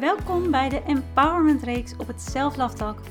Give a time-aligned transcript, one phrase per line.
[0.00, 2.56] Welkom bij de Empowerment Reeks op het Self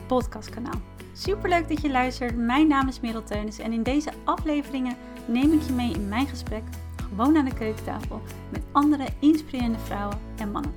[0.08, 0.82] podcastkanaal.
[1.14, 2.38] Superleuk dat je luistert.
[2.38, 4.96] Mijn naam is Merel Teunis en in deze afleveringen
[5.26, 6.64] neem ik je mee in mijn gesprek
[6.96, 10.74] gewoon aan de keukentafel met andere inspirerende vrouwen en mannen.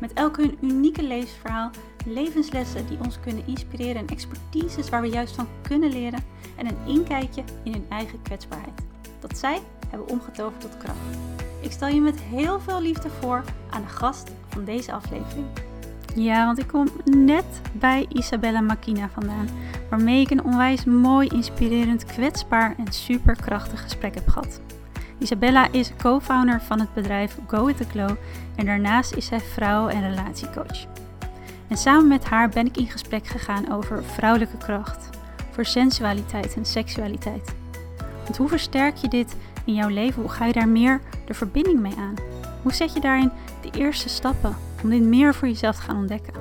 [0.00, 1.70] Met elk hun unieke levensverhaal,
[2.06, 6.24] levenslessen die ons kunnen inspireren en expertises waar we juist van kunnen leren
[6.56, 8.82] en een inkijkje in hun eigen kwetsbaarheid.
[9.20, 10.98] Dat zij hebben omgetoverd tot kracht.
[11.60, 15.46] Ik stel je met heel veel liefde voor aan de gast van deze aflevering.
[16.14, 19.48] Ja, want ik kom net bij Isabella Makina vandaan,
[19.90, 24.60] waarmee ik een onwijs mooi, inspirerend, kwetsbaar en superkrachtig gesprek heb gehad.
[25.18, 28.16] Isabella is co-founder van het bedrijf Go With The Glow
[28.56, 30.86] en daarnaast is zij vrouw- en relatiecoach.
[31.68, 35.08] En samen met haar ben ik in gesprek gegaan over vrouwelijke kracht,
[35.50, 37.54] voor sensualiteit en seksualiteit.
[38.24, 40.22] Want hoe versterk je dit in jouw leven?
[40.22, 42.14] Hoe ga je daar meer de verbinding mee aan?
[42.62, 43.32] Hoe zet je daarin
[43.62, 46.34] de eerste stappen om dit meer voor jezelf te gaan ontdekken?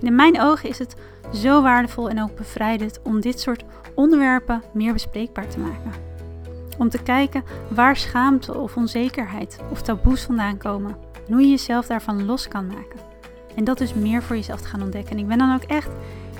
[0.00, 0.96] in mijn ogen is het
[1.34, 5.92] zo waardevol en ook bevrijdend om dit soort onderwerpen meer bespreekbaar te maken.
[6.78, 11.86] Om te kijken waar schaamte of onzekerheid of taboes vandaan komen en hoe je jezelf
[11.86, 13.00] daarvan los kan maken.
[13.54, 15.12] En dat dus meer voor jezelf te gaan ontdekken.
[15.12, 15.90] En ik ben dan ook echt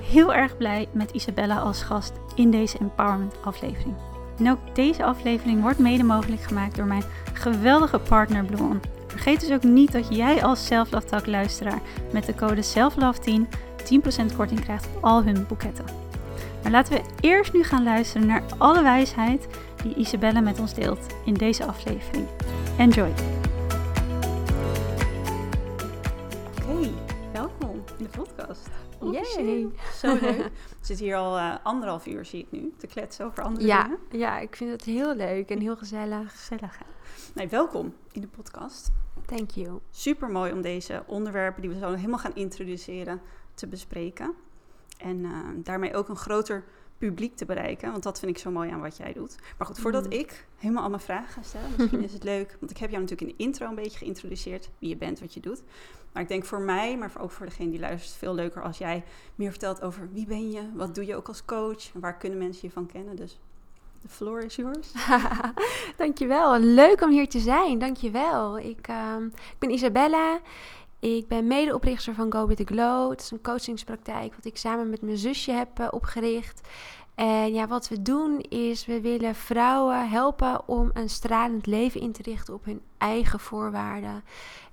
[0.02, 3.94] heel erg blij met Isabella als gast in deze Empowerment aflevering.
[4.38, 8.80] En ook deze aflevering wordt mede mogelijk gemaakt door mijn geweldige partner Blue
[9.12, 11.80] Vergeet dus ook niet dat jij als Self Talk luisteraar
[12.12, 13.48] met de code SELFLOVE10
[14.32, 15.84] 10% korting krijgt op al hun boeketten.
[16.62, 19.46] Maar laten we eerst nu gaan luisteren naar alle wijsheid
[19.82, 22.26] die Isabelle met ons deelt in deze aflevering.
[22.78, 23.12] Enjoy!
[26.58, 26.90] Oké,
[27.32, 28.70] welkom in de podcast.
[29.00, 29.68] Yay!
[30.00, 30.20] Zo leuk.
[30.20, 33.82] We zitten hier al uh, anderhalf uur, zie ik nu, te kletsen over andere ja,
[33.82, 33.98] dingen.
[34.10, 36.30] Ja, ik vind het heel leuk en heel gezellig.
[36.30, 36.84] Gezellig, hè?
[37.34, 38.90] Nee, welkom in de podcast.
[39.36, 39.80] Thank you.
[39.90, 43.20] Super mooi om deze onderwerpen die we zo helemaal gaan introduceren
[43.54, 44.34] te bespreken.
[44.98, 46.64] En uh, daarmee ook een groter
[46.98, 47.90] publiek te bereiken.
[47.90, 49.36] Want dat vind ik zo mooi aan wat jij doet.
[49.58, 50.10] Maar goed, voordat Mm.
[50.12, 52.56] ik helemaal al mijn vragen ga stellen, misschien is het leuk.
[52.60, 54.70] Want ik heb jou natuurlijk in de intro een beetje geïntroduceerd.
[54.78, 55.62] Wie je bent, wat je doet.
[56.12, 59.04] Maar ik denk voor mij, maar ook voor degene die luistert, veel leuker als jij
[59.34, 62.38] meer vertelt over wie ben je, wat doe je ook als coach en waar kunnen
[62.38, 63.16] mensen je van kennen.
[63.16, 63.40] Dus
[64.02, 64.92] the floor is yours.
[65.96, 66.58] Dankjewel.
[66.58, 67.78] Leuk om hier te zijn.
[67.78, 68.58] Dankjewel.
[68.58, 70.40] Ik, um, ik ben Isabella.
[71.00, 73.10] Ik ben medeoprichter van Go With The Glow.
[73.10, 76.60] Het is een coachingspraktijk wat ik samen met mijn zusje heb uh, opgericht.
[77.14, 82.12] En ja, wat we doen is, we willen vrouwen helpen om een stralend leven in
[82.12, 84.24] te richten op hun eigen voorwaarden.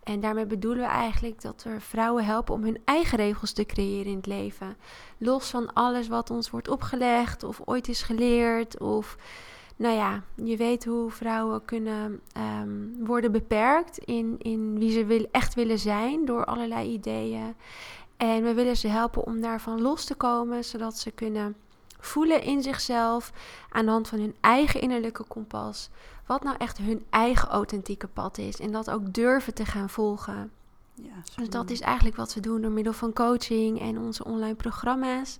[0.09, 4.11] En daarmee bedoelen we eigenlijk dat we vrouwen helpen om hun eigen regels te creëren
[4.11, 4.77] in het leven.
[5.17, 8.79] Los van alles wat ons wordt opgelegd of ooit is geleerd.
[8.79, 9.17] Of,
[9.75, 12.21] nou ja, je weet hoe vrouwen kunnen
[12.61, 17.55] um, worden beperkt in, in wie ze wil, echt willen zijn door allerlei ideeën.
[18.17, 21.55] En we willen ze helpen om daarvan los te komen, zodat ze kunnen
[21.99, 23.31] voelen in zichzelf
[23.69, 25.89] aan de hand van hun eigen innerlijke kompas
[26.29, 30.51] wat nou echt hun eigen authentieke pad is en dat ook durven te gaan volgen.
[30.93, 34.55] Ja, dus dat is eigenlijk wat we doen door middel van coaching en onze online
[34.55, 35.37] programma's.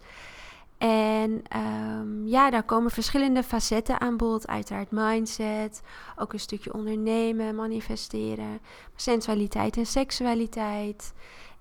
[0.78, 4.48] En um, ja, daar komen verschillende facetten aan bod.
[4.48, 5.82] Uiteraard mindset,
[6.16, 8.60] ook een stukje ondernemen, manifesteren,
[8.96, 11.14] sensualiteit en seksualiteit.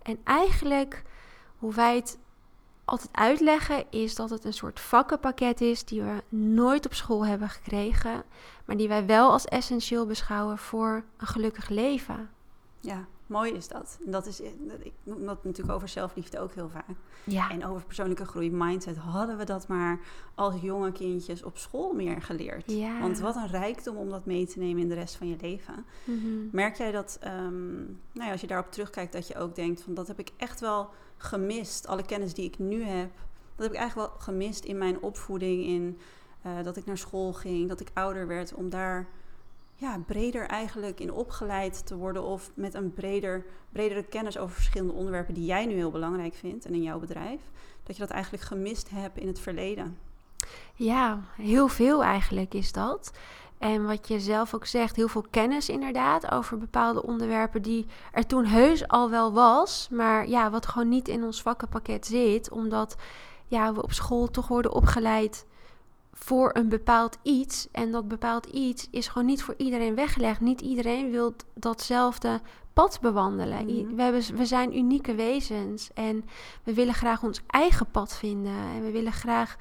[0.03, 1.03] En eigenlijk,
[1.59, 2.19] hoe wij het
[2.85, 7.49] altijd uitleggen, is dat het een soort vakkenpakket is die we nooit op school hebben
[7.49, 8.23] gekregen,
[8.69, 12.31] maar die wij wel als essentieel beschouwen voor een gelukkig leven.
[12.81, 13.99] Ja, mooi is dat.
[14.05, 16.97] En dat is, ik noem dat natuurlijk over zelfliefde ook heel vaak.
[17.25, 17.51] Ja.
[17.51, 20.01] En over persoonlijke groei, mindset, hadden we dat maar
[20.35, 22.71] als jonge kindjes op school meer geleerd.
[22.71, 23.01] Ja.
[23.01, 25.85] Want wat een rijkdom om dat mee te nemen in de rest van je leven.
[26.05, 26.49] Mm -hmm.
[26.53, 29.95] Merk jij dat, um, nou ja, als je daarop terugkijkt, dat je ook denkt van
[29.95, 31.87] dat heb ik echt wel gemist.
[31.87, 33.11] Alle kennis die ik nu heb,
[33.55, 35.99] dat heb ik eigenlijk wel gemist in mijn opvoeding, in
[36.47, 39.07] uh, dat ik naar school ging, dat ik ouder werd, om daar
[39.75, 44.93] ja, breder eigenlijk in opgeleid te worden of met een breder, bredere kennis over verschillende
[44.93, 47.41] onderwerpen die jij nu heel belangrijk vindt en in jouw bedrijf,
[47.83, 49.99] dat je dat eigenlijk gemist hebt in het verleden.
[50.75, 53.13] Ja, heel veel eigenlijk is dat.
[53.59, 58.27] En wat je zelf ook zegt, heel veel kennis inderdaad over bepaalde onderwerpen die er
[58.27, 62.97] toen heus al wel was, maar ja, wat gewoon niet in ons vakkenpakket zit, omdat
[63.47, 65.47] ja, we op school toch worden opgeleid
[66.19, 67.69] voor een bepaald iets.
[67.73, 70.41] En dat bepaald iets is gewoon niet voor iedereen weggelegd.
[70.41, 72.41] Niet iedereen wil datzelfde
[72.73, 73.65] pad bewandelen.
[73.65, 73.97] Mm -hmm.
[73.97, 76.25] we, hebben, we zijn unieke wezens en
[76.63, 78.57] we willen graag ons eigen pad vinden.
[78.75, 79.57] En we willen graag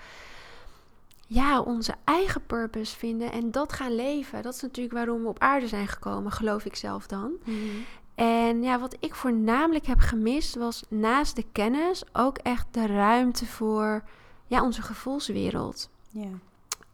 [1.27, 4.42] ja, onze eigen purpose vinden en dat gaan leven.
[4.42, 7.31] Dat is natuurlijk waarom we op aarde zijn gekomen, geloof ik zelf dan.
[7.44, 7.86] Mm -hmm.
[8.15, 13.45] En ja, wat ik voornamelijk heb gemist was naast de kennis ook echt de ruimte
[13.45, 14.04] voor
[14.48, 15.89] ja, onze gevoelswereld.
[16.09, 16.30] Ja.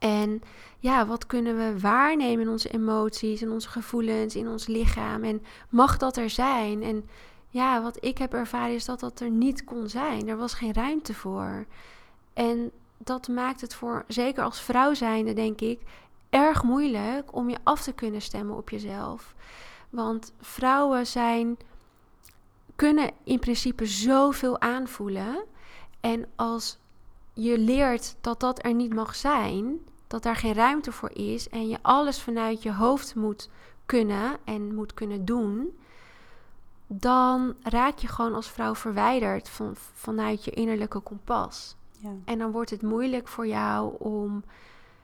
[0.03, 0.41] En
[0.79, 5.23] ja, wat kunnen we waarnemen in onze emoties en onze gevoelens in ons lichaam?
[5.23, 6.83] En mag dat er zijn?
[6.83, 7.09] En
[7.49, 10.27] ja, wat ik heb ervaren is dat dat er niet kon zijn.
[10.27, 11.65] Er was geen ruimte voor.
[12.33, 15.79] En dat maakt het voor, zeker als vrouw zijnde, denk ik,
[16.29, 19.35] erg moeilijk om je af te kunnen stemmen op jezelf.
[19.89, 21.57] Want vrouwen zijn,
[22.75, 25.43] kunnen in principe zoveel aanvoelen.
[25.99, 26.77] En als
[27.33, 29.79] je leert dat dat er niet mag zijn,
[30.13, 33.49] dat daar geen ruimte voor is en je alles vanuit je hoofd moet
[33.85, 35.77] kunnen en moet kunnen doen,
[36.87, 41.75] dan raak je gewoon als vrouw verwijderd van, vanuit je innerlijke kompas.
[41.91, 42.09] Ja.
[42.25, 44.43] En dan wordt het moeilijk voor jou om,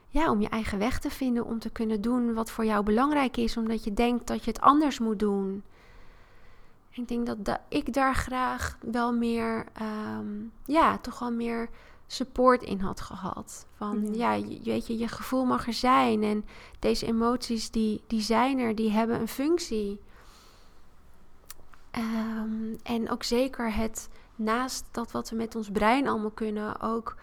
[0.08, 3.36] ja, om je eigen weg te vinden, om te kunnen doen wat voor jou belangrijk
[3.36, 5.62] is, omdat je denkt dat je het anders moet doen.
[6.90, 10.26] Ik denk dat, ik daar graag wel meer, ehm,
[10.64, 11.68] ja, toch wel meer
[12.12, 13.66] support in had gehad.
[13.74, 14.46] Van ja, Ja.
[14.46, 16.44] je, weet je, je gevoel mag er zijn en
[16.78, 20.00] deze emoties die, die zijn er, die hebben een functie.
[21.90, 27.16] Ehm, en ook zeker het, naast dat wat we met ons brein allemaal kunnen, ook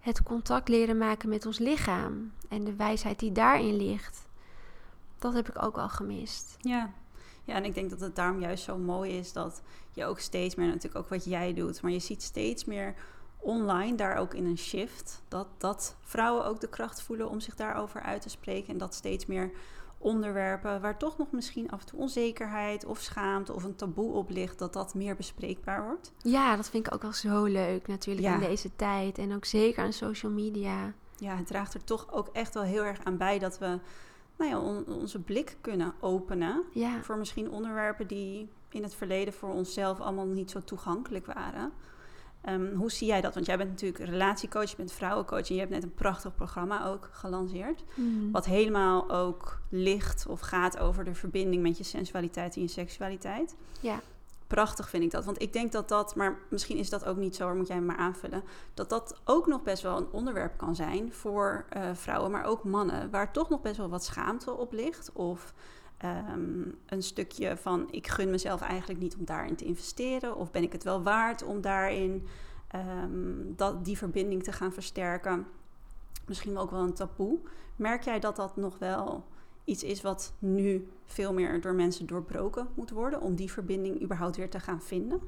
[0.00, 2.32] het contact leren maken met ons lichaam.
[2.48, 4.28] En de wijsheid die daarin ligt.
[5.18, 6.56] Dat heb ik ook al gemist.
[6.58, 6.92] Ja.
[7.44, 10.54] ja, en ik denk dat het daarom juist zo mooi is dat je ook steeds
[10.54, 12.94] meer, natuurlijk ook wat jij doet, maar je ziet steeds meer
[13.42, 15.22] online daar ook in een shift.
[15.28, 18.68] Dat, dat vrouwen ook de kracht voelen om zich daarover uit te spreken.
[18.72, 19.50] En dat steeds meer
[19.98, 24.30] onderwerpen waar toch nog misschien af en toe onzekerheid of schaamte of een taboe op
[24.30, 26.12] ligt, dat dat meer bespreekbaar wordt.
[26.18, 28.34] Ja, dat vind ik ook wel zo leuk natuurlijk Ja.
[28.34, 29.18] in deze tijd.
[29.18, 30.92] En ook zeker aan social media.
[31.16, 33.78] Ja, het draagt er toch ook echt wel heel erg aan bij dat we
[34.36, 39.34] nou ja, on- onze blik kunnen openen Ja, voor misschien onderwerpen die in het verleden
[39.34, 41.72] voor onszelf allemaal niet zo toegankelijk waren.
[42.42, 43.34] Ehm, hoe zie jij dat?
[43.34, 46.86] Want jij bent natuurlijk relatiecoach, je bent vrouwencoach en je hebt net een prachtig programma
[46.86, 47.84] ook gelanceerd.
[47.94, 48.32] Mm.
[48.32, 53.56] Wat helemaal ook ligt of gaat over de verbinding met je sensualiteit en je seksualiteit.
[53.80, 54.00] ja.
[54.46, 55.24] Prachtig vind ik dat.
[55.24, 57.80] Want ik denk dat dat, maar misschien is dat ook niet zo, maar moet jij
[57.80, 58.42] me maar aanvullen.
[58.74, 62.64] Dat dat ook nog best wel een onderwerp kan zijn voor eh, vrouwen, maar ook
[62.64, 63.10] mannen.
[63.10, 65.12] Waar toch nog best wel wat schaamte op ligt.
[65.12, 65.54] Of
[66.02, 70.36] ehm, een stukje van ik gun mezelf eigenlijk niet om daarin te investeren.
[70.36, 72.26] Of ben ik het wel waard om daarin
[72.68, 75.46] ehm, dat, die verbinding te gaan versterken.
[76.26, 77.38] Misschien ook wel een taboe.
[77.76, 79.24] Merk jij dat dat nog wel
[79.64, 84.36] iets is wat nu veel meer door mensen doorbroken moet worden om die verbinding überhaupt
[84.36, 85.20] weer te gaan vinden?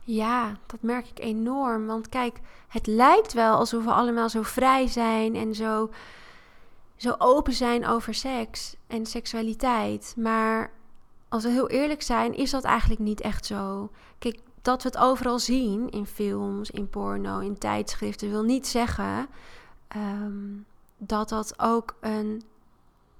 [0.00, 1.86] Ja, dat merk ik enorm.
[1.86, 5.90] Want kijk, het lijkt wel alsof we allemaal zo vrij zijn en zo,
[6.96, 10.14] zo open zijn over seks en seksualiteit.
[10.18, 10.72] Maar
[11.28, 13.90] als we heel eerlijk zijn, is dat eigenlijk niet echt zo.
[14.18, 19.26] Kijk, dat we het overal zien in films, in porno, in tijdschriften, wil niet zeggen
[19.88, 20.32] ehm,
[20.98, 22.42] dat dat ook een,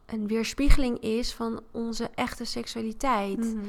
[0.07, 3.65] een weerspiegeling is van onze echte seksualiteit Mhm.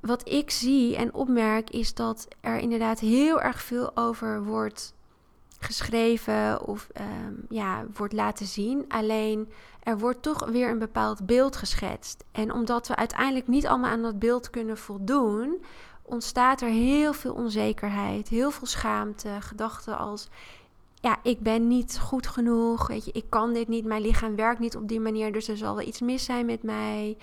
[0.00, 4.94] wat ik zie en opmerk is dat er inderdaad heel erg veel over wordt
[5.62, 8.84] geschreven of ehm, ja, wordt laten zien.
[8.88, 12.24] Alleen er wordt toch weer een bepaald beeld geschetst.
[12.32, 15.64] En omdat we uiteindelijk niet allemaal aan dat beeld kunnen voldoen,
[16.02, 20.28] ontstaat er heel veel onzekerheid, heel veel schaamte, gedachten als
[21.02, 24.60] ja, ik ben niet goed genoeg, weet je, ik kan dit niet, mijn lichaam werkt
[24.60, 27.16] niet op die manier, dus er zal wel iets mis zijn met mij.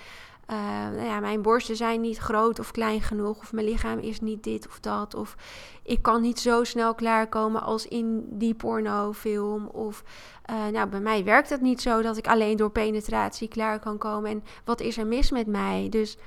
[0.51, 0.55] Uh,
[0.89, 4.43] nou ja, mijn borsten zijn niet groot of klein genoeg, of mijn lichaam is niet
[4.43, 5.35] dit of dat, of
[5.83, 10.03] ik kan niet zo snel klaarkomen als in die pornofilm, of
[10.49, 13.97] uh, nou, bij mij werkt het niet zo dat ik alleen door penetratie klaar kan
[13.97, 14.31] komen.
[14.31, 15.87] En wat is er mis met mij?
[15.89, 16.17] Dus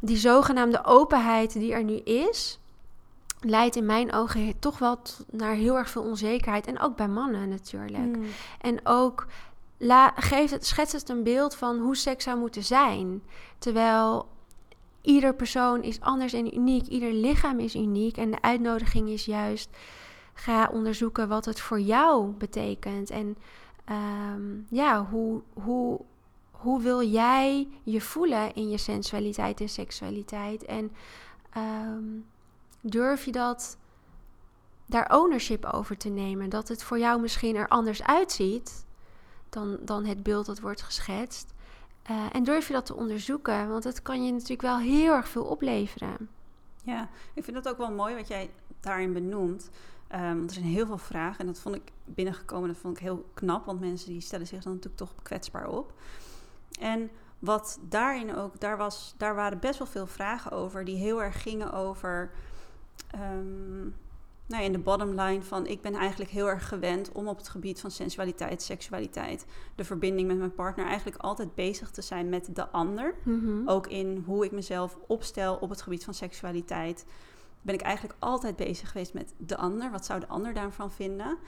[0.00, 2.60] die zogenaamde openheid die er nu is,
[3.40, 4.98] leidt in mijn ogen toch wel
[5.30, 6.66] naar heel erg veel onzekerheid.
[6.66, 8.16] En ook bij mannen natuurlijk.
[8.16, 8.24] Mm.
[8.60, 9.26] En ook
[9.78, 13.22] la, het, schetst het een beeld van hoe seks zou moeten zijn.
[13.58, 14.28] Terwijl
[15.00, 16.86] ieder persoon is anders en uniek.
[16.86, 18.16] Ieder lichaam is uniek.
[18.16, 19.76] En de uitnodiging is juist...
[20.34, 23.10] ga onderzoeken wat het voor jou betekent.
[23.10, 23.36] En
[23.90, 26.00] um, ja, hoe, hoe,
[26.50, 30.64] hoe wil jij je voelen in je sensualiteit en seksualiteit?
[30.64, 30.92] En
[31.56, 32.26] um,
[32.80, 33.76] durf je dat
[34.86, 36.48] daar ownership over te nemen?
[36.48, 38.86] Dat het voor jou misschien er anders uitziet
[39.58, 41.54] dan, dan het beeld dat wordt geschetst.
[42.10, 43.68] Uh, en durf je dat te onderzoeken?
[43.68, 46.28] Want het kan je natuurlijk wel heel erg veel opleveren.
[46.82, 48.50] Ja, ik vind het ook wel mooi wat jij
[48.80, 49.70] daarin benoemt.
[50.14, 53.28] Um, er zijn heel veel vragen en dat vond ik binnengekomen, dat vond ik heel
[53.34, 55.92] knap, want mensen die stellen zich dan natuurlijk toch kwetsbaar op.
[56.80, 61.22] En wat daarin ook, daar, was, daar waren best wel veel vragen over die heel
[61.22, 62.30] erg gingen over.
[63.14, 63.94] Um,
[64.48, 67.36] nou ja, in de bottom line van ik ben eigenlijk heel erg gewend om op
[67.36, 72.28] het gebied van sensualiteit, seksualiteit, de verbinding met mijn partner eigenlijk altijd bezig te zijn
[72.28, 73.14] met de ander.
[73.22, 73.68] Mhm.
[73.68, 77.06] Ook in hoe ik mezelf opstel op het gebied van seksualiteit.
[77.62, 79.90] Ben ik eigenlijk altijd bezig geweest met de ander.
[79.90, 81.38] Wat zou de ander daarvan vinden?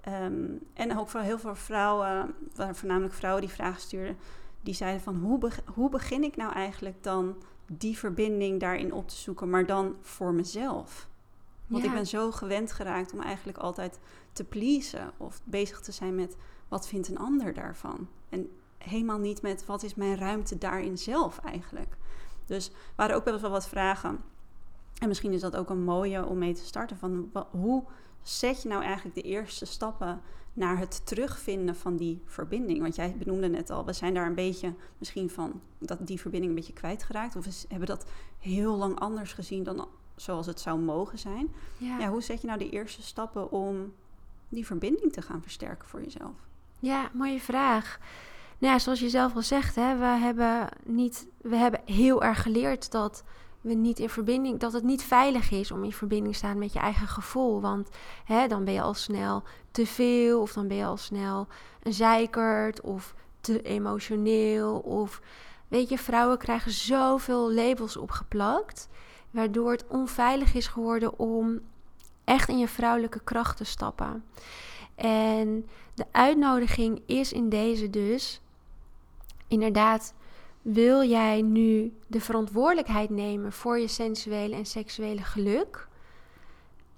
[0.00, 4.16] Ehm, en ook voor heel veel vrouwen, voornamelijk vrouwen die vragen stuurden,
[4.60, 7.36] die zeiden van hoe, hoe begin ik nou eigenlijk dan
[7.72, 11.08] die verbinding daarin op te zoeken, maar dan voor mezelf?
[11.68, 13.98] Want ik ben zo gewend geraakt om eigenlijk altijd
[14.32, 16.36] te pleasen of bezig te zijn met
[16.68, 18.08] wat vindt een ander daarvan.
[18.28, 21.96] En helemaal niet met wat is mijn ruimte daarin zelf eigenlijk.
[22.46, 24.20] Dus waren ook wel wat vragen.
[24.98, 26.96] En misschien is dat ook een mooie om mee te starten.
[26.96, 27.84] Van hoe
[28.22, 30.20] zet je nou eigenlijk de eerste stappen
[30.52, 32.80] naar het terugvinden van die verbinding?
[32.80, 36.52] Want jij benoemde net al, we zijn daar een beetje misschien van dat die verbinding
[36.52, 37.36] een beetje kwijtgeraakt.
[37.36, 38.06] Of we hebben dat
[38.38, 39.88] heel lang anders gezien dan
[40.20, 41.54] zoals het zou mogen zijn.
[41.76, 41.98] Ja.
[41.98, 42.08] ja.
[42.08, 43.92] hoe zet je nou de eerste stappen om
[44.48, 46.34] die verbinding te gaan versterken voor jezelf?
[46.78, 47.98] Ja, mooie vraag.
[48.58, 52.42] Nou ja, zoals je zelf al zegt, hè, we, hebben niet, we hebben heel erg
[52.42, 53.24] geleerd dat
[53.60, 56.72] we niet in verbinding, dat het niet veilig is om in verbinding te staan met
[56.72, 57.60] je eigen gevoel.
[57.60, 57.88] Want
[58.24, 61.46] hè, dan ben je al snel te veel, of dan ben je al snel
[61.82, 64.78] een zeikert, of te emotioneel.
[64.78, 65.20] Of
[65.68, 68.88] weet je, vrouwen krijgen zoveel labels opgeplakt,
[69.30, 71.60] waardoor het onveilig is geworden om
[72.24, 74.24] echt in je vrouwelijke kracht te stappen.
[74.94, 78.40] En de uitnodiging is in deze dus
[79.48, 80.14] inderdaad
[80.62, 85.88] wil jij nu de verantwoordelijkheid nemen voor je sensuele en seksuele geluk?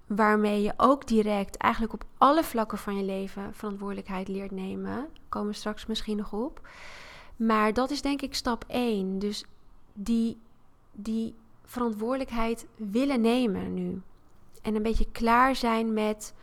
[0.06, 5.08] Waarmee je ook direct eigenlijk op alle vlakken van je leven verantwoordelijkheid leert nemen.
[5.28, 6.68] Komen we straks misschien nog op.
[7.36, 9.18] Maar dat is denk ik stap 1.
[9.18, 9.44] Dus
[9.92, 10.38] die,
[10.92, 11.34] die
[11.70, 14.00] verantwoordelijkheid willen nemen nu.
[14.62, 16.34] En een beetje klaar zijn met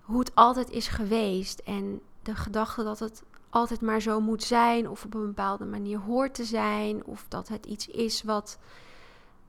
[0.00, 1.58] hoe het altijd is geweest.
[1.58, 5.98] En de gedachte dat het altijd maar zo moet zijn of op een bepaalde manier
[5.98, 8.58] hoort te zijn of dat het iets is wat,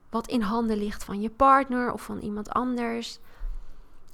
[0.09, 3.19] wat in handen ligt van je partner of van iemand anders.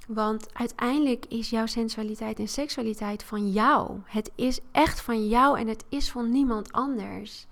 [0.06, 3.98] Want uiteindelijk is jouw sensualiteit en seksualiteit van jou.
[4.04, 7.46] Het is echt van jou en het is van niemand anders.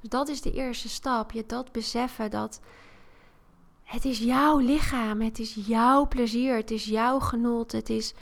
[0.00, 1.32] Dus dat is de eerste stap.
[1.32, 2.60] Je dat beseffen dat
[3.84, 8.14] het is jouw lichaam, het is jouw plezier, het is jouw genot, het is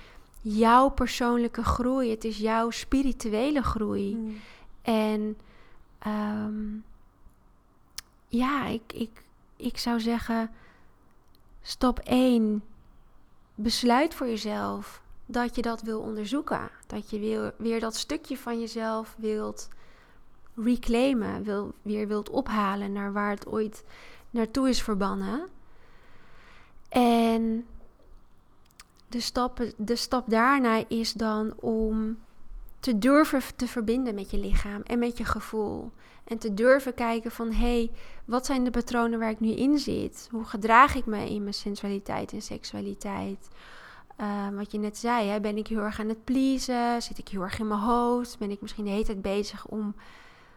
[0.48, 2.10] jouw persoonlijke groei.
[2.10, 4.12] Het is jouw spirituele groei.
[4.12, 4.40] Hmm.
[4.82, 5.38] En
[5.98, 6.76] ehm,
[8.28, 9.24] ja, ik, ik,
[9.56, 10.50] ik zou zeggen,
[11.62, 12.64] stap 1,
[13.54, 16.70] besluit voor jezelf dat je dat wil onderzoeken.
[16.86, 19.68] Dat je weer, weer dat stukje van jezelf wilt
[20.56, 23.84] reclaimen, wil, weer wilt ophalen naar waar het ooit
[24.30, 25.48] naartoe is verbannen.
[26.88, 27.66] En
[29.08, 32.18] de stap, de stap daarna is dan om
[32.80, 35.90] te durven te verbinden met je lichaam en met je gevoel.
[36.24, 37.90] En te durven kijken van hé, hey,
[38.24, 40.28] wat zijn de patronen waar ik nu in zit?
[40.30, 43.48] Hoe gedraag ik me in mijn sensualiteit en seksualiteit?
[44.20, 47.02] Uh, wat je net zei, hè, ben ik heel erg aan het pleasen?
[47.02, 48.38] Zit ik heel erg in mijn hoofd?
[48.38, 49.94] Ben ik misschien de hele tijd bezig om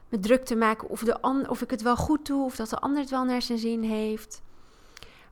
[0.10, 2.46] me druk te maken of, de of ik het wel goed doe?
[2.46, 4.42] Of dat de ander het wel naar zijn zin heeft?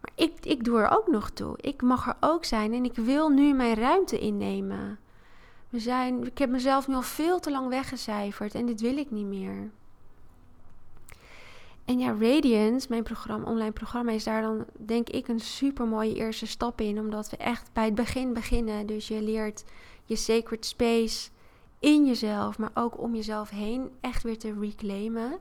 [0.02, 1.58] Maar ik, ik doe er ook nog toe.
[1.62, 5.00] Ik mag er ook zijn en ik wil nu mijn ruimte innemen.
[5.70, 9.12] We zijn, ik heb mezelf nu al veel te lang weggecijferd en dit wil ik
[9.12, 9.70] niet meer.
[11.86, 16.16] En ja, Radiance, mijn programma, online programma, is daar dan denk ik een super mooie
[16.16, 17.00] eerste stap in.
[17.00, 18.86] Omdat we echt bij het begin beginnen.
[18.86, 19.64] Dus je leert
[20.06, 21.30] je sacred space
[21.80, 25.38] in jezelf, maar ook om jezelf heen echt weer te reclaimen.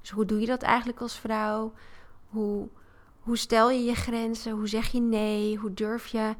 [0.00, 1.72] Dus hoe doe je dat eigenlijk als vrouw?
[2.28, 2.68] Hoe
[3.28, 4.52] hoe stel je je grenzen?
[4.52, 5.56] Hoe zeg je nee?
[5.56, 6.34] Hoe durf je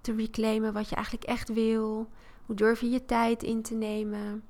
[0.00, 2.08] te reclaimen wat je eigenlijk echt wil?
[2.46, 4.42] Hoe durf je je tijd in te nemen?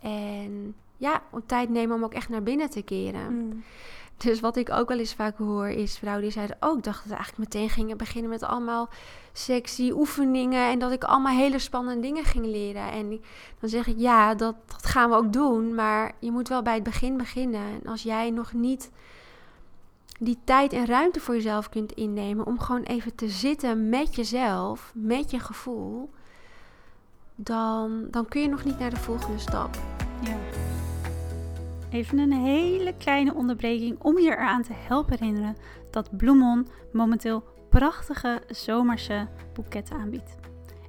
[0.00, 3.34] En ja, om tijd nemen om ook echt naar binnen te keren.
[3.34, 3.64] Mm.
[4.16, 6.56] Dus wat ik ook wel eens vaak hoor, is vrouwen die zeiden...
[6.60, 8.88] oh, ik dacht dat we eigenlijk meteen gingen beginnen met allemaal
[9.38, 10.70] sexy oefeningen...
[10.70, 12.90] en dat ik allemaal hele spannende dingen ging leren.
[12.90, 13.20] En
[13.60, 15.74] dan zeg ik, ja, dat, dat gaan we ook doen...
[15.74, 17.60] maar je moet wel bij het begin beginnen.
[17.60, 18.90] En als jij nog niet
[20.18, 24.92] die tijd en ruimte voor jezelf kunt innemen om gewoon even te zitten met jezelf,
[24.94, 26.10] met je gevoel,
[27.34, 29.78] dan, dan kun je nog niet naar de volgende stap.
[30.20, 30.36] Ja.
[31.90, 35.56] Even een hele kleine onderbreking om je eraan te helpen herinneren
[35.90, 40.36] dat Bloemon momenteel prachtige zomerse boeketten aanbiedt.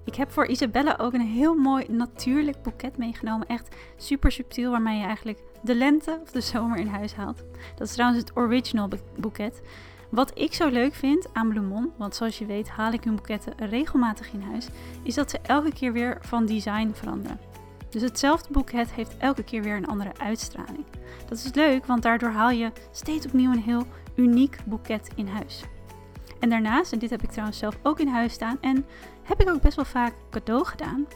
[0.06, 3.48] Ik heb voor Isabella ook een heel mooi natuurlijk boeket meegenomen.
[3.48, 7.44] Echt super subtiel, waarmee je eigenlijk de lente of de zomer in huis haalt.
[7.76, 9.62] Dat is trouwens het original boeket.
[10.10, 13.54] Wat ik zo leuk vind aan Bloemon, want zoals je weet haal ik hun boeketten
[13.58, 14.68] regelmatig in huis,
[15.04, 17.40] is dat ze elke keer weer van design veranderen.
[17.90, 20.86] Dus hetzelfde boeket heeft elke keer weer een andere uitstraling.
[21.28, 25.64] Dat is leuk, want daardoor haal je steeds opnieuw een heel uniek boeket in huis.
[26.40, 28.86] En daarnaast, en dit heb ik trouwens zelf ook in huis staan en
[29.24, 31.08] heb ik ook best wel vaak cadeau gedaan,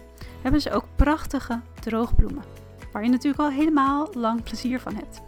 [0.42, 2.44] hebben ze ook prachtige droogbloemen.
[2.92, 5.22] Waar je natuurlijk al helemaal lang plezier van hebt.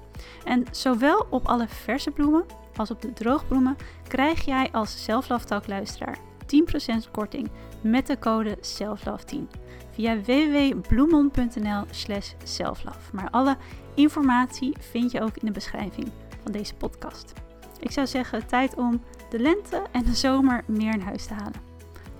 [0.43, 3.75] En zowel op alle verse bloemen als op de droogbloemen
[4.07, 7.49] krijg jij als Selflove luisteraar 10% korting
[7.81, 9.59] met de code SELFLOVE10
[9.91, 13.15] via www.bloemon.nl slash selflove.
[13.15, 13.57] Maar alle
[13.93, 16.11] informatie vind je ook in de beschrijving
[16.43, 17.33] van deze podcast.
[17.79, 19.01] Ik zou zeggen, tijd om
[19.35, 21.61] de lente en de zomer meer in huis te halen.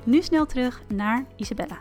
[0.04, 1.80] Nu snel terug naar Isabella.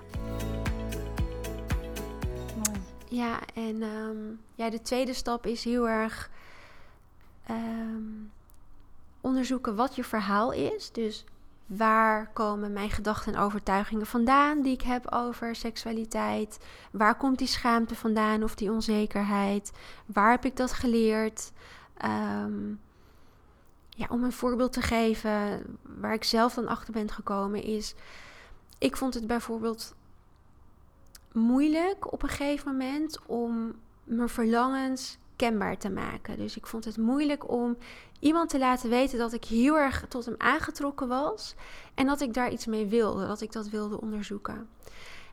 [3.08, 4.16] Ja, en ehm,
[4.54, 6.30] ja, de tweede stap is heel erg
[7.46, 8.02] ehm,
[9.20, 10.92] onderzoeken wat je verhaal is.
[10.92, 11.24] Dus
[11.66, 16.58] waar komen mijn gedachten en overtuigingen vandaan die ik heb over seksualiteit?
[16.90, 19.72] Waar komt die schaamte vandaan of die onzekerheid?
[20.06, 21.52] Waar heb ik dat geleerd?
[22.04, 22.80] Um,
[23.94, 27.94] ja, om een voorbeeld te geven waar ik zelf dan achter ben gekomen is,
[28.78, 29.94] ik vond het bijvoorbeeld
[31.32, 33.74] moeilijk op een gegeven moment om
[34.04, 36.36] mijn verlangens kenbaar te maken.
[36.36, 37.76] Dus ik vond het moeilijk om
[38.20, 41.54] iemand te laten weten dat ik heel erg tot hem aangetrokken was
[41.94, 44.68] en dat ik daar iets mee wilde, dat ik dat wilde onderzoeken.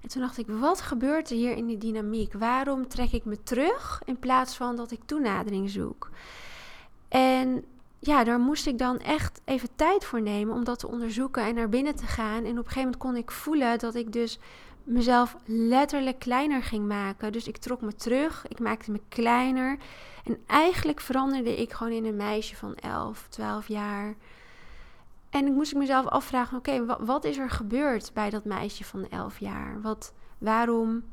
[0.02, 2.34] En toen dacht ik, wat gebeurt er hier in die dynamiek?
[2.34, 6.10] Waarom trek ik me terug in plaats van dat ik toenadering zoek?
[7.08, 7.64] En
[8.04, 11.56] ja, daar moest ik dan echt even tijd voor nemen om dat te onderzoeken en
[11.56, 12.44] naar binnen te gaan.
[12.44, 14.40] En op een gegeven moment kon ik voelen dat ik dus
[14.84, 17.32] mezelf letterlijk kleiner ging maken.
[17.32, 19.78] Dus ik trok me terug, ik maakte me kleiner.
[20.26, 24.16] En eigenlijk veranderde ik gewoon in een meisje van 11, 12 jaar.
[25.30, 29.10] En ik moest ik mezelf afvragen: oké, wat, is er gebeurd bij dat meisje van
[29.10, 29.82] 11 jaar?
[29.82, 31.04] Wat, waarom,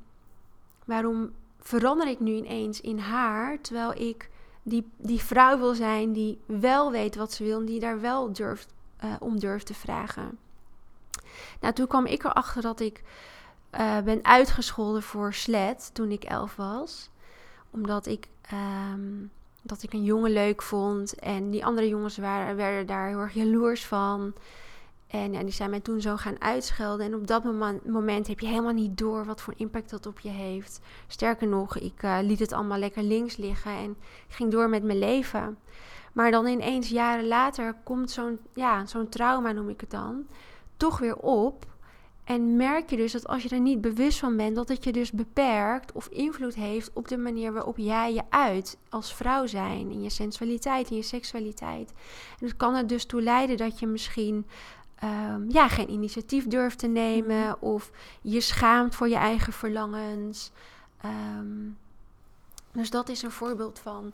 [0.85, 4.31] waarom verander ik nu ineens in haar terwijl ik
[4.62, 8.33] die, die vrouw wil zijn die wel weet wat ze wil en die daar wel
[8.33, 8.73] durft,
[9.05, 10.38] uh, om durft te vragen.
[11.61, 13.03] Nou, toen kwam ik erachter dat ik
[13.73, 17.11] uh, ben uitgescholden voor sled toen ik elf was.
[17.71, 18.29] Omdat ik,
[18.92, 19.31] um,
[19.62, 23.35] dat ik een jongen leuk vond en die andere jongens waren, werden daar heel erg
[23.35, 24.35] jaloers van.
[25.09, 27.07] En die zijn mij toen zo gaan uitschelden.
[27.07, 27.44] En op dat
[27.85, 30.81] moment, heb je helemaal niet door wat voor impact dat op je heeft.
[31.07, 33.97] Sterker nog, ik uh, liet het allemaal lekker links liggen en
[34.29, 35.59] ging door met mijn leven.
[36.12, 40.27] Maar dan ineens jaren later komt zo'n ja, zo'n trauma, noem ik het dan,
[40.77, 41.66] toch weer op.
[42.25, 44.92] En merk je dus dat als je er niet bewust van bent, dat het je
[44.92, 49.90] dus beperkt of invloed heeft op de manier waarop jij je uit als vrouw zijn.
[49.90, 51.92] In je sensualiteit, in je seksualiteit.
[52.40, 54.47] En dat kan er dus toe leiden dat je misschien
[55.04, 57.54] um, ja, geen initiatief durft te nemen mhm.
[57.61, 60.50] of je schaamt voor je eigen verlangens.
[61.04, 61.78] Um,
[62.72, 64.12] dus dat is een voorbeeld van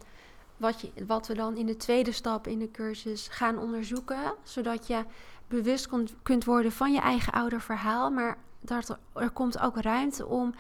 [0.56, 4.86] wat, je, wat we dan in de tweede stap in de cursus gaan onderzoeken, zodat
[4.86, 5.04] je
[5.48, 9.80] bewust kunt, kunt worden van je eigen ouder verhaal, maar dat er, er komt ook
[9.80, 10.54] ruimte om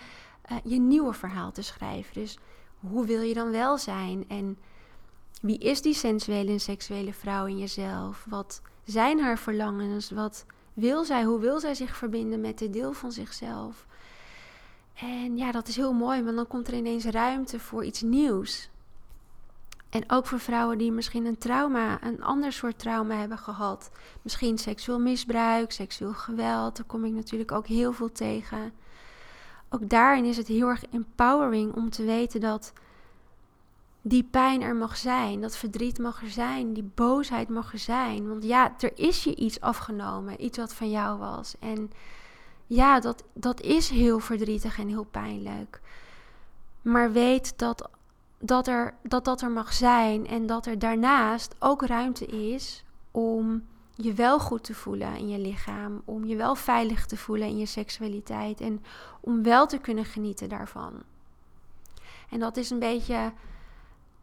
[0.50, 2.14] uh, je nieuwe verhaal te schrijven.
[2.14, 2.38] Dus
[2.80, 4.58] hoe wil je dan wel zijn en
[5.40, 8.26] wie is die sensuele en seksuele vrouw in jezelf?
[8.28, 10.10] Wat zijn haar verlangens?
[10.10, 11.24] Wat wil zij?
[11.24, 13.86] Hoe wil zij zich verbinden met dit deel van zichzelf?
[14.94, 18.68] En ja, dat is heel mooi, want dan komt er ineens ruimte voor iets nieuws.
[19.90, 23.90] En ook voor vrouwen die misschien een trauma, een ander soort trauma hebben gehad.
[24.22, 26.76] Misschien seksueel misbruik, seksueel geweld.
[26.76, 28.72] Daar kom ik natuurlijk ook heel veel tegen.
[29.68, 32.72] Ook daarin is het heel erg empowering om te weten dat
[34.06, 38.28] die pijn er mag zijn, dat verdriet mag er zijn, die boosheid mag er zijn.
[38.28, 41.54] Want ja, er is je iets afgenomen, iets wat van jou was.
[41.58, 41.90] En
[42.66, 45.80] ja, dat, dat is heel verdrietig en heel pijnlijk.
[46.82, 47.88] Maar weet dat
[48.38, 53.66] dat, er, dat dat er mag zijn en dat er daarnaast ook ruimte is om
[53.94, 57.58] je wel goed te voelen in je lichaam, om je wel veilig te voelen in
[57.58, 58.84] je seksualiteit en
[59.20, 60.92] om wel te kunnen genieten daarvan.
[62.30, 63.32] En dat is een beetje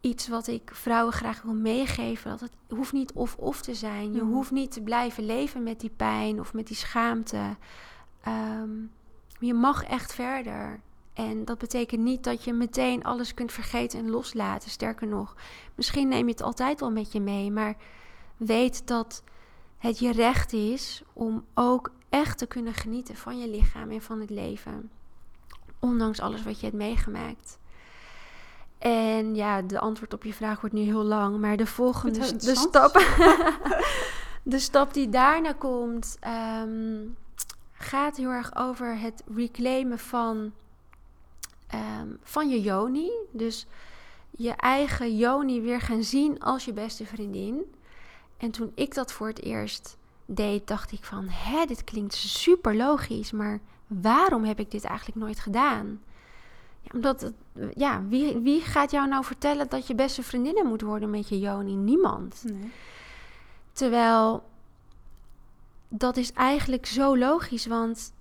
[0.01, 2.29] iets wat ik vrouwen graag wil meegeven.
[2.29, 4.13] Dat het hoeft niet of-of te zijn.
[4.13, 4.31] Je mhm.
[4.31, 7.55] hoeft niet te blijven leven met die pijn of met die schaamte.
[8.21, 8.69] Ehm,
[9.39, 10.79] je mag echt verder.
[11.13, 14.69] En dat betekent niet dat je meteen alles kunt vergeten en loslaten.
[14.69, 15.35] Sterker nog,
[15.75, 17.51] misschien neem je het altijd wel met je mee.
[17.51, 17.75] Maar
[18.37, 19.23] weet dat
[19.77, 24.19] het je recht is om ook echt te kunnen genieten van je lichaam en van
[24.19, 24.89] het leven.
[25.79, 27.59] Ondanks alles wat je hebt meegemaakt.
[28.81, 32.55] En ja, de antwoord op je vraag wordt nu heel lang, maar de volgende de
[32.55, 32.93] stap,
[34.43, 36.99] de stap die daarna komt, ehm,
[37.73, 40.51] gaat heel erg over het reclaimen van,
[41.67, 43.11] ehm, van je yoni.
[43.31, 43.67] Dus
[44.31, 47.73] je eigen yoni weer gaan zien als je beste vriendin.
[48.37, 52.75] En toen ik dat voor het eerst deed, dacht ik van, hè, dit klinkt super
[52.75, 56.01] logisch, maar waarom heb ik dit eigenlijk nooit gedaan?
[56.93, 57.31] Omdat,
[57.75, 61.39] ja, wie, wie gaat jou nou vertellen dat je beste vriendinnen moet worden met je
[61.39, 61.75] Joni?
[61.75, 62.43] Niemand.
[62.43, 62.71] Nee.
[63.71, 64.43] Terwijl,
[65.87, 68.13] dat is eigenlijk zo logisch, want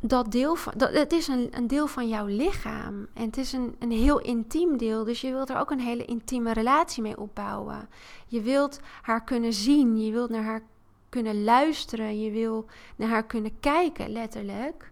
[0.00, 3.06] dat deel van, dat, het is een, een deel van jouw lichaam.
[3.12, 5.04] En het is een, een heel intiem deel.
[5.04, 7.88] Dus je wilt er ook een hele intieme relatie mee opbouwen.
[8.26, 10.04] Je wilt haar kunnen zien.
[10.04, 10.62] Je wilt naar haar
[11.08, 12.20] kunnen luisteren.
[12.20, 14.90] Je wil naar haar kunnen kijken, letterlijk.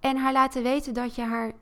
[0.00, 1.52] En haar laten weten dat je haar,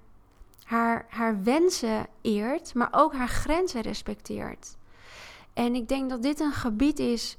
[0.72, 4.76] haar, haar wensen eert, maar ook haar grenzen respecteert.
[5.52, 7.36] En ik denk dat dit een gebied is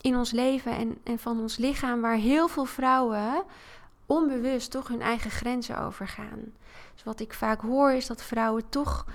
[0.00, 3.44] in ons leven en, en van ons lichaam waar heel veel vrouwen
[4.06, 6.40] onbewust toch hun eigen grenzen overgaan.
[6.94, 9.06] Dus wat ik vaak hoor is dat vrouwen toch,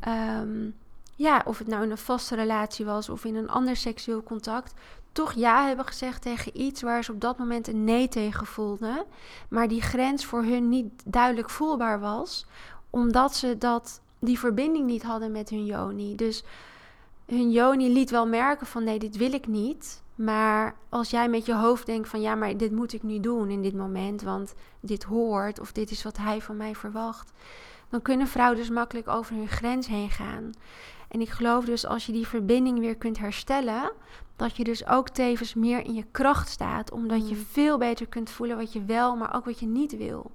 [0.00, 0.70] ehm,
[1.16, 4.74] ja, of het nou in een vaste relatie was of in een ander seksueel contact,
[5.12, 9.04] toch ja hebben gezegd tegen iets waar ze op dat moment een nee tegen voelden,
[9.48, 12.46] maar die grens voor hun niet duidelijk voelbaar was,
[12.92, 16.16] omdat ze dat, die verbinding niet hadden met hun Joni.
[16.16, 16.44] Dus
[17.26, 20.02] hun Joni liet wel merken van nee, dit wil ik niet.
[20.14, 23.50] Maar als jij met je hoofd denkt van ja, maar dit moet ik nu doen
[23.50, 27.32] in dit moment, want dit hoort of dit is wat hij van mij verwacht,
[27.88, 30.52] dan kunnen vrouwen dus makkelijk over hun grens heen gaan.
[31.08, 33.92] En ik geloof dus als je die verbinding weer kunt herstellen,
[34.36, 37.46] dat je dus ook tevens meer in je kracht staat, omdat je mm.
[37.50, 40.30] veel beter kunt voelen wat je wel, maar ook wat je niet wil.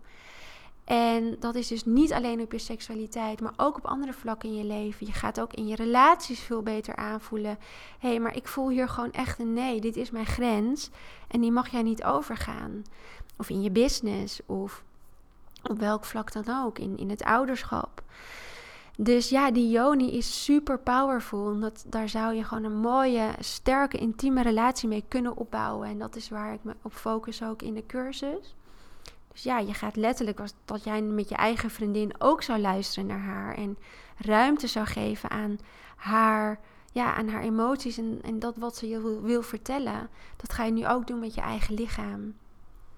[0.88, 4.56] En dat is dus niet alleen op je seksualiteit, maar ook op andere vlakken in
[4.56, 5.06] je leven.
[5.06, 7.58] Je gaat ook in je relaties veel beter aanvoelen.
[8.00, 9.82] Hé, hey, maar ik voel hier gewoon echt een nee.
[9.82, 10.89] Dit is mijn grens
[11.28, 12.84] en die mag jij niet overgaan.
[13.38, 14.84] Of in je business of
[15.63, 18.04] op welk vlak dan ook, in, in het ouderschap.
[18.97, 21.60] Dus ja, die Yoni is super powerful.
[21.60, 25.88] Dat, daar zou je gewoon een mooie, sterke, intieme relatie mee kunnen opbouwen.
[25.88, 28.56] En dat is waar ik me op focus ook in de cursus.
[29.38, 33.08] Dus ja, je gaat letterlijk als dat jij met je eigen vriendin ook zou luisteren
[33.08, 33.78] naar haar en
[34.17, 35.60] ruimte zou geven aan
[35.95, 36.60] haar,
[36.91, 40.10] ja, aan haar emoties en, en dat wat ze je wil, wil vertellen.
[40.38, 42.36] Dat ga je nu ook doen met je eigen lichaam.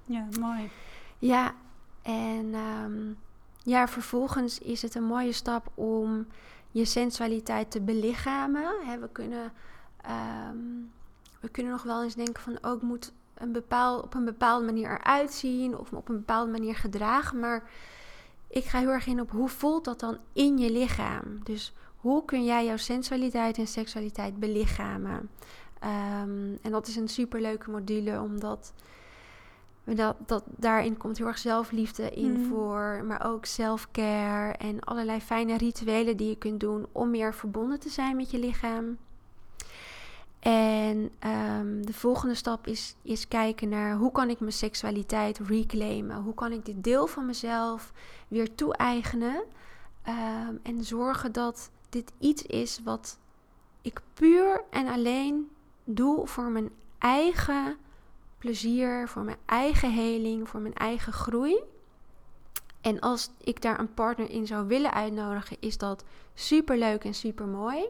[0.04, 0.70] Ja, mooi.
[1.18, 1.56] Ja,
[2.02, 3.18] en um,
[3.64, 6.28] ja, vervolgens is het een mooie stap om
[6.72, 8.72] je sensualiteit te belichamen.
[9.00, 9.52] we, kunnen,
[10.02, 10.58] ehm,
[11.40, 14.66] we kunnen nog wel eens denken van ook oh, moet een bepaal, op een bepaalde
[14.66, 17.40] manier eruit zien of op een bepaalde manier gedragen.
[17.40, 17.70] Maar
[18.48, 21.44] ik ga heel erg in op hoe voelt dat dan in je lichaam.
[21.44, 25.30] Dus hoe kun jij jouw sensualiteit en seksualiteit belichamen?
[25.84, 28.74] Um, en dat is een superleuke module, omdat
[29.84, 32.46] dat, dat, daarin komt heel erg zelfliefde in mm.
[32.46, 37.80] voor, maar ook self-care en allerlei fijne rituelen die je kunt doen om meer verbonden
[37.80, 38.98] te zijn met je lichaam.
[40.40, 46.22] En um, de volgende stap is, is kijken naar hoe kan ik mijn seksualiteit reclaimen?
[46.22, 47.94] Hoe kan ik dit deel van mezelf
[48.28, 49.44] weer toe-eigenen?
[50.08, 53.18] Um, en zorgen dat dit iets is wat
[53.82, 55.50] ik puur en alleen
[55.84, 57.78] doe voor mijn eigen
[58.38, 61.60] plezier, voor mijn eigen heling, voor mijn eigen groei.
[62.82, 67.14] En als ik daar een partner in zou willen uitnodigen, is dat super leuk en
[67.14, 67.86] super mooi.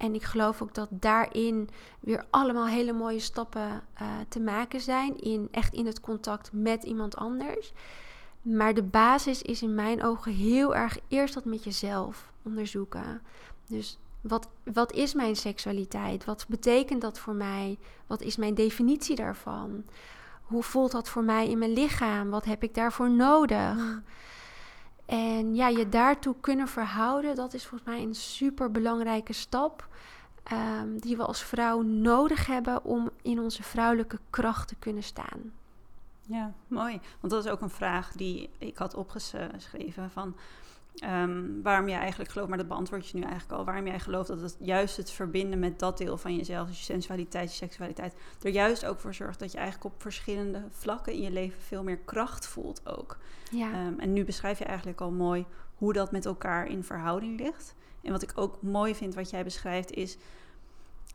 [0.00, 1.68] En ik geloof ook dat daarin
[2.00, 3.68] weer allemaal hele mooie stappen
[4.02, 5.18] uh, te maken zijn.
[5.18, 7.72] In, echt in het contact met iemand anders.
[8.42, 13.22] Maar de basis is in mijn ogen heel erg eerst dat met jezelf onderzoeken.
[13.66, 16.24] Dus wat, wat is mijn seksualiteit?
[16.24, 17.78] Wat betekent dat voor mij?
[18.06, 19.84] Wat is mijn definitie daarvan?
[20.42, 22.30] Hoe voelt dat voor mij in mijn lichaam?
[22.30, 24.02] Wat heb ik daarvoor nodig?
[25.10, 29.88] En ja, je daartoe kunnen verhouden, dat is volgens mij een super belangrijke stap.
[30.52, 35.52] Um, die we als vrouw nodig hebben om in onze vrouwelijke kracht te kunnen staan.
[36.26, 37.00] Ja, mooi.
[37.20, 40.36] Want dat is ook een vraag die ik had opgeschreven van
[41.04, 43.64] Um, waarom jij eigenlijk gelooft, maar dat beantwoord je nu eigenlijk al.
[43.64, 46.84] Waarom jij gelooft dat het juist het verbinden met dat deel van jezelf, dus je
[46.84, 51.20] sensualiteit, je seksualiteit, er juist ook voor zorgt dat je eigenlijk op verschillende vlakken in
[51.20, 53.18] je leven veel meer kracht voelt ook.
[53.50, 53.86] Ja.
[53.86, 57.74] Um, en nu beschrijf je eigenlijk al mooi hoe dat met elkaar in verhouding ligt.
[58.02, 60.16] En wat ik ook mooi vind wat jij beschrijft is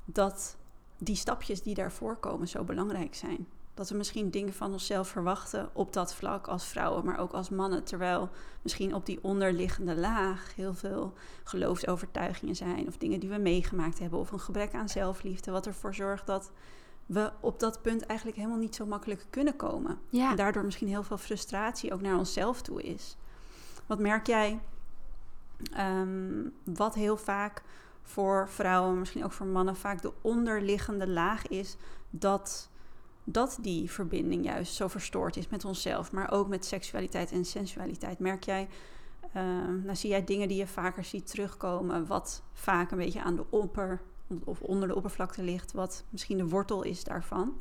[0.05, 0.57] dat
[0.97, 3.47] die stapjes die daarvoor komen zo belangrijk zijn.
[3.75, 7.49] Dat we misschien dingen van onszelf verwachten op dat vlak als vrouwen, maar ook als
[7.49, 7.83] mannen.
[7.83, 8.29] Terwijl
[8.61, 14.19] misschien op die onderliggende laag heel veel geloofsovertuigingen zijn, of dingen die we meegemaakt hebben,
[14.19, 16.51] of een gebrek aan zelfliefde, wat ervoor zorgt dat
[17.05, 19.99] we op dat punt eigenlijk helemaal niet zo makkelijk kunnen komen.
[20.09, 20.29] Ja.
[20.29, 23.17] En daardoor misschien heel veel frustratie ook naar onszelf toe is.
[23.85, 24.59] Wat merk jij?
[25.73, 27.63] ehm, wat heel vaak
[28.01, 31.77] voor vrouwen, misschien ook voor mannen, vaak de onderliggende laag is
[32.09, 32.69] dat,
[33.25, 38.19] dat die verbinding juist zo verstoord is met onszelf, maar ook met seksualiteit en sensualiteit.
[38.19, 38.67] Merk jij,
[39.33, 43.35] ehm, nou zie jij dingen die je vaker ziet terugkomen, wat vaak een beetje aan
[43.35, 44.01] de opper
[44.43, 47.57] of onder de oppervlakte ligt, wat misschien de wortel is daarvan,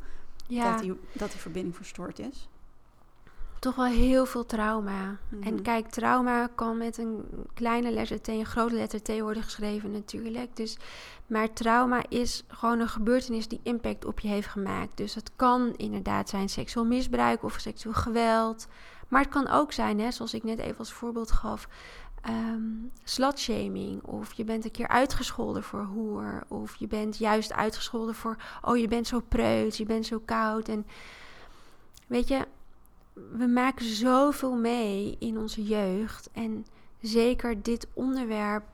[0.47, 0.71] ja.
[0.71, 2.49] dat, die, dat die verbinding verstoord is?
[3.65, 5.17] Toch wel heel veel trauma.
[5.29, 5.43] Mhm.
[5.43, 7.25] En kijk, trauma kan met een
[7.55, 10.57] kleine letter T, een grote letter T worden geschreven natuurlijk.
[10.57, 10.77] Dus,
[11.27, 14.97] maar trauma is gewoon een gebeurtenis die impact op je heeft gemaakt.
[14.97, 18.67] Dus het kan inderdaad zijn seksueel misbruik of seksueel geweld.
[19.09, 21.69] Maar het kan ook zijn, hè, zoals ik net even als voorbeeld gaf,
[22.29, 24.03] um, slutshaming.
[24.03, 26.43] Of je bent een keer uitgescholden voor hoer.
[26.49, 30.69] Of je bent juist uitgescholden voor, oh je bent zo preuts, je bent zo koud.
[30.69, 30.87] En
[32.07, 32.47] weet je,
[33.15, 36.31] we maken zoveel mee in onze jeugd.
[36.33, 36.67] En
[37.01, 38.65] zeker dit onderwerp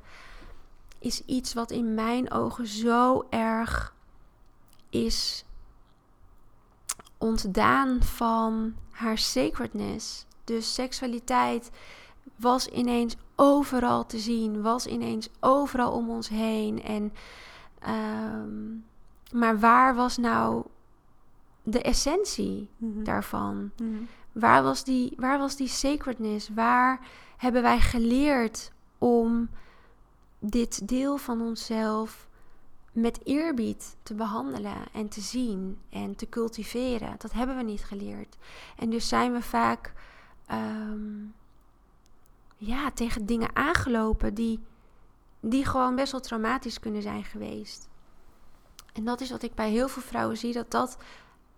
[0.98, 3.94] is iets wat in mijn ogen zo erg
[4.90, 5.44] is
[7.18, 10.26] ontdaan van haar sacredness.
[10.44, 11.70] Dus seksualiteit
[12.36, 16.82] was ineens overal te zien, was ineens overal om ons heen.
[16.82, 17.12] En,
[17.88, 18.84] um,
[19.32, 20.64] maar waar was nou
[21.62, 23.04] de essentie mm -hmm.
[23.04, 23.56] daarvan?
[23.56, 24.08] Mm -hmm.
[24.32, 26.48] Waar was, die, waar was die sacredness?
[26.48, 27.00] Waar
[27.36, 29.48] hebben wij geleerd om
[30.38, 32.28] dit deel van onszelf
[32.92, 37.14] met eerbied te behandelen en te zien en te cultiveren?
[37.18, 38.36] Dat hebben we niet geleerd.
[38.76, 39.92] En dus zijn we vaak
[40.52, 41.34] um,
[42.56, 44.60] ja, tegen dingen aangelopen die,
[45.40, 47.88] die gewoon best wel traumatisch kunnen zijn geweest.
[48.92, 50.96] En dat is wat ik bij heel veel vrouwen zie, dat dat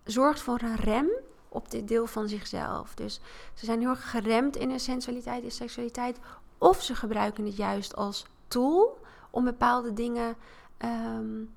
[0.03, 1.09] zorgt voor een rem
[1.53, 2.93] op dit deel van zichzelf.
[2.93, 3.19] Dus
[3.53, 6.19] ze zijn heel erg geremd in hun sensualiteit en seksualiteit.
[6.57, 10.35] Of ze gebruiken het juist als tool om bepaalde dingen
[10.79, 11.53] um,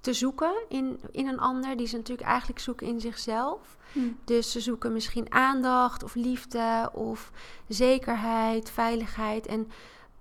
[0.00, 1.76] te zoeken in, in een ander.
[1.76, 3.76] Die ze natuurlijk eigenlijk zoeken in zichzelf.
[3.92, 4.18] Hmm.
[4.24, 7.30] Dus ze zoeken misschien aandacht of liefde of
[7.68, 9.46] zekerheid, veiligheid.
[9.46, 9.70] En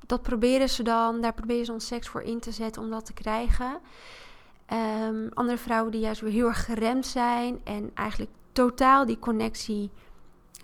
[0.06, 3.06] dat proberen ze dan, daar proberen ze ons seks voor in te zetten om dat
[3.06, 3.80] te krijgen.
[4.74, 9.92] Um, andere vrouwen die juist weer heel erg geremd zijn en eigenlijk totaal die connectie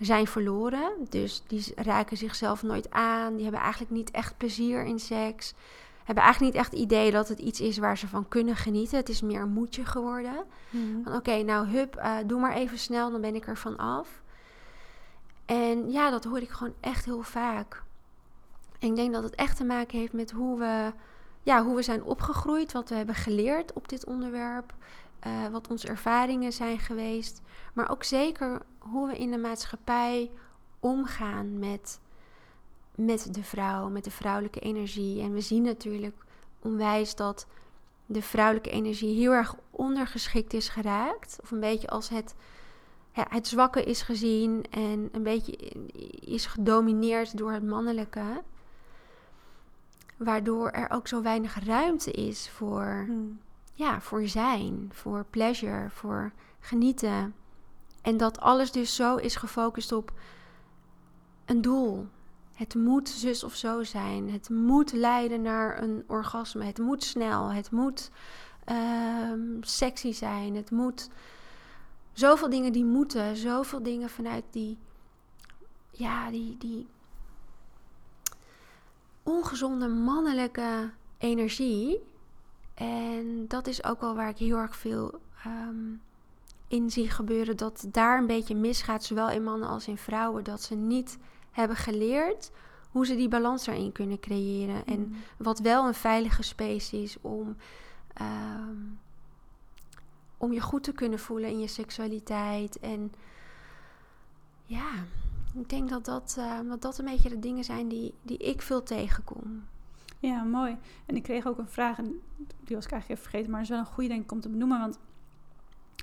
[0.00, 0.92] zijn verloren.
[1.08, 3.34] Dus die raken zichzelf nooit aan.
[3.34, 5.54] Die hebben eigenlijk niet echt plezier in seks.
[6.04, 8.98] Hebben eigenlijk niet echt het idee dat het iets is waar ze van kunnen genieten.
[8.98, 10.44] Het is meer een moedje geworden.
[10.70, 11.06] Mm-hmm.
[11.06, 14.22] Oké, okay, nou hup, uh, doe maar even snel, dan ben ik er van af.
[15.46, 17.82] En ja, dat hoor ik gewoon echt heel vaak.
[18.78, 20.92] En ik denk dat het echt te maken heeft met hoe we,
[21.42, 24.74] ja, hoe we zijn opgegroeid, wat we hebben geleerd op dit onderwerp.
[25.26, 27.42] Uh, wat onze ervaringen zijn geweest.
[27.72, 30.30] Maar ook zeker hoe we in de maatschappij
[30.80, 32.00] omgaan met,
[32.94, 35.22] met de vrouw, met de vrouwelijke energie.
[35.22, 36.16] En we zien natuurlijk
[36.62, 37.46] onwijs dat
[38.06, 41.38] de vrouwelijke energie heel erg ondergeschikt is geraakt.
[41.42, 42.34] Of een beetje als het,
[43.12, 45.56] ja, het zwakke is gezien en een beetje
[46.20, 48.42] is gedomineerd door het mannelijke.
[50.16, 53.04] Waardoor er ook zo weinig ruimte is voor.
[53.06, 53.40] Hmm
[53.80, 57.34] ja, voor zijn, voor pleasure, voor genieten.
[58.02, 60.12] En dat alles dus zo is gefocust op
[61.44, 62.06] een doel.
[62.52, 64.30] Het moet zus of zo zijn.
[64.30, 66.64] Het moet leiden naar een orgasme.
[66.64, 67.52] Het moet snel.
[67.52, 68.10] Het moet
[69.30, 70.56] um, sexy zijn.
[70.56, 71.08] Het moet.
[72.12, 73.36] Zoveel dingen die moeten.
[73.36, 74.78] Zoveel dingen vanuit die.
[75.90, 76.56] Ja, die.
[76.58, 76.86] die
[79.22, 82.09] ongezonde mannelijke energie.
[82.80, 86.02] En dat is ook wel waar ik heel erg veel um,
[86.68, 87.56] in zie gebeuren.
[87.56, 90.44] Dat daar een beetje misgaat, zowel in mannen als in vrouwen.
[90.44, 91.18] Dat ze niet
[91.50, 92.50] hebben geleerd
[92.90, 94.86] hoe ze die balans daarin kunnen creëren.
[94.86, 95.16] En Mm.
[95.36, 97.56] wat wel een veilige space is om,
[98.20, 98.98] um,
[100.36, 102.78] om je goed te kunnen voelen in je seksualiteit.
[102.78, 103.12] En
[104.64, 104.90] ja,
[105.54, 108.62] ik denk dat dat, uh, dat, dat een beetje de dingen zijn die, die ik
[108.62, 109.64] veel tegenkom.
[110.20, 110.76] Ja, mooi.
[111.06, 112.20] En ik kreeg ook een vraag, en
[112.64, 114.40] die was ik eigenlijk even vergeten, maar het is wel een goede denk ik om
[114.40, 114.80] te benoemen.
[114.80, 114.98] Want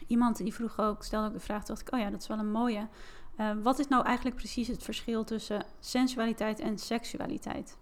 [0.08, 2.40] iemand die vroeg ook, stelde ook de vraag, dacht ik, oh ja, dat is wel
[2.40, 2.88] een mooie.
[3.40, 7.78] Uh, wat is nou eigenlijk precies het verschil tussen sensualiteit en seksualiteit?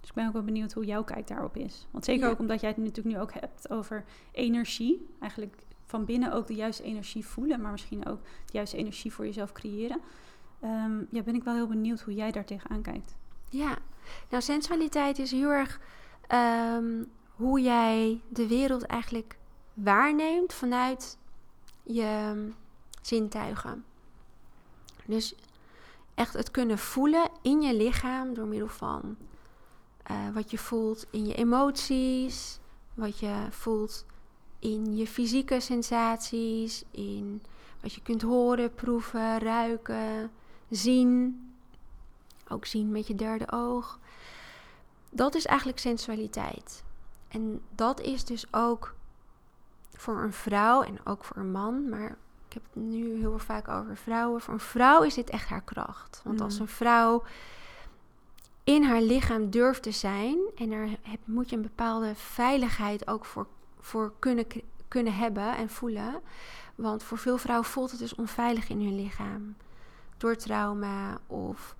[0.00, 1.86] Dus ik ben ook wel benieuwd hoe jouw kijk daarop is.
[1.90, 2.30] Want zeker Ja.
[2.30, 5.08] ook omdat jij het natuurlijk nu ook hebt over energie.
[5.20, 9.24] Eigenlijk van binnen ook de juiste energie voelen, maar misschien ook de juiste energie voor
[9.24, 10.00] jezelf creëren.
[10.60, 13.14] Ehm, ja, ben ik wel heel benieuwd hoe jij daar tegenaan kijkt.
[13.48, 13.78] Ja,
[14.28, 15.80] nou sensualiteit is heel erg
[16.26, 17.04] ehm,
[17.36, 19.36] hoe jij de wereld eigenlijk
[19.74, 21.18] waarneemt vanuit
[21.82, 22.50] je ehm,
[23.02, 23.84] zintuigen.
[25.04, 25.34] Dus
[26.14, 29.16] echt het kunnen voelen in je lichaam door middel van
[30.10, 32.58] uh, wat je voelt in je emoties,
[32.94, 34.06] wat je voelt
[34.58, 37.42] in je fysieke sensaties, in
[37.80, 40.30] wat je kunt horen, proeven, ruiken,
[40.70, 41.42] zien.
[42.54, 43.98] Ook zien met je derde oog.
[45.10, 46.82] Dat is eigenlijk sensualiteit.
[47.28, 48.94] En dat is dus ook
[49.96, 52.16] voor een vrouw en ook voor een man, maar
[52.48, 54.40] ik heb het nu heel vaak over vrouwen.
[54.40, 56.20] Voor een vrouw is dit echt haar kracht.
[56.24, 56.60] Want als mm.
[56.60, 57.22] een vrouw
[58.64, 60.88] in haar lichaam durft te zijn en daar
[61.24, 63.46] moet je een bepaalde veiligheid ook voor,
[63.80, 64.46] voor kunnen,
[64.88, 66.20] kunnen hebben en voelen.
[66.74, 69.56] Want voor veel vrouwen voelt het dus onveilig in hun lichaam.
[70.16, 71.76] Door trauma of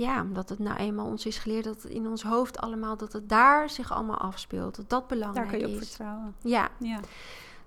[0.00, 3.12] ja, omdat het nou eenmaal ons is geleerd dat het in ons hoofd allemaal, dat
[3.12, 4.76] het daar zich allemaal afspeelt.
[4.76, 5.52] Dat dat belangrijk is.
[5.52, 6.34] Daar kun je op vertrouwen.
[6.40, 6.68] Ja.
[6.78, 7.00] ja.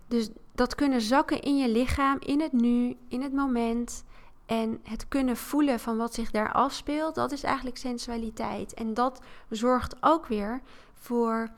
[0.08, 4.04] Dus dat kunnen zakken in je lichaam, in het nu, in het moment.
[4.46, 8.74] En het kunnen voelen van wat zich daar afspeelt, dat is eigenlijk sensualiteit.
[8.74, 10.62] En dat zorgt ook weer
[10.94, 11.50] voor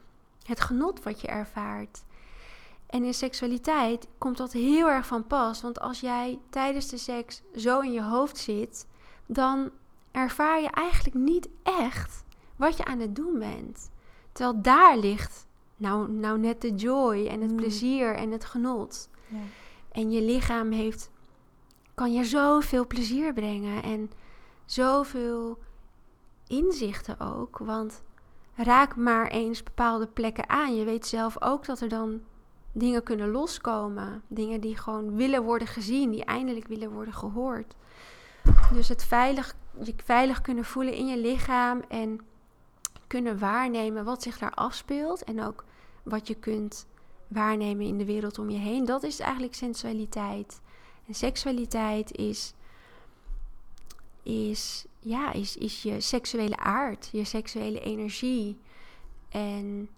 [0.45, 2.03] het genot wat je ervaart.
[2.85, 5.61] En in seksualiteit komt dat heel erg van pas.
[5.61, 8.88] Want als jij tijdens de seks zo in je hoofd zit,
[9.25, 9.71] dan
[10.15, 12.23] ervaar je eigenlijk niet echt
[12.56, 13.89] wat je aan het doen bent.
[14.32, 15.47] Terwijl daar ligt
[15.78, 17.58] nou, nou net de joy en het mm.
[17.58, 19.10] plezier en het genot.
[19.28, 19.38] Ja.
[19.91, 21.12] En je lichaam heeft,
[21.93, 24.12] kan je zoveel plezier brengen en
[24.65, 25.60] zoveel
[26.47, 27.58] inzichten ook.
[27.58, 28.04] Want
[28.56, 30.75] raak maar eens bepaalde plekken aan.
[30.75, 32.21] Je weet zelf ook dat er dan
[32.71, 34.23] dingen kunnen loskomen.
[34.28, 37.75] Dingen die gewoon willen worden gezien, die eindelijk willen worden gehoord.
[38.73, 42.19] Dus het veilig, je veilig kunnen voelen in je lichaam en
[43.07, 45.23] kunnen waarnemen wat zich daar afspeelt.
[45.23, 45.65] En ook
[46.03, 46.88] wat je kunt
[47.27, 48.85] waarnemen in de wereld om je heen.
[48.85, 50.61] Dat is eigenlijk sensualiteit.
[51.07, 52.53] En seksualiteit is,
[54.23, 58.57] is, ja, is, is je seksuele aard, je seksuele energie.
[59.29, 59.89] En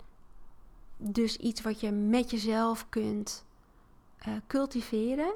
[0.98, 3.46] dus iets wat je met jezelf kunt
[4.28, 5.34] uh, cultiveren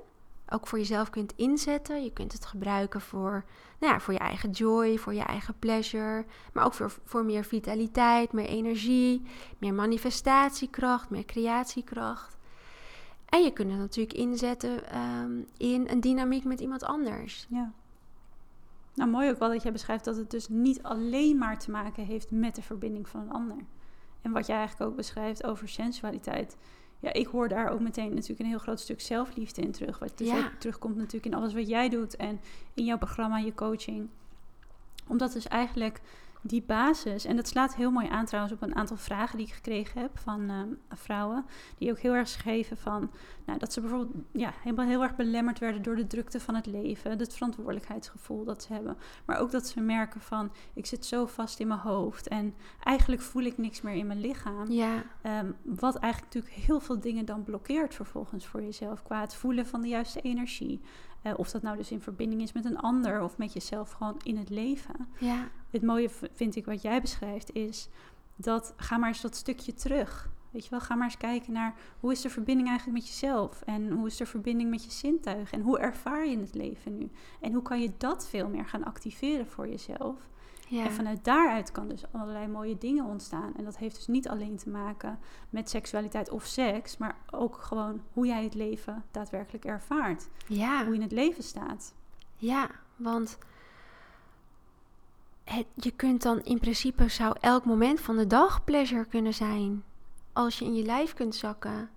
[0.52, 2.04] ook voor jezelf kunt inzetten.
[2.04, 3.44] Je kunt het gebruiken voor,
[3.80, 6.26] nou ja, voor je eigen joy, voor je eigen pleasure.
[6.54, 9.22] Maar ook voor, voor meer vitaliteit, meer energie,
[9.58, 12.38] meer manifestatiekracht, meer creatiekracht.
[13.26, 17.48] En je kunt het natuurlijk inzetten ehm, in een dynamiek met iemand anders.
[17.50, 17.72] Ja.
[18.94, 22.06] Nou, mooi ook wel dat jij beschrijft dat het dus niet alleen maar te maken
[22.06, 23.58] heeft met de verbinding van een ander.
[24.22, 26.58] En wat jij eigenlijk ook beschrijft over sensualiteit
[27.02, 30.00] ja, ik hoor daar ook meteen natuurlijk een heel groot stuk zelfliefde in terug.
[30.00, 32.40] Wat dus ook terugkomt natuurlijk in alles wat jij doet en
[32.74, 34.10] in jouw programma, je coaching.
[35.08, 36.02] Omdat dus eigenlijk
[36.41, 39.54] die basis, en dat slaat heel mooi aan trouwens op een aantal vragen die ik
[39.54, 41.45] gekregen heb van uh, vrouwen,
[41.77, 43.12] die ook heel erg schreven van
[43.45, 46.65] nou, dat ze bijvoorbeeld ja, helemaal heel erg belemmerd werden door de drukte van het
[46.65, 51.25] leven, het verantwoordelijkheidsgevoel dat ze hebben, maar ook dat ze merken van ik zit zo
[51.25, 54.71] vast in mijn hoofd en eigenlijk voel ik niks meer in mijn lichaam.
[54.71, 55.04] Ja.
[55.23, 59.65] Um, wat eigenlijk natuurlijk heel veel dingen dan blokkeert vervolgens voor jezelf qua het voelen
[59.65, 60.82] van de juiste energie.
[61.23, 64.19] Uh, of dat nou dus in verbinding is met een ander of met jezelf gewoon
[64.23, 65.08] in het leven.
[65.19, 65.49] Ja.
[65.72, 67.90] Het mooie vind ik wat jij beschrijft is
[68.36, 70.30] dat ga maar eens dat stukje terug.
[70.52, 73.62] Weet je wel, ga maar eens kijken naar hoe is de verbinding eigenlijk met jezelf
[73.62, 77.10] en hoe is de verbinding met je zintuigen en hoe ervaar je het leven nu
[77.42, 80.30] en hoe kan je dat veel meer gaan activeren voor jezelf.
[80.68, 80.86] Ja.
[80.86, 83.54] En vanuit daaruit kan dus allerlei mooie dingen ontstaan.
[83.58, 88.02] En dat heeft dus niet alleen te maken met seksualiteit of seks, maar ook gewoon
[88.14, 90.30] hoe jij het leven daadwerkelijk ervaart.
[90.48, 90.78] Ja.
[90.84, 91.94] Hoe je in het leven staat.
[92.36, 93.38] Ja, want
[95.76, 99.84] je kunt dan in principe zou elk moment van de dag pleasure kunnen zijn.
[100.34, 101.90] Als je in je lijf kunt zakken.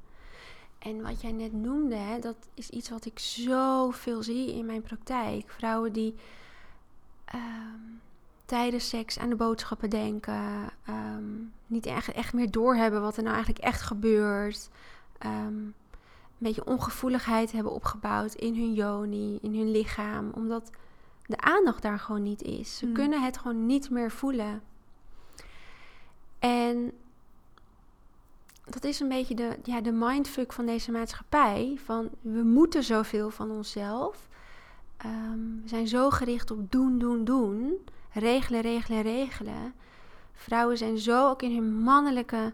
[0.79, 4.83] En wat jij net noemde, hè, dat is iets wat ik zoveel zie in mijn
[4.83, 5.51] praktijk.
[5.51, 6.15] Vrouwen die
[7.25, 7.81] ehm,
[8.45, 10.71] tijdens seks aan de boodschappen denken.
[10.85, 11.25] Ehm,
[11.67, 14.71] niet echt, echt meer doorhebben wat er nou eigenlijk echt gebeurt.
[15.27, 15.75] Um,
[16.39, 20.31] een beetje ongevoeligheid hebben opgebouwd in hun joni, in hun lichaam.
[20.35, 20.71] Omdat
[21.27, 22.77] de aandacht daar gewoon niet is.
[22.77, 22.95] Ze hmm.
[22.95, 24.63] kunnen het gewoon niet meer voelen.
[26.39, 26.93] En
[28.65, 31.79] dat is een beetje de, ja, de mindfuck van deze maatschappij.
[31.85, 34.29] Van we moeten zoveel van onszelf.
[34.97, 37.85] Ehm, we zijn zo gericht op doen, doen, doen.
[38.13, 39.75] Regelen, regelen, regelen.
[40.33, 42.53] Vrouwen zijn zo ook in hun mannelijke,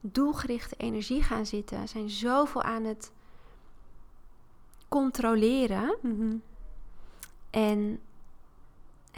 [0.00, 1.88] doelgerichte energie gaan zitten.
[1.88, 3.12] Zijn zoveel aan het
[4.88, 5.96] controleren.
[6.02, 6.36] Mhm.
[7.50, 8.00] En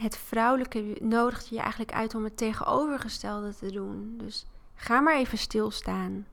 [0.01, 4.15] het vrouwelijke nodigt je eigenlijk uit om het tegenovergestelde te doen.
[4.17, 6.27] Dus ga maar even stilstaan.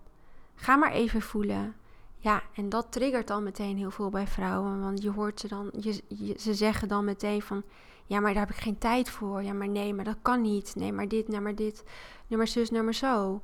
[0.56, 1.76] Ga maar even voelen.
[2.18, 4.82] Ja, en dat triggert dan meteen heel veel bij vrouwen.
[4.82, 7.64] Want je hoort ze dan, je, ze zeggen dan meteen van...
[8.06, 9.44] Ja, maar daar heb ik geen tijd voor.
[9.44, 10.76] Ja, maar nee, maar dat kan niet.
[10.76, 11.84] Nee, maar dit, nee, maar dit.
[12.28, 13.42] Maar zus, maar zo.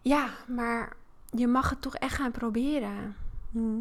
[0.00, 0.96] Ja, maar
[1.30, 3.16] je mag het toch echt gaan proberen.
[3.50, 3.78] Mhm.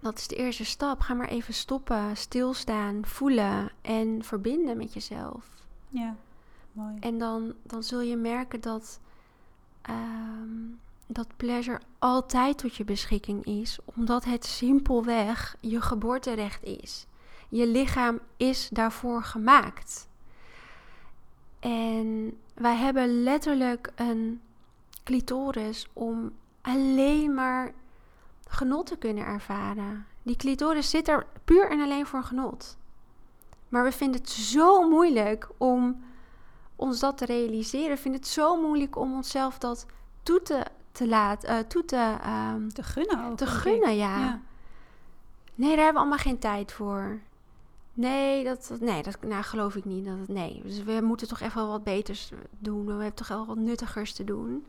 [0.00, 1.00] Dat is de eerste stap.
[1.00, 5.48] Ga maar even stoppen, stilstaan, voelen en verbinden met jezelf.
[5.88, 6.16] Ja,
[6.72, 6.96] mooi.
[7.00, 9.00] En dan, dan zul je merken dat,
[9.82, 10.48] ehm,
[11.06, 17.06] dat pleasure altijd tot je beschikking is, omdat het simpelweg je geboorterecht is.
[17.48, 20.08] Je lichaam is daarvoor gemaakt.
[21.60, 24.40] En wij hebben letterlijk een
[25.04, 27.72] clitoris om alleen maar
[28.50, 30.06] genot te kunnen ervaren.
[30.22, 32.76] Die clitoris zit er puur en alleen voor genot.
[33.68, 36.02] Maar we vinden het zo moeilijk om
[36.76, 37.96] ons dat te realiseren.
[37.96, 39.86] We vinden het zo moeilijk om onszelf dat
[40.22, 43.36] toe te, te laten, eh, toe te, ehm, Te gunnen ook.
[43.36, 44.18] te gunnen, ja.
[44.18, 44.40] Ja.
[45.54, 47.20] Nee, daar hebben we allemaal geen tijd voor.
[47.92, 50.04] Nee, dat, nee, dat nou, geloof ik niet.
[50.04, 52.84] Dat, nee, dus we moeten toch echt wel wat beters doen.
[52.84, 54.66] We hebben toch wel wat nuttigers te doen.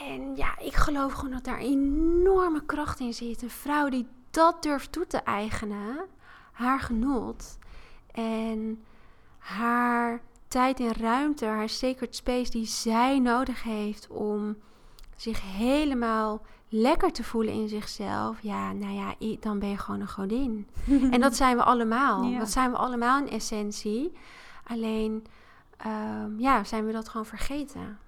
[0.00, 3.42] En ja, ik geloof gewoon dat daar enorme kracht in zit.
[3.42, 5.96] Een vrouw die dat durft toe te eigenen,
[6.52, 7.58] haar genot
[8.12, 8.84] en
[9.38, 14.56] haar tijd en ruimte, haar sacred space die zij nodig heeft om
[15.16, 18.38] zich helemaal lekker te voelen in zichzelf.
[18.40, 20.68] Ja, nou ja, dan ben je gewoon een godin.
[21.10, 22.24] En dat zijn we allemaal.
[22.24, 22.38] Ja.
[22.38, 24.12] Dat zijn we allemaal in essentie.
[24.64, 25.26] Alleen,
[25.76, 27.98] ehm, ja, zijn we dat gewoon vergeten.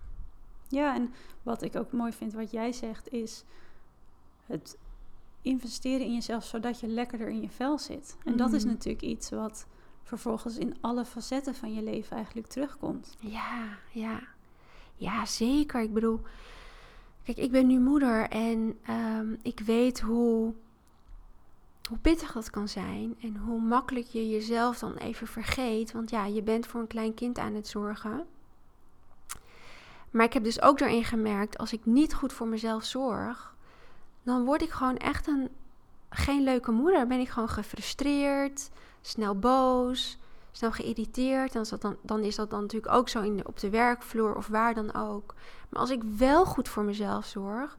[0.69, 1.13] Ja, en
[1.43, 3.45] wat ik ook mooi vind wat jij zegt is
[4.47, 4.79] het
[5.43, 8.17] investeren in jezelf zodat je lekkerder in je vel zit.
[8.25, 8.73] En dat is Mhm.
[8.73, 9.67] natuurlijk iets wat
[10.03, 13.17] vervolgens in alle facetten van je leven eigenlijk terugkomt.
[13.21, 14.21] Ja, ja.
[14.97, 15.81] Ja, zeker.
[15.81, 16.21] Ik bedoel,
[17.23, 20.55] kijk, ik ben nu moeder en ehm, ik weet hoe,
[21.89, 23.15] hoe pittig dat kan zijn.
[23.21, 25.93] En hoe makkelijk je jezelf dan even vergeet.
[25.93, 28.27] Want ja, je bent voor een klein kind aan het zorgen.
[30.15, 33.55] Maar ik heb dus ook daarin gemerkt, als ik niet goed voor mezelf zorg,
[34.23, 35.49] dan word ik gewoon echt een
[36.11, 36.99] geen leuke moeder.
[36.99, 40.19] Dan ben ik gewoon gefrustreerd, snel boos,
[40.51, 41.53] snel geïrriteerd.
[41.53, 43.71] Dan is dat dan, dan is dat dan natuurlijk ook zo in de, op de
[43.71, 45.35] werkvloer of waar dan ook.
[45.69, 47.77] Maar als ik wel goed voor mezelf zorg,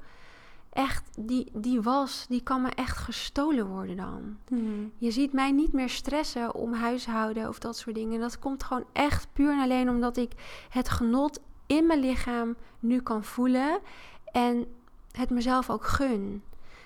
[0.69, 4.37] echt, die, die was, die kan me echt gestolen worden dan.
[4.97, 8.19] Je ziet mij niet meer stressen om huishouden of dat soort dingen.
[8.19, 10.31] Dat komt gewoon echt puur en alleen omdat ik
[10.69, 13.79] het genot in mijn lichaam nu kan voelen
[14.31, 14.65] en
[15.11, 16.43] het mezelf ook gun.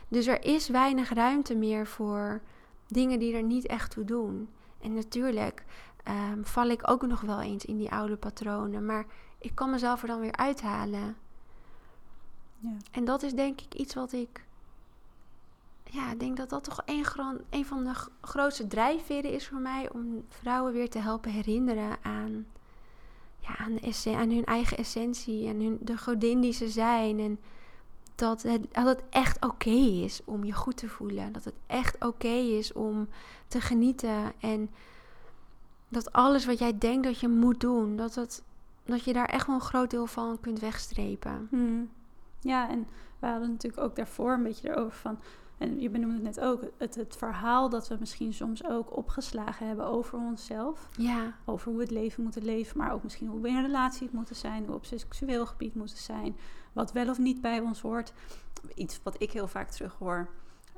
[0.08, 2.42] Dus er is weinig ruimte meer voor
[2.88, 4.50] dingen die er niet echt toe doen.
[4.82, 5.64] En natuurlijk
[6.04, 9.06] ehm, val ik ook nog wel eens in die oude patronen, maar
[9.38, 11.16] ik kan mezelf er dan weer uithalen.
[12.60, 12.78] Ja.
[12.92, 14.48] En dat is denk ik iets wat ik.
[15.84, 20.24] Ja, ik denk dat dat toch een, van de grootste drijfveren is voor mij om
[20.28, 22.46] vrouwen weer te helpen herinneren aan,
[23.40, 23.80] ja, aan,
[24.20, 27.20] aan hun eigen essentie en hun, de godin die ze zijn.
[27.20, 27.40] En
[28.16, 29.70] dat het, dat het echt oké
[30.04, 31.32] is om je goed te voelen.
[31.32, 33.08] Dat het echt oké is om
[33.48, 34.34] te genieten.
[34.40, 34.70] En
[35.88, 38.44] dat alles wat jij denkt dat je moet doen, dat, het,
[38.86, 41.48] dat je daar echt wel een groot deel van kunt wegstrepen.
[41.52, 41.84] Mhm.
[42.40, 42.88] Ja, en
[43.20, 45.20] we hadden natuurlijk ook daarvoor een beetje erover van...
[45.60, 49.68] En je benoemde het net ook, het, het verhaal dat we misschien soms ook opgeslagen
[49.68, 50.90] hebben over onszelf.
[50.98, 53.66] Ja, Over hoe we het leven moeten leven, maar ook misschien hoe we in een
[53.66, 56.36] relatie moeten zijn, hoe we op seksueel gebied moeten zijn,
[56.74, 58.14] wat wel of niet bij ons hoort.
[58.76, 60.30] Iets wat ik heel vaak terughoor,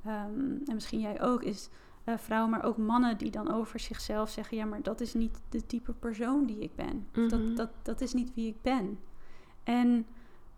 [0.06, 1.70] ehm, en misschien jij ook, is
[2.04, 5.42] eh, vrouwen, maar ook mannen die dan over zichzelf zeggen: Ja, maar dat is niet
[5.50, 7.08] de type persoon die ik ben.
[7.12, 7.30] Of Mhm.
[7.30, 9.00] dat, dat, dat is niet wie ik ben.
[9.64, 10.06] En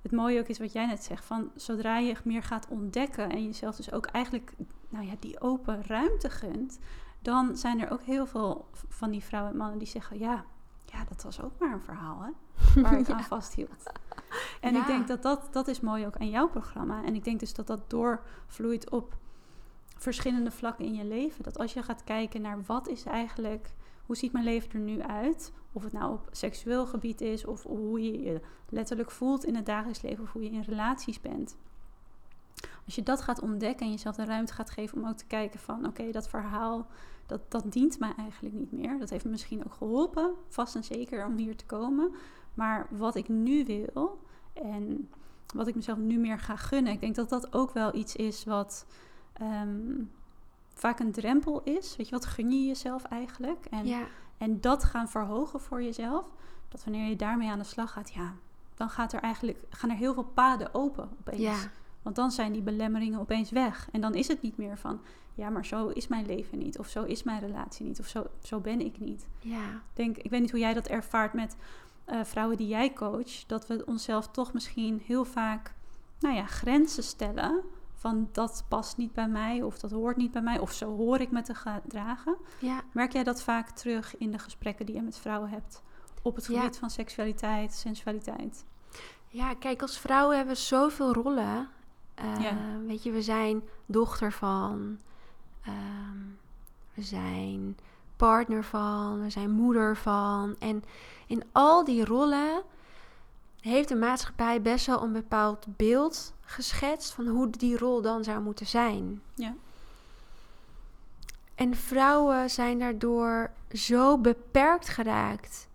[0.03, 3.43] het mooie ook is wat jij net zegt: van zodra je meer gaat ontdekken en
[3.43, 4.53] jezelf dus ook eigenlijk
[4.89, 6.79] nou ja, die open ruimte gunt,
[7.21, 10.45] dan zijn er ook heel veel van die vrouwen en mannen die zeggen: Ja,
[10.85, 12.31] ja dat was ook maar een verhaal, hè?
[12.81, 13.13] Waar ik Ja.
[13.13, 13.83] aan vasthield.
[14.61, 14.81] En Ja.
[14.81, 17.03] ik denk dat, dat dat is mooi ook aan jouw programma.
[17.03, 19.17] En ik denk dus dat dat doorvloeit op
[19.97, 21.43] verschillende vlakken in je leven.
[21.43, 23.73] Dat als je gaat kijken naar wat is eigenlijk,
[24.05, 25.51] hoe ziet mijn leven er nu uit?
[25.73, 29.65] Of het nou op seksueel gebied is, of hoe je je letterlijk voelt in het
[29.65, 31.57] dagelijks leven, of hoe je in relaties bent.
[32.85, 35.59] Als je dat gaat ontdekken en jezelf de ruimte gaat geven om ook te kijken
[35.59, 36.87] van oké, dat verhaal,
[37.25, 38.99] dat, dat dient mij eigenlijk niet meer.
[38.99, 42.11] Dat heeft me misschien ook geholpen, vast en zeker om hier te komen.
[42.53, 44.19] Maar wat ik nu wil
[44.53, 45.09] en
[45.55, 48.43] wat ik mezelf nu meer ga gunnen, ik denk dat dat ook wel iets is
[48.43, 48.85] wat
[49.33, 50.03] ehm,
[50.73, 51.95] vaak een drempel is.
[51.95, 53.65] Weet je, wat gun je jezelf eigenlijk?
[53.65, 54.05] En, Ja,
[54.43, 56.29] en dat gaan verhogen voor jezelf.
[56.69, 58.33] Dat wanneer je daarmee aan de slag gaat, ja,
[58.75, 61.41] dan gaat er eigenlijk, gaan er heel veel paden open opeens.
[61.41, 61.57] ja,
[62.01, 63.87] Want dan zijn die belemmeringen opeens weg.
[63.91, 65.01] En dan is het niet meer van,
[65.35, 66.79] ja, maar zo is mijn leven niet.
[66.79, 67.99] Of zo is mijn relatie niet.
[67.99, 69.27] Of zo, zo ben ik niet.
[69.39, 71.55] ja, Ik denk, ik weet niet hoe jij dat ervaart met
[72.05, 73.45] eh, vrouwen die jij coach.
[73.47, 75.73] Dat we onszelf toch misschien heel vaak,
[76.19, 77.61] nou ja, grenzen stellen.
[78.03, 79.61] Van dat past niet bij mij.
[79.61, 80.59] Of dat hoort niet bij mij.
[80.59, 82.35] Of zo hoor ik me te gedragen.
[82.59, 82.81] ja.
[82.91, 85.81] Merk jij dat vaak terug in de gesprekken die je met vrouwen hebt?
[86.21, 86.59] Op het Ja.
[86.59, 88.65] gebied van seksualiteit, sensualiteit.
[89.27, 91.67] Ja, kijk, als vrouwen hebben we zoveel rollen.
[92.15, 92.55] Eh, Ja.
[92.87, 94.99] Weet je, we zijn dochter van,
[95.61, 96.17] ehm,
[96.93, 97.77] we zijn
[98.15, 100.55] partner van, we zijn moeder van.
[100.59, 100.83] En
[101.27, 102.63] in al die rollen
[103.63, 108.41] heeft de maatschappij best wel een bepaald beeld geschetst van hoe die rol dan zou
[108.41, 109.21] moeten zijn.
[109.33, 109.53] Ja.
[111.55, 115.67] En vrouwen zijn daardoor zo beperkt geraakt.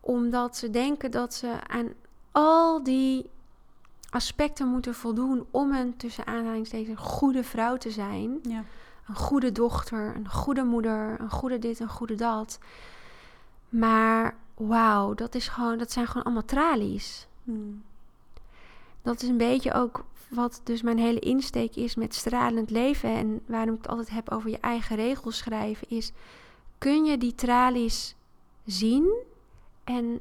[0.00, 1.88] Omdat ze denken dat ze aan
[2.32, 3.30] al die
[4.10, 8.38] aspecten moeten voldoen om een tussen aanhalingstekens goede vrouw te zijn.
[8.42, 8.64] Ja.
[9.08, 12.58] Een goede dochter, een goede moeder, een goede dit, een goede dat.
[13.68, 17.26] Maar wauw, dat, is gewoon, dat zijn gewoon allemaal tralies.
[17.44, 17.82] Hmm.
[19.02, 23.10] Dat is een beetje ook wat dus mijn hele insteek is met stralend leven.
[23.10, 25.90] En waarom ik het altijd heb over je eigen regels schrijven.
[25.90, 26.12] Is
[26.78, 28.16] kun je die tralies
[28.64, 29.14] zien
[29.84, 30.20] en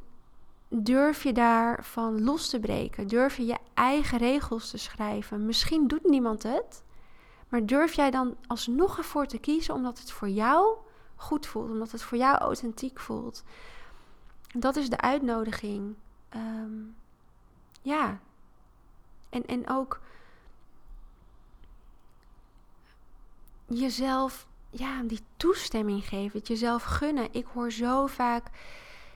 [0.67, 3.07] durf je daarvan los te breken?
[3.07, 5.45] Durf je je eigen regels te schrijven?
[5.45, 6.83] Misschien doet niemand het.
[7.49, 10.75] Maar durf jij dan alsnog ervoor te kiezen omdat het voor jou
[11.15, 13.43] goed voelt, omdat het voor jou authentiek voelt?
[14.57, 15.95] Dat is de uitnodiging.
[16.29, 16.71] Ehm,
[17.81, 18.19] ja.
[19.29, 19.99] En, en ook
[23.65, 27.27] jezelf ja, die toestemming geven, het jezelf gunnen.
[27.31, 28.47] Ik hoor zo vaak,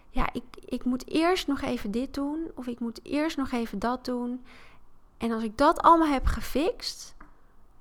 [0.09, 3.79] ja, ik, ik moet eerst nog even dit doen of ik moet eerst nog even
[3.79, 4.45] dat doen.
[5.17, 7.15] En als ik dat allemaal heb gefixt,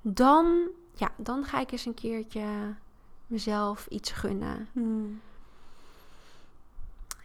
[0.01, 2.75] dan, ja, dan ga ik eens een keertje
[3.27, 4.67] mezelf iets gunnen.
[4.73, 5.21] Hmm.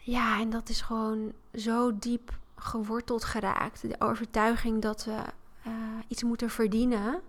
[0.07, 3.89] Ja, en dat is gewoon zo diep geworteld geraakt.
[3.89, 5.23] De overtuiging dat we
[5.63, 5.73] eh,
[6.09, 7.21] iets moeten verdienen.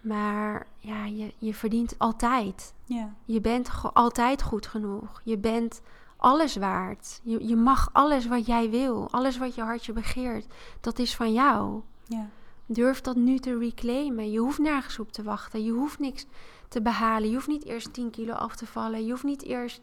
[0.00, 2.74] Maar ja, je, je verdient altijd.
[2.84, 3.14] Ja.
[3.24, 5.20] Je bent altijd goed genoeg.
[5.24, 5.80] Je bent
[6.16, 7.20] alles waard.
[7.22, 9.08] Je, je mag alles wat jij wil.
[9.10, 10.46] Alles wat je hartje begeert.
[10.80, 11.82] Dat is van jou.
[12.04, 12.28] Ja.
[12.66, 14.30] Durf dat nu te reclaimen.
[14.30, 15.64] Je hoeft nergens op te wachten.
[15.64, 16.26] Je hoeft niks
[16.68, 17.28] te behalen.
[17.28, 19.04] Je hoeft niet eerst 10 kilo af te vallen.
[19.04, 19.80] Je hoeft niet eerst,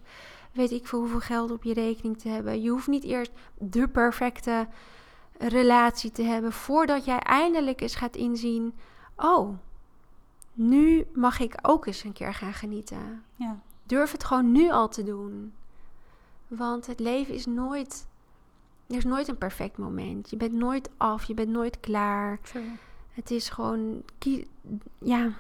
[0.54, 2.62] weet ik veel hoeveel geld op je rekening te hebben.
[2.62, 4.68] Je hoeft niet eerst de perfecte
[5.38, 6.52] relatie te hebben.
[6.52, 8.74] Voordat jij eindelijk eens gaat inzien:
[9.16, 9.58] oh,
[10.54, 13.24] nu mag ik ook eens een keer gaan genieten.
[13.36, 13.60] Ja.
[13.84, 15.54] Durf het gewoon nu al te doen.
[16.48, 18.08] Want het leven is nooit.
[18.88, 20.30] Er is nooit een perfect moment.
[20.30, 21.24] Je bent nooit af.
[21.24, 22.40] Je bent nooit klaar.
[22.42, 22.64] True.
[23.12, 24.04] Het is gewoon.
[24.98, 25.32] Ja.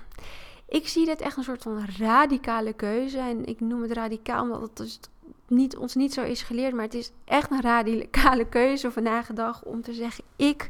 [0.73, 3.17] Ik zie dit echt een soort van radicale keuze.
[3.17, 4.99] En ik noem het radicaal omdat het dus
[5.47, 6.73] niet, ons niet zo is geleerd.
[6.73, 10.69] Maar het is echt een radicale keuze vandaag de dag om te zeggen: Ik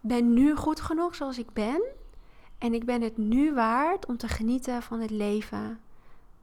[0.00, 1.82] ben nu goed genoeg zoals ik ben.
[2.58, 5.80] En ik ben het nu waard om te genieten van het leven.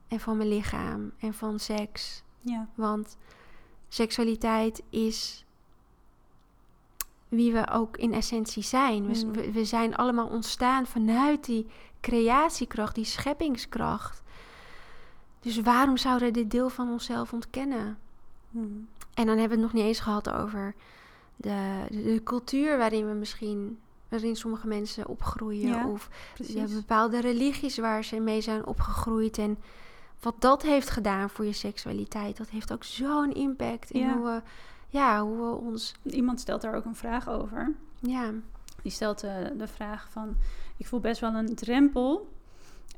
[0.08, 1.12] En van mijn lichaam.
[1.20, 2.24] En van seks.
[2.42, 2.68] Ja.
[2.76, 3.18] Want
[3.88, 5.46] seksualiteit is
[7.30, 9.08] wie we ook in essentie zijn.
[9.08, 9.34] We, Mm.
[9.34, 11.68] we, we zijn allemaal ontstaan vanuit die
[12.04, 14.22] creatiekracht, die scheppingskracht.
[15.40, 17.98] Dus waarom zouden we dit deel van onszelf ontkennen?
[18.52, 18.88] Hmm.
[19.14, 20.76] En dan hebben we het nog niet eens gehad over
[21.36, 23.80] de, de, de cultuur waarin we misschien,
[24.10, 25.68] waarin sommige mensen opgroeien.
[25.70, 26.10] Ja, of
[26.54, 29.38] hebt bepaalde religies waar ze mee zijn opgegroeid.
[29.38, 29.58] En
[30.20, 34.14] wat dat heeft gedaan voor je seksualiteit, dat heeft ook zo'n impact in Ja.
[34.18, 34.42] hoe we,
[34.90, 35.96] ja, hoe we ons.
[36.04, 37.72] Iemand stelt daar ook een vraag over.
[38.00, 38.32] Ja,
[38.82, 40.36] Die stelt eh, de vraag van...
[40.84, 42.34] Ik voel best wel een drempel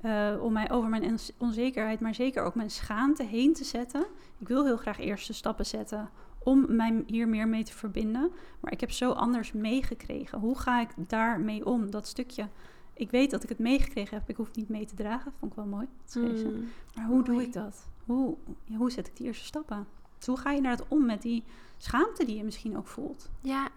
[0.01, 1.99] eh, om mij over mijn onzekerheid...
[1.99, 4.05] maar zeker ook mijn schaamte heen te zetten.
[4.37, 6.09] Ik wil heel graag eerste stappen zetten
[6.43, 8.31] om mij hier meer mee te verbinden.
[8.59, 10.39] Maar ik heb zo anders meegekregen.
[10.39, 11.91] Hoe ga ik daarmee om?
[11.91, 12.47] Dat stukje...
[12.93, 14.29] Ik weet dat ik het meegekregen heb.
[14.29, 15.33] Ik hoef het niet mee te dragen.
[15.39, 15.87] Vond ik wel mooi.
[16.01, 16.47] Dat schreef ze.
[16.47, 16.67] Mm.
[16.95, 17.87] Maar hoe doe ik dat?
[18.05, 19.87] Hoe, ja, hoe zet ik die eerste stappen?
[20.17, 21.43] Dus hoe ga je inderdaad om met die
[21.77, 23.29] schaamte die je misschien ook voelt?
[23.41, 23.69] ja.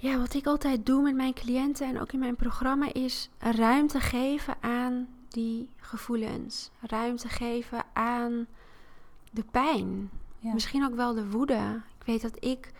[0.00, 4.00] Ja, wat ik altijd doe met mijn cliënten en ook in mijn programma is ruimte
[4.00, 6.70] geven aan die gevoelens.
[6.80, 8.46] Ruimte geven aan
[9.30, 10.10] de pijn.
[10.38, 10.52] Ja.
[10.52, 11.82] Misschien ook wel de woede.
[11.98, 12.72] Ik weet dat ik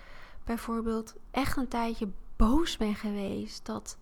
[0.45, 3.67] bijvoorbeeld echt een tijdje boos ben geweest.
[3.67, 3.97] Dat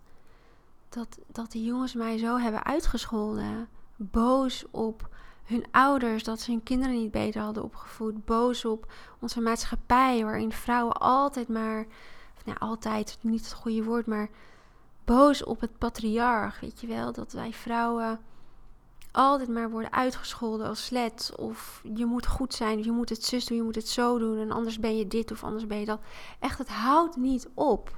[0.89, 3.69] dat, dat die jongens mij zo hebben uitgescholden.
[3.97, 5.09] Boos op
[5.45, 8.25] hun ouders dat ze hun kinderen niet beter hadden opgevoed.
[8.25, 11.87] Boos op onze maatschappij, waarin vrouwen altijd maar,
[12.49, 14.29] nou altijd niet het goede woord, maar
[15.05, 16.61] boos op het patriarch.
[16.61, 18.21] Weet je wel, dat wij vrouwen
[19.11, 21.33] altijd maar worden uitgescholden als slet.
[21.37, 24.19] Of je moet goed zijn, of je moet het zus doen, je moet het zo
[24.19, 24.39] doen.
[24.39, 26.01] En anders ben je dit of anders ben je dat.
[26.39, 27.97] Echt, het houdt niet op.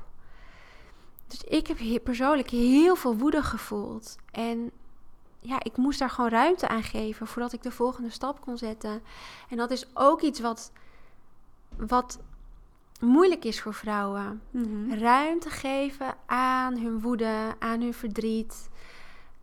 [1.26, 4.16] Dus ik heb persoonlijk heel veel woede gevoeld.
[4.30, 4.70] En
[5.40, 9.02] ja, ik moest daar gewoon ruimte aan geven voordat ik de volgende stap kon zetten.
[9.48, 10.72] En dat is ook iets wat,
[11.76, 12.18] wat
[13.00, 14.42] moeilijk is voor vrouwen.
[14.50, 14.92] Mhm.
[14.92, 18.68] Ruimte geven aan hun woede, aan hun verdriet.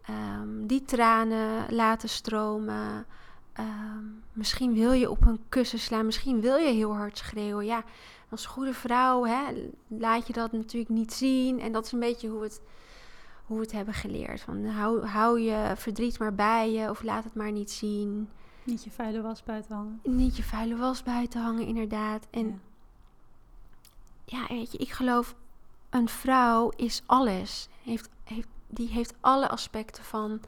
[0.01, 3.05] Ehm, die tranen laten stromen.
[3.53, 4.03] Ehm,
[4.34, 7.66] misschien wil je op een kussen slaan, misschien wil je heel hard schreeuwen.
[7.66, 7.84] Ja,
[8.30, 9.43] als goede vrouw hè,
[9.88, 11.60] laat je dat natuurlijk niet zien.
[11.60, 12.62] En dat is een beetje hoe we het,
[13.45, 14.41] hoe we het hebben geleerd.
[14.41, 18.30] Van, hou, hou je verdriet maar bij je of laat het maar niet zien.
[18.64, 19.99] Niet je vuile was buiten hangen.
[20.03, 22.28] Niet je vuile was buiten hangen, inderdaad.
[22.30, 22.53] En Ja.
[24.30, 25.36] Ja, weet je, ik geloof,
[25.89, 27.67] een vrouw is alles.
[27.84, 30.41] Heeft, heeft, die heeft alle aspecten van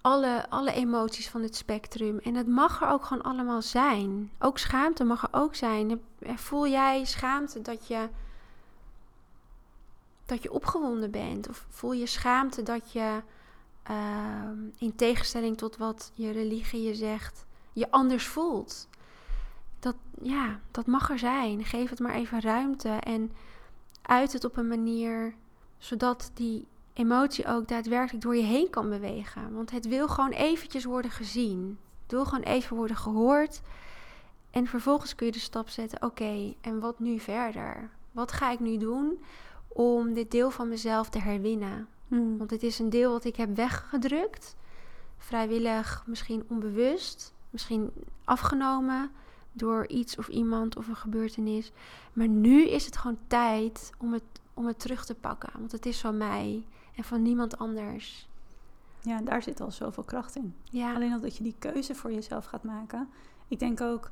[0.00, 2.18] alle, alle emoties van het spectrum.
[2.18, 4.32] En het mag er ook gewoon allemaal zijn.
[4.38, 6.02] Ook schaamte mag er ook zijn.
[6.20, 8.08] Voel jij schaamte dat je,
[10.26, 11.48] dat je opgewonden bent?
[11.48, 13.22] Of voel je schaamte dat je,
[13.82, 18.88] ehm, in tegenstelling tot wat je religie je zegt, je anders voelt?
[19.84, 21.64] Dat, ja, dat mag er zijn.
[21.64, 23.32] Geef het maar even ruimte en
[24.02, 25.34] uit het op een manier
[25.78, 29.54] zodat die emotie ook daadwerkelijk door je heen kan bewegen.
[29.54, 31.78] Want het wil gewoon eventjes worden gezien.
[32.02, 33.60] Het wil gewoon even worden gehoord.
[34.50, 37.90] En vervolgens kun je de stap zetten: oké, en wat nu verder?
[38.12, 39.22] Wat ga ik nu doen
[39.68, 41.88] om dit deel van mezelf te herwinnen?
[42.08, 42.36] Mhm.
[42.36, 44.56] Want het is een deel wat ik heb weggedrukt.
[45.16, 47.90] Vrijwillig, misschien onbewust, misschien
[48.24, 49.10] afgenomen
[49.56, 51.72] door iets of iemand of een gebeurtenis.
[52.12, 54.22] Maar nu is het gewoon tijd om het,
[54.54, 55.50] om het terug te pakken.
[55.58, 58.28] Want het is van mij en van niemand anders.
[59.00, 60.54] Ja, daar zit al zoveel kracht in.
[60.64, 63.08] Ja, Alleen al dat je die keuze voor jezelf gaat maken.
[63.48, 64.10] Ik denk ook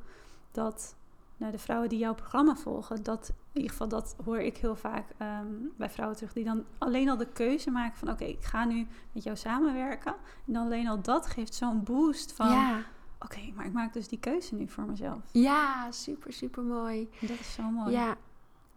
[0.51, 0.95] dat
[1.37, 4.77] nou, de vrouwen die jouw programma volgen, dat in ieder geval dat hoor ik heel
[4.77, 8.45] vaak ehm, bij vrouwen terug, die dan alleen al de keuze maken van oké, ik
[8.45, 10.15] ga nu met jou samenwerken.
[10.47, 12.83] En dan alleen al dat geeft zo'n boost van ja.
[13.23, 15.19] Oké, maar ik maak dus die keuze nu voor mezelf.
[15.33, 17.09] ja super, super mooi.
[17.21, 17.93] Dat is zo mooi.
[17.93, 18.17] Ja,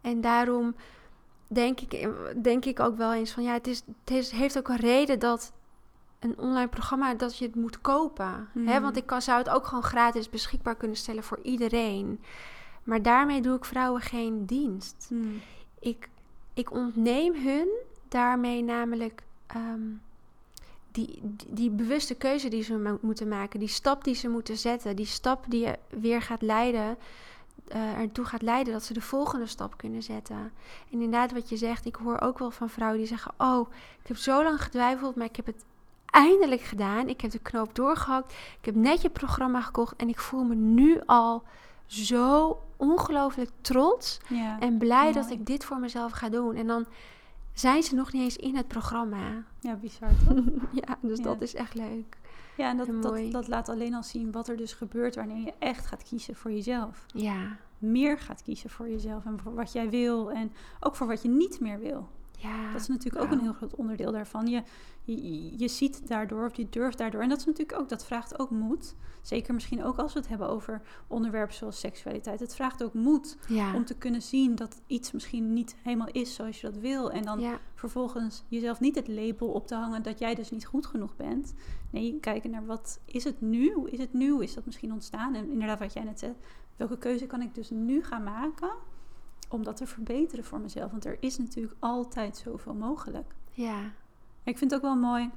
[0.00, 0.74] en daarom
[1.48, 2.08] denk ik,
[2.42, 5.18] denk ik ook wel eens van ja, het, is, het is, heeft ook een reden
[5.18, 5.52] dat
[6.18, 8.48] een online programma dat je het moet kopen.
[8.52, 8.60] Hè?
[8.60, 8.82] Mhm.
[8.82, 12.20] Want ik kan, zou het ook gewoon gratis beschikbaar kunnen stellen voor iedereen.
[12.84, 15.06] Maar daarmee doe ik vrouwen geen dienst.
[15.08, 15.40] Hmm.
[15.80, 16.08] Ik,
[16.54, 17.68] ik ontneem hun
[18.08, 19.80] daarmee namelijk ehm,
[20.96, 24.96] die, die, bewuste keuze die ze mo- moeten maken, die stap die ze moeten zetten,
[24.96, 26.96] die stap die je weer gaat leiden,
[27.68, 30.36] eh, ertoe gaat leiden dat ze de volgende stap kunnen zetten.
[30.36, 30.52] En
[30.88, 33.68] inderdaad, wat je zegt, ik hoor ook wel van vrouwen die zeggen: Oh,
[34.02, 35.64] ik heb zo lang getwijfeld, maar ik heb het
[36.06, 37.08] eindelijk gedaan.
[37.08, 38.32] Ik heb de knoop doorgehakt.
[38.32, 41.42] Ik heb net je programma gekocht en ik voel me nu al
[41.86, 44.56] zo ongelooflijk trots Ja.
[44.60, 46.54] en blij dat ik dit voor mezelf ga doen.
[46.54, 46.86] En dan
[47.58, 49.44] zijn ze nog niet eens in het programma.
[49.60, 50.38] ja, bizar toch?
[50.86, 51.24] ja, dus Ja.
[51.24, 52.18] dat is echt leuk.
[52.56, 55.44] Ja, en dat, En dat, dat laat alleen al zien wat er dus gebeurt wanneer
[55.44, 57.06] je echt gaat kiezen voor jezelf.
[57.06, 61.22] Ja, Meer gaat kiezen voor jezelf en voor wat jij wil en ook voor wat
[61.22, 62.08] je niet meer wil.
[62.46, 62.72] Ja.
[62.72, 64.46] Dat is natuurlijk ook een heel groot onderdeel daarvan.
[64.46, 64.62] Je,
[65.04, 67.20] je, je ziet daardoor of je durft daardoor.
[67.20, 68.94] En dat is natuurlijk ook, dat vraagt ook moed.
[69.22, 72.40] Zeker misschien ook als we het hebben over onderwerpen zoals seksualiteit.
[72.40, 73.74] Het vraagt ook moed ja.
[73.74, 77.10] om te kunnen zien dat iets misschien niet helemaal is zoals je dat wil.
[77.10, 77.58] En dan ja.
[77.74, 81.54] vervolgens jezelf niet het label op te hangen dat jij dus niet goed genoeg bent.
[81.90, 83.72] Nee, kijken naar wat is het nu?
[83.84, 84.42] Is het nu?
[84.42, 85.34] Is dat misschien ontstaan?
[85.34, 86.34] En inderdaad, wat jij net zei,
[86.76, 88.70] welke keuze kan ik dus nu gaan maken
[89.48, 90.90] om dat te verbeteren voor mezelf?
[90.90, 93.34] Want er is natuurlijk altijd zoveel mogelijk.
[93.52, 93.92] ja.
[94.42, 95.30] Ik vind het ook wel mooi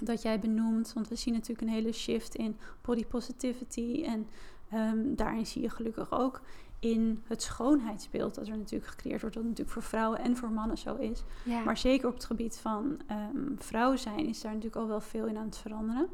[0.00, 4.02] dat jij benoemt, want we zien natuurlijk een hele shift in body positivity.
[4.04, 4.28] En
[4.70, 6.40] ehm, daarin zie je gelukkig ook
[6.78, 10.78] in het schoonheidsbeeld dat er natuurlijk gecreëerd wordt, wat natuurlijk voor vrouwen en voor mannen
[10.78, 11.22] zo is.
[11.44, 11.64] ja.
[11.64, 15.26] Maar zeker op het gebied van ehm, vrouw zijn is daar natuurlijk al wel veel
[15.26, 16.08] in aan het veranderen.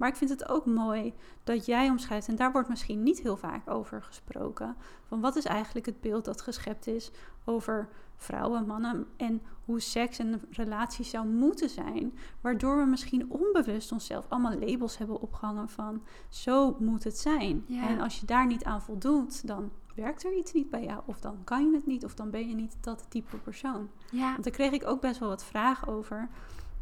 [0.00, 3.36] Maar ik vind het ook mooi dat jij omschrijft, en daar wordt misschien niet heel
[3.36, 4.76] vaak over gesproken,
[5.06, 7.10] van wat is eigenlijk het beeld dat geschept is
[7.44, 13.92] over vrouwen, mannen en hoe seks en relaties zou moeten zijn, waardoor we misschien onbewust
[13.92, 17.64] onszelf allemaal labels hebben opgehangen van zo moet het zijn.
[17.66, 17.88] Ja.
[17.88, 21.02] En als je daar niet aan voldoet, dan werkt er iets niet bij jou.
[21.04, 23.90] Of dan kan je het niet, of dan ben je niet dat type persoon.
[24.10, 24.32] Ja.
[24.32, 26.28] Want daar kreeg ik ook best wel wat vragen over.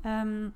[0.00, 0.48] Ehm,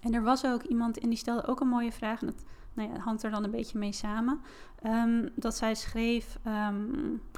[0.00, 2.20] en er was ook iemand en die stelde ook een mooie vraag.
[2.20, 2.44] En dat
[2.78, 4.40] nou ja, hangt er dan een beetje mee samen.
[4.82, 6.84] Ehm, dat zij schreef, ehm,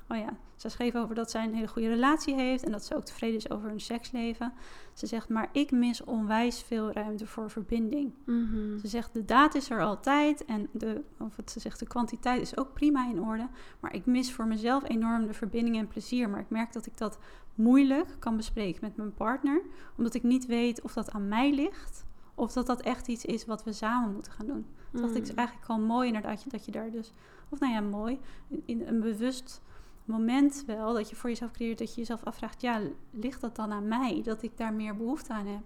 [0.09, 2.97] oh ja, zij schreef over dat zij een hele goede relatie heeft en dat ze
[2.97, 4.53] ook tevreden is over hun seksleven.
[4.93, 8.13] Ze zegt, maar ik mis onwijs veel ruimte voor verbinding.
[8.25, 8.79] Mhm.
[8.79, 12.41] Ze zegt, de daad is er altijd en de, of het, ze zegt, de kwantiteit
[12.41, 13.49] is ook prima in orde.
[13.81, 16.29] Maar ik mis voor mezelf enorm de verbinding en plezier.
[16.29, 17.19] Maar ik merk dat ik dat
[17.55, 19.63] moeilijk kan bespreken met mijn partner,
[19.97, 22.09] omdat ik niet weet of dat aan mij ligt
[22.41, 24.67] of dat dat echt iets is wat we samen moeten gaan doen.
[24.91, 25.37] Dat dacht ik is Mm.
[25.37, 27.13] eigenlijk al mooi inderdaad, dat je daar dus...
[27.49, 28.19] Of nou ja, mooi.
[28.49, 29.63] In, in een bewust
[30.05, 32.61] moment wel, dat je voor jezelf creëert, dat je jezelf afvraagt...
[32.61, 32.81] Ja,
[33.11, 35.63] ligt dat dan aan mij, dat ik daar meer behoefte aan heb?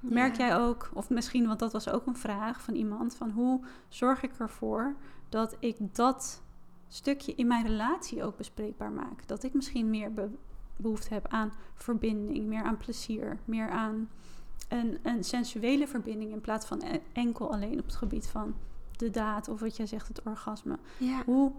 [0.00, 3.14] Merk jij ook, of misschien, want dat was ook een vraag van iemand...
[3.14, 4.94] van hoe zorg ik ervoor
[5.28, 6.42] dat ik dat
[6.88, 9.26] stukje in mijn relatie ook bespreekbaar maak?
[9.28, 10.36] Dat ik misschien meer be-
[10.76, 14.08] behoefte heb aan verbinding, meer aan plezier, meer aan
[14.68, 18.54] een, een sensuele verbinding in plaats van e- enkel alleen op het gebied van
[18.96, 20.78] de daad of wat jij zegt, het orgasme.
[20.98, 21.22] Ja.
[21.24, 21.52] Hoe,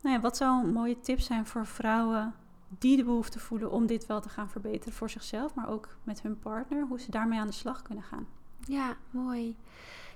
[0.00, 2.34] nou ja, wat zou een mooie tip zijn voor vrouwen
[2.78, 6.22] die de behoefte voelen om dit wel te gaan verbeteren voor zichzelf, maar ook met
[6.22, 8.26] hun partner, hoe ze daarmee aan de slag kunnen gaan?
[8.66, 9.56] Ja, mooi.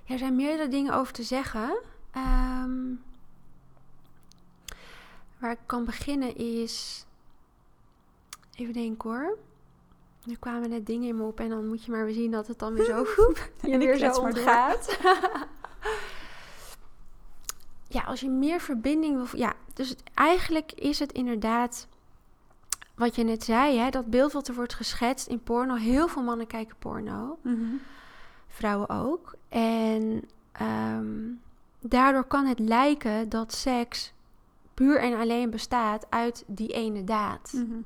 [0.04, 1.80] Ja, er zijn meerdere dingen over te zeggen.
[2.10, 2.94] Ehm,
[5.38, 7.06] waar ik kan beginnen is.
[8.54, 9.38] Even denken hoor.
[10.28, 12.46] Er kwamen net dingen in me op en dan moet je maar weer zien dat
[12.46, 14.98] het dan weer zo goed je En weer zo ontgaat.
[17.96, 19.40] ja, als je meer verbinding wil.
[19.40, 21.88] Ja, dus eigenlijk is het inderdaad.
[22.94, 25.74] Wat je net zei, hè, dat beeld wat er wordt geschetst in porno.
[25.74, 27.38] Heel veel mannen kijken porno
[28.54, 29.34] vrouwen ook.
[29.48, 31.30] En ehm,
[31.80, 34.12] daardoor kan het lijken dat seks
[34.74, 37.52] puur en alleen bestaat uit die ene daad.
[37.54, 37.80] Mhm.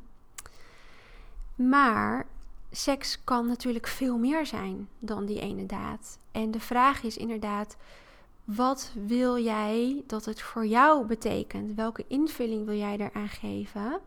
[1.58, 2.26] Maar
[2.70, 6.18] seks kan natuurlijk veel meer zijn dan die ene daad.
[6.32, 7.76] En de vraag is inderdaad,
[8.44, 11.74] wat wil jij dat het voor jou betekent?
[11.74, 14.00] Welke invulling wil jij eraan geven?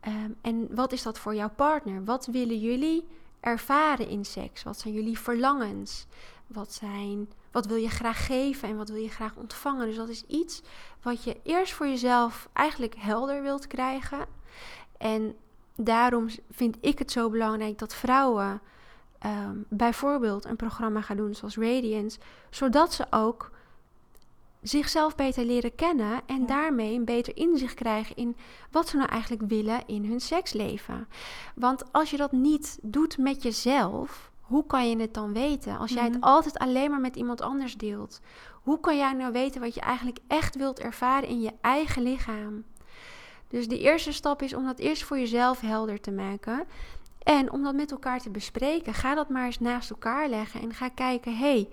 [0.00, 2.04] Ehm, en wat is dat voor jouw partner?
[2.04, 3.06] Wat willen jullie
[3.40, 4.62] ervaren in seks?
[4.62, 6.06] Wat zijn jullie verlangens?
[6.46, 9.86] Wat, zijn, wat wil je graag geven en wat wil je graag ontvangen?
[9.86, 10.62] Dus dat is iets
[11.02, 14.26] wat je eerst voor jezelf eigenlijk helder wilt krijgen.
[14.98, 15.36] En
[15.76, 18.60] daarom vind ik het zo belangrijk dat vrouwen
[19.18, 22.18] ehm, bijvoorbeeld een programma gaan doen zoals Radiance,
[22.50, 23.50] zodat ze ook
[24.62, 26.46] zichzelf beter leren kennen en Ja.
[26.46, 28.36] daarmee een beter inzicht krijgen in
[28.70, 31.08] wat ze nou eigenlijk willen in hun seksleven.
[31.54, 35.78] Want als je dat niet doet met jezelf, hoe kan je het dan weten?
[35.78, 36.22] Als jij het Mhm.
[36.22, 38.20] altijd alleen maar met iemand anders deelt,
[38.62, 42.64] hoe kan jij nou weten wat je eigenlijk echt wilt ervaren in je eigen lichaam?
[43.54, 46.64] Dus de eerste stap is om dat eerst voor jezelf helder te maken.
[47.22, 48.94] En om dat met elkaar te bespreken.
[48.94, 51.68] Ga dat maar eens naast elkaar leggen en ga kijken: hey,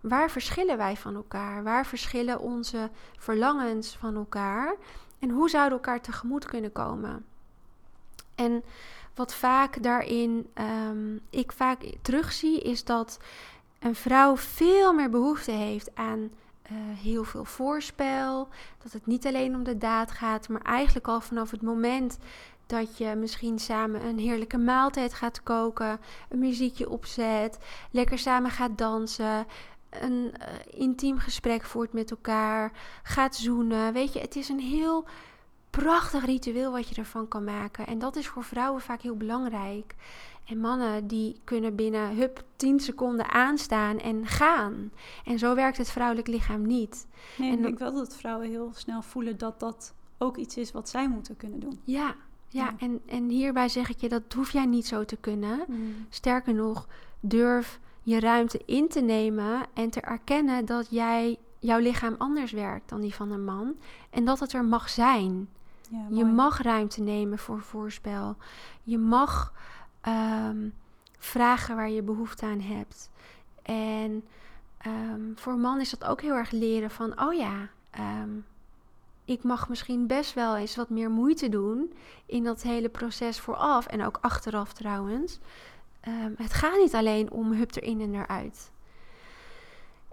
[0.00, 1.62] waar verschillen wij van elkaar?
[1.62, 4.74] Waar verschillen onze verlangens van elkaar?
[5.18, 7.24] En hoe zouden we elkaar tegemoet kunnen komen?
[8.34, 8.64] En
[9.14, 13.18] wat vaak daarin ehm, ik vaak terugzie, is dat
[13.78, 16.30] een vrouw veel meer behoefte heeft aan
[16.62, 18.48] eh, heel veel voorspel.
[18.82, 22.18] Dat het niet alleen om de daad gaat, maar eigenlijk al vanaf het moment
[22.66, 27.58] dat je misschien samen een heerlijke maaltijd gaat koken, een muziekje opzet,
[27.90, 29.46] lekker samen gaat dansen,
[29.90, 33.92] een eh, intiem gesprek voert met elkaar, gaat zoenen.
[33.92, 35.04] Weet je, het is een heel
[35.80, 37.86] prachtig ritueel wat je ervan kan maken.
[37.86, 39.94] En dat is voor vrouwen vaak heel belangrijk.
[40.44, 44.90] En mannen die kunnen binnen hup 10 seconden aanstaan en gaan.
[45.24, 47.06] En zo werkt het vrouwelijk lichaam niet.
[47.36, 50.72] Nee, En ik denk wel dat vrouwen heel snel voelen dat dat ook iets is
[50.72, 51.80] wat zij moeten kunnen doen.
[51.84, 52.14] Ja,
[52.48, 52.74] ja, Ja.
[52.78, 55.64] En, en hierbij zeg ik je, dat hoef jij niet zo te kunnen.
[56.08, 56.88] Sterker nog,
[57.20, 62.88] durf je ruimte in te nemen en te erkennen dat jij, jouw lichaam anders werkt
[62.88, 63.74] dan die van een man.
[64.10, 65.48] En dat het er mag zijn.
[65.92, 68.36] Ja, Je mag ruimte nemen voor voorspel.
[68.82, 69.52] Je mag
[70.00, 70.68] ehm,
[71.18, 73.10] vragen waar je behoefte aan hebt.
[73.62, 74.24] En
[74.78, 78.30] ehm, voor een man is dat ook heel erg leren van, oh ja, ehm,
[79.24, 81.92] ik mag misschien best wel eens wat meer moeite doen
[82.26, 85.38] in dat hele proces vooraf en ook achteraf trouwens.
[86.36, 88.70] Het gaat niet alleen om hup erin en eruit.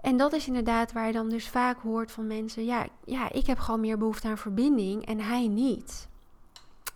[0.00, 3.46] En dat is inderdaad waar je dan dus vaak hoort van mensen: ja, ja, ik
[3.46, 6.08] heb gewoon meer behoefte aan verbinding en hij niet.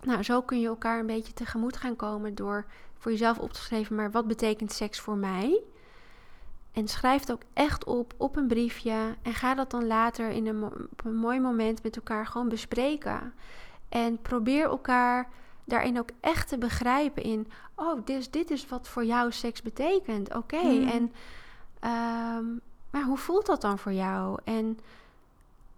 [0.03, 2.65] Nou, zo kun je elkaar een beetje tegemoet gaan komen door
[2.99, 5.61] voor jezelf op te schrijven: maar wat betekent seks voor mij?
[6.73, 9.17] En schrijf het ook echt op op een briefje.
[9.23, 13.35] En ga dat dan later in een, op een mooi moment met elkaar gewoon bespreken.
[13.89, 15.29] En probeer elkaar
[15.65, 17.47] daarin ook echt te begrijpen in...
[17.75, 20.35] oh, dus dit is wat voor jou seks betekent.
[20.35, 20.89] Oké, Mhm.
[20.89, 21.13] en
[21.81, 22.45] ehm,
[22.95, 24.39] maar hoe voelt dat dan voor jou?
[24.45, 24.79] En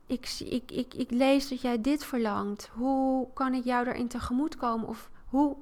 [0.06, 2.70] ik, ik, ik, ik lees dat jij dit verlangt.
[2.72, 4.88] Hoe kan ik jou daarin tegemoet komen?
[4.88, 5.56] Of hoe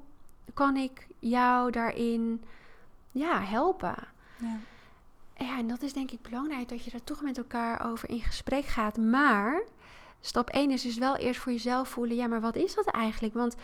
[0.53, 2.43] kan ik jou daarin
[3.11, 3.95] ja, helpen?
[4.37, 4.57] Ja.
[5.37, 8.21] Ja, en dat is denk ik belangrijk dat je er toch met elkaar over in
[8.21, 8.97] gesprek gaat.
[8.97, 9.61] Maar
[10.21, 13.33] stap 1 is dus wel eerst voor jezelf voelen: ja, maar wat is dat eigenlijk?
[13.33, 13.55] Want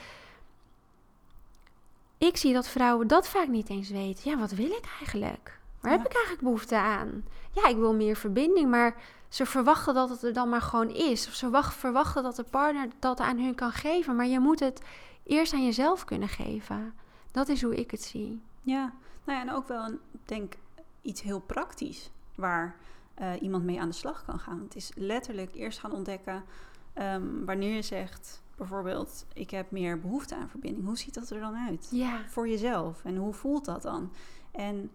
[2.18, 4.32] ik zie dat vrouwen dat vaak niet eens weten.
[4.32, 5.60] Ja, wat wil ik eigenlijk?
[5.82, 5.98] Waar Ja.
[5.98, 7.24] heb ik eigenlijk behoefte aan?
[7.52, 8.96] Ja, ik wil meer verbinding, maar
[9.30, 11.28] ze verwachten dat het er dan maar gewoon is.
[11.28, 14.16] Of ze wacht, verwachten dat de partner dat aan hun kan geven.
[14.16, 14.82] Maar je moet het
[15.24, 16.94] eerst aan jezelf kunnen geven.
[17.32, 18.42] Dat is hoe ik het zie.
[18.62, 20.54] Ja, nou ja, en ook wel een, denk
[21.02, 22.76] iets heel praktisch waar
[23.14, 24.60] eh, iemand mee aan de slag kan gaan.
[24.64, 26.44] Het is letterlijk eerst gaan ontdekken
[26.94, 30.86] ehm, wanneer je zegt, bijvoorbeeld, ik heb meer behoefte aan verbinding.
[30.86, 31.88] Hoe ziet dat er dan uit?
[31.92, 33.02] Ja, Voor jezelf.
[33.04, 34.12] En hoe voelt dat dan?
[34.52, 34.92] En,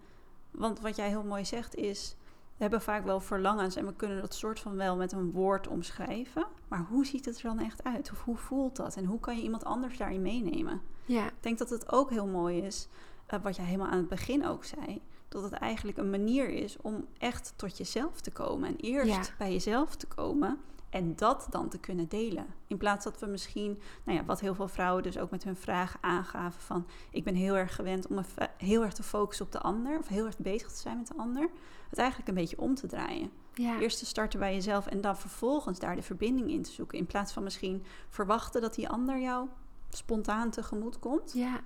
[0.56, 2.16] want wat jij heel mooi zegt is,
[2.56, 5.68] we hebben vaak wel verlangens en we kunnen dat soort van wel met een woord
[5.68, 6.46] omschrijven.
[6.68, 8.10] Maar hoe ziet het er dan echt uit?
[8.12, 8.96] Of hoe voelt dat?
[8.96, 10.80] En hoe kan je iemand anders daarin meenemen?
[11.04, 12.88] ja, Ik denk dat het ook heel mooi is,
[13.26, 16.76] eh, wat jij helemaal aan het begin ook zei, dat het eigenlijk een manier is
[16.82, 18.68] om echt tot jezelf te komen.
[18.68, 19.22] En eerst Ja.
[19.38, 20.58] bij jezelf te komen
[20.90, 22.46] en dat dan te kunnen delen.
[22.66, 25.56] In plaats dat we misschien, nou ja, wat heel veel vrouwen dus ook met hun
[25.56, 28.24] vragen aangaven van, ik ben heel erg gewend om
[28.56, 31.14] heel erg te focussen op de ander, of heel erg bezig te zijn met de
[31.16, 31.48] ander,
[31.90, 33.30] het eigenlijk een beetje om te draaien.
[33.54, 33.78] ja.
[33.80, 36.98] Eerst te starten bij jezelf en dan vervolgens daar de verbinding in te zoeken.
[36.98, 39.48] In plaats van misschien verwachten dat die ander jou
[39.90, 41.32] spontaan tegemoet komt.
[41.34, 41.60] Ja,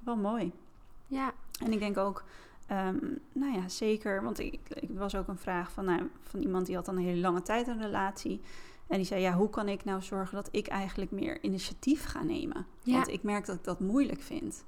[0.00, 0.52] Wel mooi.
[1.06, 1.32] ja,
[1.64, 2.24] En ik denk ook,
[2.68, 2.96] ehm,
[3.32, 4.22] nou ja, zeker.
[4.22, 7.02] Want ik, ik was ook een vraag van, nou, van iemand die had al een
[7.02, 8.40] hele lange tijd een relatie.
[8.86, 12.22] En die zei, ja, hoe kan ik nou zorgen dat ik eigenlijk meer initiatief ga
[12.22, 12.66] nemen?
[12.82, 12.92] Ja.
[12.94, 14.64] Want ik merk dat ik dat moeilijk vind.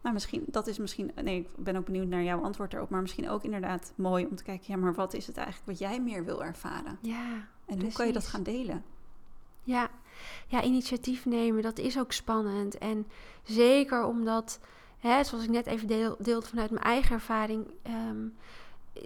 [0.00, 2.90] Maar misschien, dat is misschien, nee, ik ben ook benieuwd naar jouw antwoord daarop.
[2.90, 5.78] Maar misschien ook inderdaad mooi om te kijken, ja, maar wat is het eigenlijk wat
[5.78, 6.98] jij meer wil ervaren?
[7.00, 7.50] ja.
[7.66, 8.84] En hoe kan je dat gaan delen?
[9.62, 9.90] Ja,
[10.46, 12.78] ja, initiatief nemen, dat is ook spannend.
[12.78, 13.06] En
[13.42, 14.60] zeker omdat,
[15.02, 18.26] hè, zoals ik net even deel, deelde vanuit mijn eigen ervaring, ehm,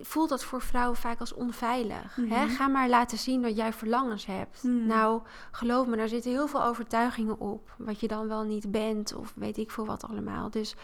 [0.00, 2.14] voelt dat voor vrouwen vaak als onveilig.
[2.14, 2.22] hè?
[2.44, 2.48] Mhm.
[2.48, 4.62] Ga maar laten zien dat jij verlangens hebt.
[4.62, 4.86] Mhm.
[4.86, 5.20] Nou,
[5.50, 7.74] geloof me, daar zitten heel veel overtuigingen op.
[7.76, 10.50] Wat je dan wel niet bent of weet ik veel wat allemaal.
[10.50, 10.74] Dus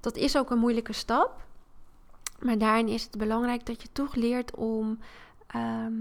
[0.00, 1.40] dat is ook een moeilijke stap.
[2.40, 4.98] Maar daarin is het belangrijk dat je toch leert om
[5.46, 5.94] ehm,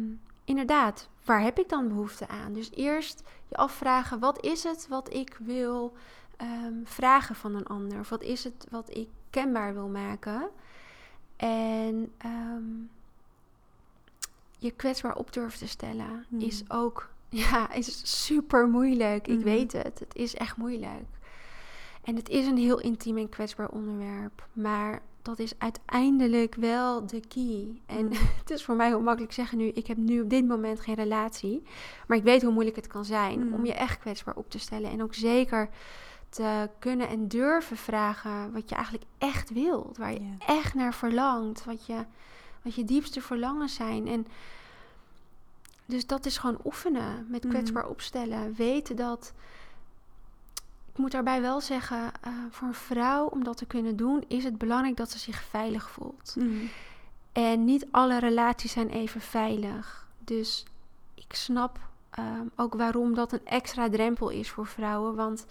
[0.46, 2.54] inderdaad, waar heb ik dan behoefte aan?
[2.54, 5.94] Dus eerst je afvragen, wat is het wat ik wil
[6.42, 8.00] ehm, vragen van een ander?
[8.00, 10.50] Of wat is het wat ik kenbaar wil maken?
[11.36, 12.64] En ehm,
[14.58, 16.40] je kwetsbaar op durven te stellen Hmm.
[16.40, 19.28] is ook, ja, is super moeilijk.
[19.28, 19.44] Ik Mhm.
[19.44, 20.00] weet het.
[20.00, 21.06] Het is echt moeilijk.
[22.04, 24.48] En het is een heel intiem en kwetsbaar onderwerp.
[24.54, 27.82] Maar dat is uiteindelijk wel de key.
[27.86, 28.12] En Mm.
[28.42, 29.68] het is voor mij heel makkelijk zeggen nu...
[29.68, 31.64] ik heb nu op dit moment geen relatie.
[32.08, 33.48] Maar ik weet hoe moeilijk het kan zijn...
[33.48, 33.54] Mm.
[33.54, 34.92] om je echt kwetsbaar op te stellen.
[34.92, 35.70] En ook zeker
[36.32, 38.54] te kunnen en durven vragen...
[38.54, 39.98] wat je eigenlijk echt wilt.
[39.98, 41.66] Waar je echt naar verlangt.
[41.66, 42.06] Wat je,
[42.62, 44.08] wat je diepste verlangens zijn.
[44.08, 44.28] En
[45.86, 47.54] dus dat is gewoon oefenen met Mhm.
[47.54, 48.54] kwetsbaar opstellen.
[48.56, 49.34] Weten dat...
[50.92, 54.44] Ik moet daarbij wel zeggen, eh, voor een vrouw om dat te kunnen doen, is
[54.44, 56.36] het belangrijk dat ze zich veilig voelt.
[56.38, 56.66] Mhm.
[57.32, 60.08] En niet alle relaties zijn even veilig.
[60.20, 60.66] Dus
[61.16, 61.80] ik snap
[62.10, 65.16] ehm, ook waarom dat een extra drempel is voor vrouwen.
[65.16, 65.46] Want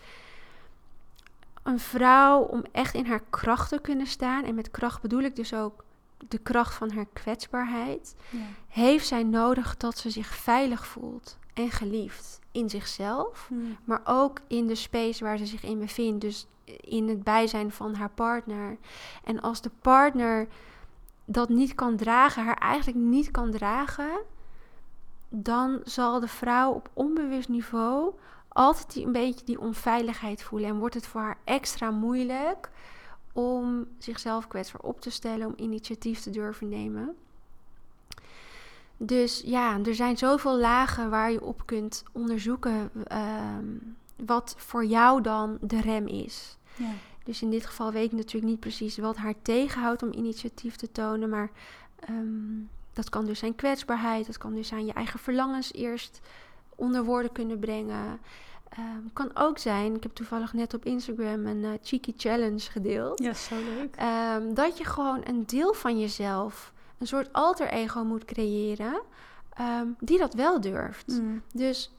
[1.70, 5.36] een vrouw om echt in haar kracht te kunnen staan, en met kracht bedoel ik
[5.36, 5.84] dus ook
[6.28, 8.38] de kracht van haar kwetsbaarheid, Ja.
[8.68, 13.50] heeft zij nodig dat ze zich veilig voelt en geliefd in zichzelf
[13.84, 16.20] maar ook in de space waar ze zich in bevindt.
[16.20, 16.46] Dus
[16.80, 18.78] in het bijzijn van haar partner.
[19.24, 20.48] En als de partner
[21.24, 24.20] dat niet kan dragen, haar eigenlijk niet kan dragen,
[25.28, 28.12] dan zal de vrouw op onbewust niveau
[28.52, 30.68] altijd die, een beetje die onveiligheid voelen.
[30.68, 32.70] En wordt het voor haar extra moeilijk
[33.32, 37.16] om zichzelf kwetsbaar op te stellen, om initiatief te durven nemen.
[38.96, 43.66] Dus ja, er zijn zoveel lagen waar je op kunt onderzoeken ehm,
[44.24, 46.56] wat voor jou dan de rem is.
[46.76, 46.92] Ja.
[47.24, 50.92] Dus in dit geval weet ik natuurlijk niet precies wat haar tegenhoudt om initiatief te
[50.92, 51.50] tonen, maar
[51.98, 52.58] ehm,
[52.92, 56.20] dat kan dus zijn kwetsbaarheid, dat kan dus zijn je eigen verlangens eerst
[56.80, 58.20] onder woorden kunnen brengen.
[58.68, 63.22] Ehm, kan ook zijn, ik heb toevallig net op Instagram een eh, cheeky challenge gedeeld.
[63.22, 63.96] ja, zo leuk.
[63.96, 69.00] Ehm, dat je gewoon een deel van jezelf een soort alter ego moet creëren
[69.52, 71.06] ehm, die dat wel durft.
[71.06, 71.42] Mm.
[71.52, 71.92] Dus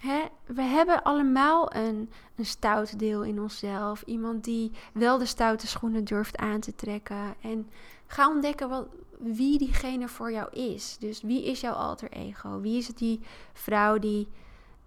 [0.00, 4.02] hè, we hebben allemaal een, een stout deel in onszelf.
[4.02, 7.34] Iemand die wel de stoute schoenen durft aan te trekken.
[7.40, 7.70] En
[8.06, 8.86] ga ontdekken wat,
[9.22, 10.96] wie diegene voor jou is.
[10.98, 12.60] Dus wie is jouw alter ego?
[12.60, 13.20] Wie is het die
[13.52, 14.28] vrouw die,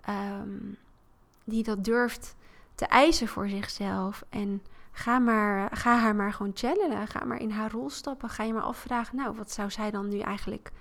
[0.02, 0.58] ehm,
[1.44, 2.36] die dat durft
[2.76, 4.24] te eisen voor zichzelf?
[4.30, 4.62] En
[4.92, 7.08] ga, maar, ga haar maar gewoon challenen.
[7.08, 8.30] Ga maar in haar rol stappen.
[8.30, 10.72] Ga je maar afvragen, nou, wat zou zij dan nu eigenlijk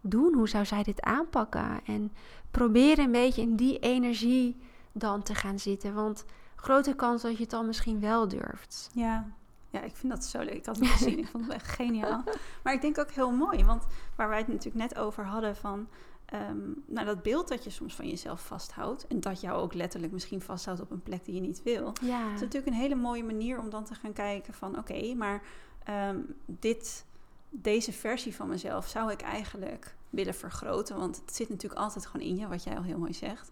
[0.00, 0.34] doen?
[0.34, 1.80] Hoe zou zij dit aanpakken?
[1.84, 2.12] En
[2.50, 4.56] probeer een beetje in die energie
[4.92, 5.94] dan te gaan zitten.
[5.94, 6.24] Want
[6.56, 8.90] grote kans dat je het dan misschien wel durft.
[8.94, 9.26] Ja.
[9.72, 10.54] Ja, ik vind dat zo leuk.
[10.54, 11.18] Ik had het gezien.
[11.18, 12.22] ik vond het echt geniaal.
[12.62, 13.64] Maar ik denk ook heel mooi.
[13.64, 15.88] Want waar wij het natuurlijk net over hadden van...
[16.24, 19.06] ehm, nou, dat beeld dat je soms van jezelf vasthoudt...
[19.06, 21.92] en dat jou ook letterlijk misschien vasthoudt op een plek die je niet wil...
[22.02, 24.78] Ja, Het is natuurlijk een hele mooie manier om dan te gaan kijken van...
[24.78, 25.42] oké, maar
[25.84, 27.04] ehm, dit,
[27.48, 30.96] deze versie van mezelf zou ik eigenlijk willen vergroten.
[30.96, 33.50] Want het zit natuurlijk altijd gewoon in je, wat jij al heel mooi zegt.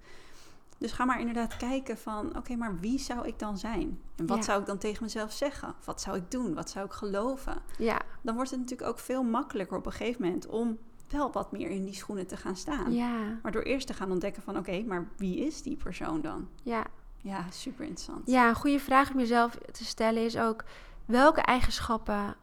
[0.81, 2.37] Dus ga maar inderdaad kijken van...
[2.37, 4.01] oké, maar wie zou ik dan zijn?
[4.17, 4.43] En wat Ja.
[4.43, 5.75] zou ik dan tegen mezelf zeggen?
[5.85, 6.55] Wat zou ik doen?
[6.55, 7.63] Wat zou ik geloven?
[7.79, 10.47] ja, Dan wordt het natuurlijk ook veel makkelijker op een gegeven moment...
[10.47, 10.79] om
[11.09, 12.93] wel wat meer in die schoenen te gaan staan.
[12.93, 14.57] ja, Maar door eerst te gaan ontdekken van...
[14.59, 16.49] oké, maar wie is die persoon dan?
[16.63, 16.85] ja.
[17.23, 18.31] Ja, super interessant.
[18.31, 20.65] Ja, een goede vraag om jezelf te stellen is ook...
[21.05, 22.35] welke eigenschappen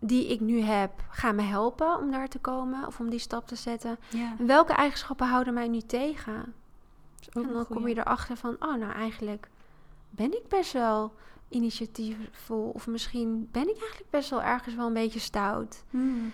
[0.00, 2.86] die ik nu heb gaan me helpen om daar te komen...
[2.86, 3.98] of om die stap te zetten?
[4.10, 4.34] Ja.
[4.38, 6.54] En welke eigenschappen houden mij nu tegen?
[7.32, 8.56] Ook En dan kom je erachter van...
[8.58, 9.48] oh, nou eigenlijk
[10.10, 11.12] ben ik best wel
[11.48, 12.70] initiatiefvol...
[12.74, 15.84] of misschien ben ik eigenlijk best wel ergens wel een beetje stout...
[15.90, 16.32] Hmm.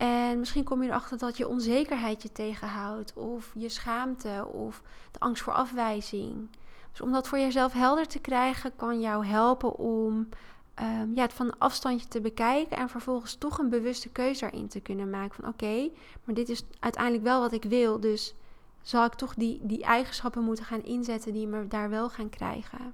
[0.00, 5.20] En misschien kom je erachter dat je onzekerheid je tegenhoudt, of je schaamte, of de
[5.20, 6.48] angst voor afwijzing.
[6.90, 10.28] Dus om dat voor jezelf helder te krijgen, kan jou helpen om
[10.74, 14.68] ehm, ja, het van een afstandje te bekijken en vervolgens toch een bewuste keuze daarin
[14.68, 15.34] te kunnen maken.
[15.34, 15.90] Van oké,
[16.24, 18.34] maar dit is uiteindelijk wel wat ik wil, dus
[18.82, 22.92] zal ik toch die, die eigenschappen moeten gaan inzetten die me daar wel gaan krijgen.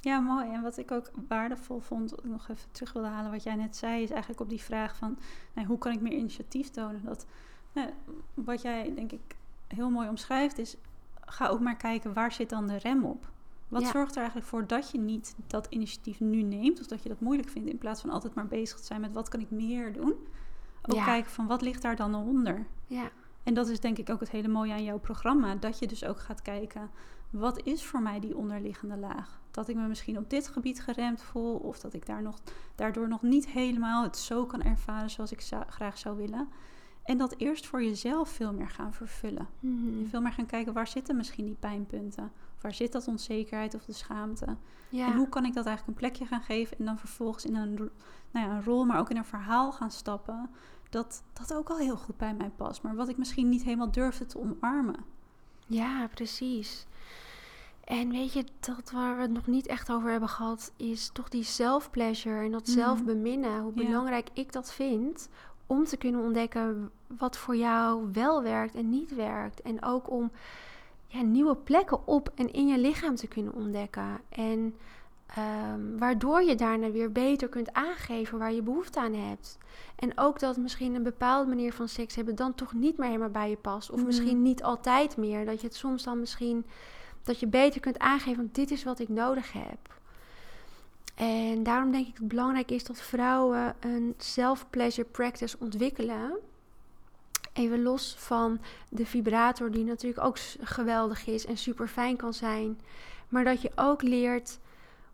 [0.00, 0.48] Ja, mooi.
[0.50, 3.54] En wat ik ook waardevol vond, wat ik nog even terug wilde halen wat jij
[3.54, 5.18] net zei, is eigenlijk op die vraag van
[5.54, 7.04] nou, hoe kan ik meer initiatief tonen?
[7.04, 7.26] Dat,
[7.72, 7.90] nou,
[8.34, 10.76] wat jij denk ik heel mooi omschrijft is,
[11.24, 13.30] ga ook maar kijken waar zit dan de rem op?
[13.68, 13.90] Wat Ja.
[13.90, 17.20] zorgt er eigenlijk voor dat je niet dat initiatief nu neemt, of dat je dat
[17.20, 19.92] moeilijk vindt, in plaats van altijd maar bezig te zijn met wat kan ik meer
[19.92, 20.14] doen?
[20.82, 21.04] Ook Ja.
[21.04, 22.66] kijken van wat ligt daar dan onder?
[22.86, 23.10] Ja,
[23.48, 25.54] En dat is denk ik ook het hele mooie aan jouw programma.
[25.54, 26.90] Dat je dus ook gaat kijken,
[27.30, 29.40] wat is voor mij die onderliggende laag?
[29.50, 31.56] Dat ik me misschien op dit gebied geremd voel.
[31.56, 32.38] Of dat ik daar nog,
[32.74, 36.48] daardoor nog niet helemaal het zo kan ervaren zoals ik zou- graag zou willen.
[37.02, 39.48] En dat eerst voor jezelf veel meer gaan vervullen.
[39.60, 40.06] Mhm.
[40.06, 42.32] Veel meer gaan kijken, waar zitten misschien die pijnpunten?
[42.60, 44.56] Waar zit dat onzekerheid of de schaamte?
[44.88, 45.06] ja.
[45.06, 46.78] En hoe kan ik dat eigenlijk een plekje gaan geven?
[46.78, 47.74] En dan vervolgens in een,
[48.30, 50.50] nou ja, een rol, maar ook in een verhaal gaan stappen.
[50.88, 52.82] Dat dat ook al heel goed bij mij past.
[52.82, 54.96] Maar wat ik misschien niet helemaal durfde te omarmen.
[55.66, 56.86] Ja, precies.
[57.84, 61.28] En weet je, dat waar we het nog niet echt over hebben gehad, is toch
[61.28, 62.70] die self-pleasure en dat Mhm.
[62.70, 63.60] zelf beminnen.
[63.60, 63.84] Hoe Ja.
[63.84, 65.28] belangrijk ik dat vind
[65.66, 69.62] om te kunnen ontdekken wat voor jou wel werkt en niet werkt.
[69.62, 70.30] En ook om
[71.06, 74.20] ja, nieuwe plekken op en in je lichaam te kunnen ontdekken.
[74.28, 74.74] En
[75.34, 79.58] ehm, waardoor je daarna weer beter kunt aangeven waar je behoefte aan hebt.
[79.96, 83.30] En ook dat misschien een bepaalde manier van seks hebben dan toch niet meer helemaal
[83.30, 83.90] bij je past.
[83.90, 85.44] Of misschien niet altijd meer.
[85.44, 86.66] Dat je het soms dan misschien
[87.22, 89.96] dat je beter kunt aangeven, want dit is wat ik nodig heb.
[91.14, 96.38] En daarom denk ik dat het belangrijk is dat vrouwen een self-pleasure practice ontwikkelen.
[97.52, 102.80] Even los van de vibrator, die natuurlijk ook geweldig is en super fijn kan zijn.
[103.28, 104.58] Maar dat je ook leert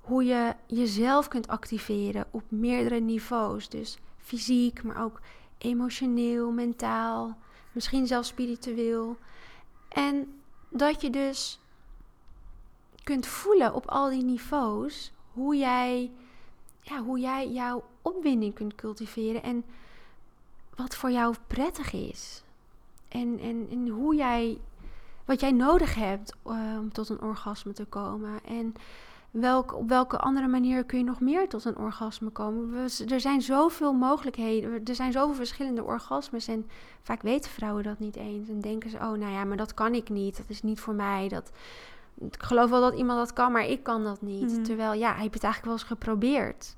[0.04, 3.68] hoe je jezelf kunt activeren op meerdere niveaus.
[3.68, 5.20] Dus fysiek, maar ook
[5.58, 7.36] emotioneel, mentaal,
[7.72, 9.16] misschien zelfs spiritueel.
[9.88, 11.60] En dat je dus
[13.02, 16.10] kunt voelen op al die niveaus hoe jij,
[16.80, 19.64] ja, hoe jij jouw opwinding kunt cultiveren en
[20.74, 22.42] wat voor jou prettig is.
[23.08, 24.58] En, en, en hoe jij,
[25.24, 28.44] wat jij nodig hebt eh, om tot een orgasme te komen.
[28.44, 28.74] En
[29.40, 32.70] welk, op welke andere manier kun je nog meer tot een orgasme komen?
[32.70, 36.48] We, er zijn zoveel mogelijkheden, er zijn zoveel verschillende orgasmes.
[36.48, 36.66] En
[37.02, 38.48] vaak weten vrouwen dat niet eens.
[38.48, 40.36] En denken ze, oh nou ja, maar dat kan ik niet.
[40.36, 41.28] Dat is niet voor mij.
[41.28, 41.50] Dat,
[42.18, 44.52] ik geloof wel dat iemand dat kan, maar ik kan dat niet.
[44.52, 44.62] Mhm.
[44.62, 46.76] Terwijl, ja, heb je het eigenlijk wel eens geprobeerd?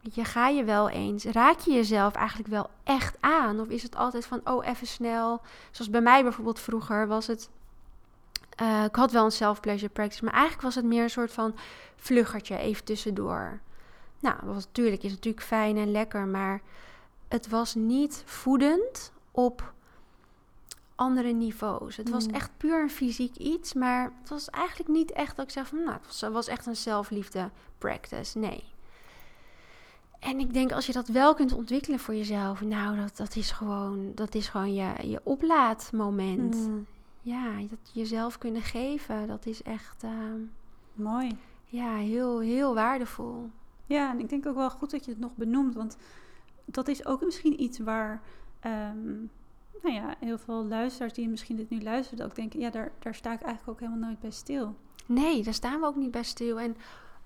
[0.00, 1.24] Je, ga je wel eens?
[1.24, 3.60] Raak je jezelf eigenlijk wel echt aan?
[3.60, 5.40] Of is het altijd van, oh, even snel?
[5.70, 7.50] Zoals bij mij bijvoorbeeld vroeger was het...
[8.56, 11.54] eh, ik had wel een self-pleasure practice, maar eigenlijk was het meer een soort van
[11.96, 13.60] vluggertje, even tussendoor.
[14.20, 16.60] Nou, was, natuurlijk is het natuurlijk fijn en lekker, maar
[17.28, 19.72] het was niet voedend op
[20.94, 21.96] andere niveaus.
[21.96, 22.34] Het was Mm.
[22.34, 25.78] echt puur een fysiek iets, maar het was eigenlijk niet echt dat ik zeg van,
[25.78, 28.38] nou, het was, het was echt een zelfliefde practice.
[28.38, 28.64] Nee.
[30.18, 33.50] En ik denk als je dat wel kunt ontwikkelen voor jezelf, nou, dat, dat is
[33.50, 36.54] gewoon, dat is gewoon je, je oplaadmoment.
[36.54, 36.86] Mm,
[37.26, 40.40] Ja, dat jezelf kunnen geven, dat is echt ehm,
[40.92, 41.38] mooi.
[41.64, 43.50] ja, heel, heel waardevol.
[43.86, 45.96] Ja, en ik denk ook wel goed dat je het nog benoemt, want
[46.64, 48.22] dat is ook misschien iets waar,
[48.60, 49.14] ehm,
[49.82, 53.14] nou ja, heel veel luisteraars die misschien dit nu luisteren ook denken, ja, daar, daar
[53.14, 54.76] sta ik eigenlijk ook helemaal nooit bij stil.
[55.06, 56.60] Nee, daar staan we ook niet bij stil.
[56.60, 56.76] En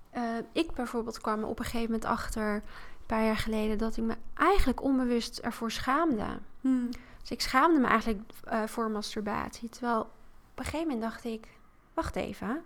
[0.09, 4.03] eh, ik bijvoorbeeld kwam op een gegeven moment achter, een paar jaar geleden, dat ik
[4.03, 6.39] me eigenlijk onbewust ervoor schaamde.
[6.61, 6.89] Hmm.
[7.21, 9.69] Dus ik schaamde me eigenlijk eh, voor masturbatie.
[9.69, 10.09] Terwijl op
[10.55, 11.47] een gegeven moment dacht ik,
[11.93, 12.61] wacht even,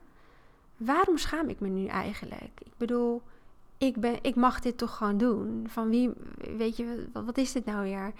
[0.78, 2.62] waarom schaam ik me nu eigenlijk?
[2.64, 3.22] Ik bedoel,
[3.78, 5.66] ik, ben, ik mag dit toch gewoon doen.
[5.70, 6.12] Van wie,
[6.58, 8.14] weet je, wat, is dit nou weer?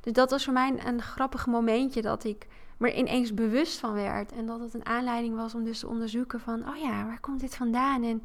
[0.00, 4.32] Dus dat was voor mij een grappig momentje dat ik me ineens bewust van werd.
[4.32, 7.40] En dat het een aanleiding was om dus te onderzoeken van, oh ja, waar komt
[7.40, 8.02] dit vandaan?
[8.02, 8.22] En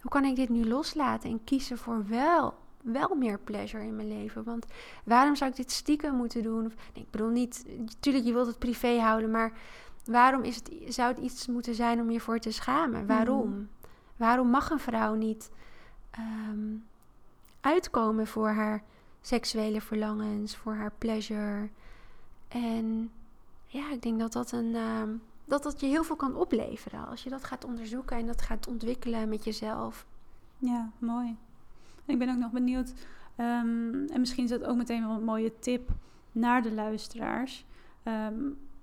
[0.00, 4.08] hoe kan ik dit nu loslaten en kiezen voor wel, wel meer pleasure in mijn
[4.08, 4.44] leven?
[4.44, 4.66] Want
[5.04, 6.66] waarom zou ik dit stiekem moeten doen?
[6.66, 9.52] Of, nee, ik bedoel niet, natuurlijk je wilt het privé houden, maar
[10.04, 13.06] waarom is het, zou het iets moeten zijn om je voor te schamen?
[13.06, 13.48] Waarom?
[13.50, 13.62] Mhm.
[14.16, 15.50] Waarom mag een vrouw niet
[16.10, 16.74] ehm,
[17.60, 18.82] uitkomen voor haar
[19.20, 21.68] seksuele verlangens, voor haar pleasure?
[22.48, 23.10] En
[23.66, 24.74] ja, ik denk dat dat een.
[24.74, 25.10] ehm,
[25.44, 28.66] dat dat je heel veel kan opleveren als je dat gaat onderzoeken en dat gaat
[28.66, 30.06] ontwikkelen met jezelf.
[30.58, 31.36] Ja, mooi.
[32.10, 32.92] En ik ben ook nog benieuwd,
[33.36, 35.90] ehm, en misschien is dat ook meteen wel een mooie tip
[36.32, 37.64] naar de luisteraars.
[38.02, 38.34] Ehm,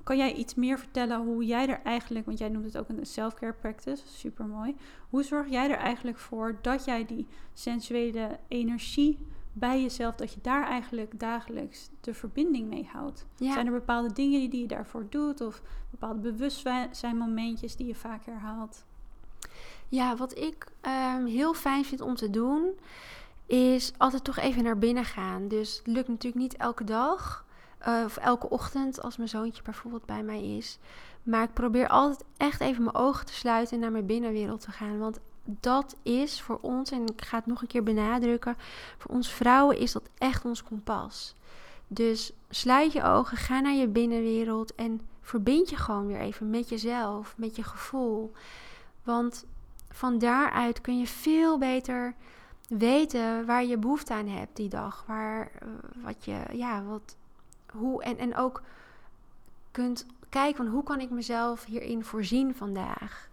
[0.03, 3.05] kan jij iets meer vertellen hoe jij er eigenlijk, want jij noemt het ook een
[3.05, 4.75] self-care practice, super mooi.
[5.09, 9.17] Hoe zorg jij er eigenlijk voor dat jij die sensuele energie
[9.53, 13.25] bij jezelf, dat je daar eigenlijk dagelijks de verbinding mee houdt?
[13.35, 13.53] Ja.
[13.53, 18.85] Zijn er bepaalde dingen die je daarvoor doet of bepaalde bewustzijnmomentjes die je vaak herhaalt?
[19.89, 22.79] Ja, wat ik ehm, heel fijn vind om te doen,
[23.45, 25.47] is altijd toch even naar binnen gaan.
[25.47, 27.45] Dus het lukt natuurlijk niet elke dag
[27.77, 30.79] eh, of elke ochtend als mijn zoontje bijvoorbeeld bij mij is.
[31.23, 34.71] Maar ik probeer altijd echt even mijn ogen te sluiten en naar mijn binnenwereld te
[34.71, 34.97] gaan.
[34.99, 38.55] Want dat is voor ons, en ik ga het nog een keer benadrukken,
[38.97, 41.35] voor ons vrouwen is dat echt ons kompas.
[41.87, 46.69] Dus sluit je ogen, ga naar je binnenwereld en verbind je gewoon weer even met
[46.69, 48.31] jezelf, met je gevoel.
[49.03, 49.45] Want
[49.97, 52.13] van daaruit kun je veel beter
[52.69, 55.03] weten waar je behoefte aan hebt die dag.
[55.07, 55.67] Waar, eh,
[56.03, 57.15] wat je, ja, wat,
[57.71, 58.61] hoe, en, en ook
[59.71, 63.29] kunt kijken van hoe kan ik mezelf hierin voorzien vandaag.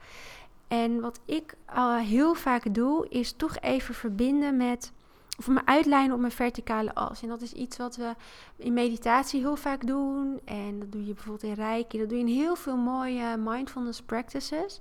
[0.68, 1.54] En wat ik
[2.02, 4.92] heel vaak doe, is toch even verbinden met,
[5.38, 7.22] of me uitlijnen op mijn verticale as.
[7.22, 8.14] En dat is iets wat we
[8.56, 10.40] in meditatie heel vaak doen.
[10.44, 11.98] En dat doe je bijvoorbeeld in Reiki.
[11.98, 14.80] Dat doe je in heel veel mooie mindfulness practices.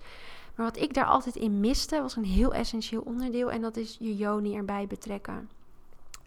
[0.55, 3.51] Maar wat ik daar altijd in miste, was een heel essentieel onderdeel.
[3.51, 5.49] En dat is je yoni erbij betrekken.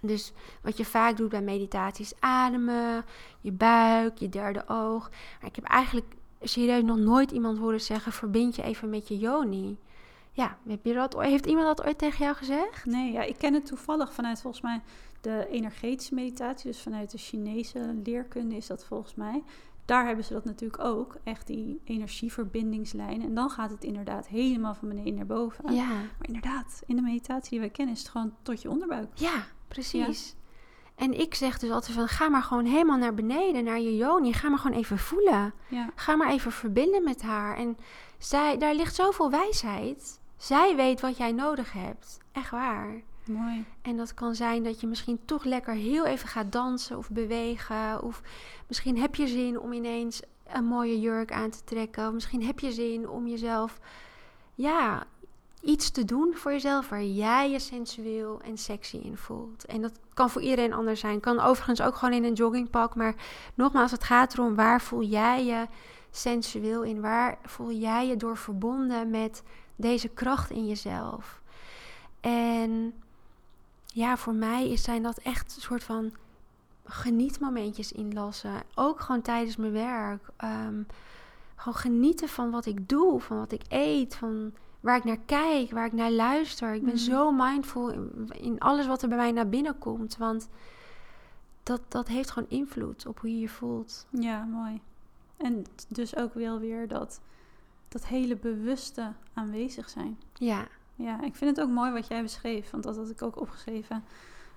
[0.01, 3.05] Dus wat je vaak doet bij meditatie is ademen,
[3.41, 5.11] je buik, je derde oog.
[5.41, 9.19] Maar ik heb eigenlijk serieus nog nooit iemand horen zeggen: verbind je even met je
[9.19, 9.79] yoni.
[10.33, 12.85] Ja, heb je dat, heeft iemand dat ooit tegen jou gezegd?
[12.85, 14.81] Nee, ja, ik ken het toevallig vanuit volgens mij
[15.21, 16.71] de energetische meditatie.
[16.71, 19.43] Dus vanuit de Chinese leerkunde is dat volgens mij.
[19.87, 21.17] Daar hebben ze dat natuurlijk ook.
[21.25, 23.23] Echt die energieverbindingslijn.
[23.23, 25.75] En dan gaat het inderdaad helemaal van beneden naar boven.
[25.75, 29.09] Ja, Maar inderdaad, in de meditatie die wij kennen is het gewoon tot je onderbuik.
[29.15, 30.35] ja, precies.
[30.95, 34.33] En ik zeg dus altijd van ga maar gewoon helemaal naar beneden, naar je yoni.
[34.33, 35.55] Ga maar gewoon even voelen.
[35.69, 37.57] Ja, Ga maar even verbinden met haar.
[37.57, 37.77] En
[38.19, 40.21] zij, daar ligt zoveel wijsheid.
[40.37, 42.19] Zij weet wat jij nodig hebt.
[42.33, 43.03] Echt waar.
[43.29, 43.65] Mooi.
[43.83, 48.03] En dat kan zijn dat je misschien toch lekker heel even gaat dansen of bewegen.
[48.03, 48.23] Of
[48.67, 52.07] misschien heb je zin om ineens een mooie jurk aan te trekken.
[52.07, 53.79] Of misschien heb je zin om jezelf,
[54.55, 55.07] ja,
[55.63, 59.65] iets te doen voor jezelf waar jij je sensueel en sexy in voelt.
[59.65, 61.21] En dat kan voor iedereen anders zijn.
[61.21, 62.95] Kan overigens ook gewoon in een joggingpak.
[62.95, 63.15] Maar
[63.55, 65.67] nogmaals, het gaat erom waar voel jij je
[66.11, 67.01] sensueel in?
[67.01, 69.43] Waar voel jij je door verbonden met
[69.77, 71.41] deze kracht in jezelf?
[72.21, 72.95] En
[73.97, 76.13] ja, voor mij is, zijn dat echt een soort van
[76.85, 78.63] genietmomentjes inlassen.
[78.75, 80.29] Ook gewoon tijdens mijn werk.
[80.37, 80.83] Ehm,
[81.57, 85.71] gewoon genieten van wat ik doe, van wat ik eet, van waar ik naar kijk,
[85.71, 86.75] waar ik naar luister.
[86.75, 87.03] Ik ben Mhm.
[87.03, 90.17] zo mindful in, in alles wat er bij mij naar binnen komt.
[90.17, 90.49] Want
[91.63, 94.07] dat, dat heeft gewoon invloed op hoe je je voelt.
[94.11, 94.81] Ja, mooi.
[95.37, 97.21] En dus ook wel weer dat,
[97.89, 100.19] dat hele bewuste aanwezig zijn.
[100.35, 100.67] Ja,
[100.97, 104.05] Ja, ik vind het ook mooi wat jij beschreef, want dat had ik ook opgeschreven.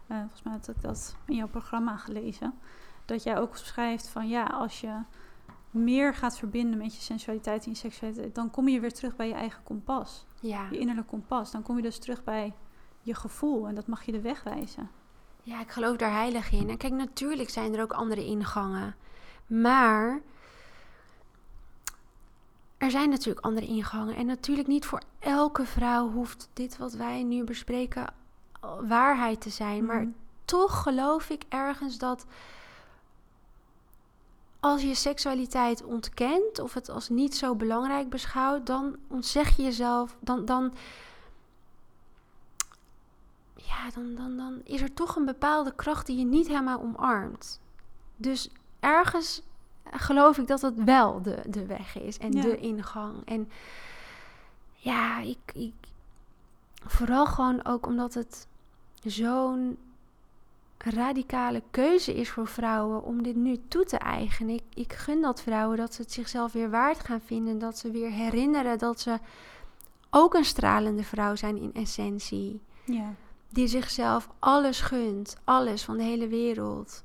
[0.07, 2.53] volgens mij had ik dat in jouw programma gelezen,
[3.05, 5.01] dat jij ook schrijft van ja, als je
[5.71, 9.27] meer gaat verbinden met je sensualiteit en je seksualiteit, dan kom je weer terug bij
[9.27, 10.25] je eigen kompas.
[10.39, 10.67] Ja.
[10.71, 11.51] Je innerlijk kompas.
[11.51, 12.53] Dan kom je dus terug bij
[13.01, 14.89] je gevoel en dat mag je de weg wijzen.
[15.43, 16.69] Ja, ik geloof daar heilig in.
[16.69, 18.95] En kijk, natuurlijk zijn er ook andere ingangen.
[19.47, 20.21] Maar
[22.79, 24.15] er zijn natuurlijk andere ingangen.
[24.15, 28.13] En natuurlijk niet voor elke vrouw hoeft dit wat wij nu bespreken
[28.81, 29.85] waarheid te zijn.
[29.85, 30.09] Maar Mhm.
[30.45, 32.25] toch geloof ik ergens dat
[34.59, 40.17] als je seksualiteit ontkent of het als niet zo belangrijk beschouwt, dan ontzeg je jezelf,
[40.19, 40.73] dan, dan,
[43.55, 47.59] ja, dan, dan, dan is er toch een bepaalde kracht die je niet helemaal omarmt.
[48.15, 48.49] Dus
[48.79, 49.41] ergens
[49.91, 52.41] geloof ik dat het wel de, de weg is en Ja.
[52.41, 53.25] de ingang.
[53.25, 53.49] En
[54.75, 55.73] ja, ik, ik,
[56.85, 58.47] vooral gewoon ook omdat het
[59.03, 59.77] zo'n
[60.77, 64.55] radicale keuze is voor vrouwen om dit nu toe te eigenen.
[64.55, 67.59] Ik, ik gun dat vrouwen dat ze het zichzelf weer waard gaan vinden.
[67.59, 69.19] Dat ze weer herinneren dat ze
[70.09, 72.61] ook een stralende vrouw zijn in essentie.
[72.85, 73.13] Ja,
[73.49, 77.03] Die zichzelf alles gunt, alles van de hele wereld.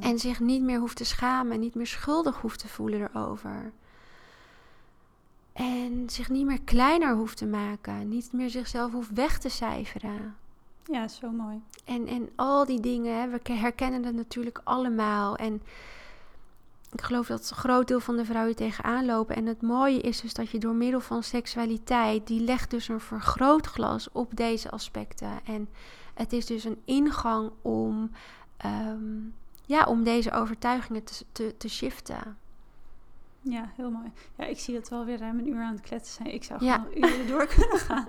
[0.00, 3.72] En zich niet meer hoeft te schamen, niet meer schuldig hoeft te voelen erover.
[5.52, 10.36] En zich niet meer kleiner hoeft te maken, niet meer zichzelf hoeft weg te cijferen.
[10.84, 11.62] Ja, zo mooi.
[11.84, 15.36] En, en al die dingen, hè, we herkennen het natuurlijk allemaal.
[15.36, 15.62] En
[16.92, 19.36] ik geloof dat een groot deel van de vrouwen tegenaan lopen.
[19.36, 23.00] En het mooie is dus dat je door middel van seksualiteit, die legt dus een
[23.00, 25.40] vergrootglas op deze aspecten.
[25.44, 25.68] En
[26.14, 28.10] het is dus een ingang om,
[28.56, 29.18] ehm,
[29.72, 32.36] ja, om deze overtuigingen te, te, te shiften.
[33.40, 34.12] Ja, heel mooi.
[34.36, 36.34] Ja, ik zie dat we alweer ruim een uur aan het kletsen zijn.
[36.34, 36.74] Ik zou Ja.
[36.78, 38.08] gewoon uren door kunnen gaan.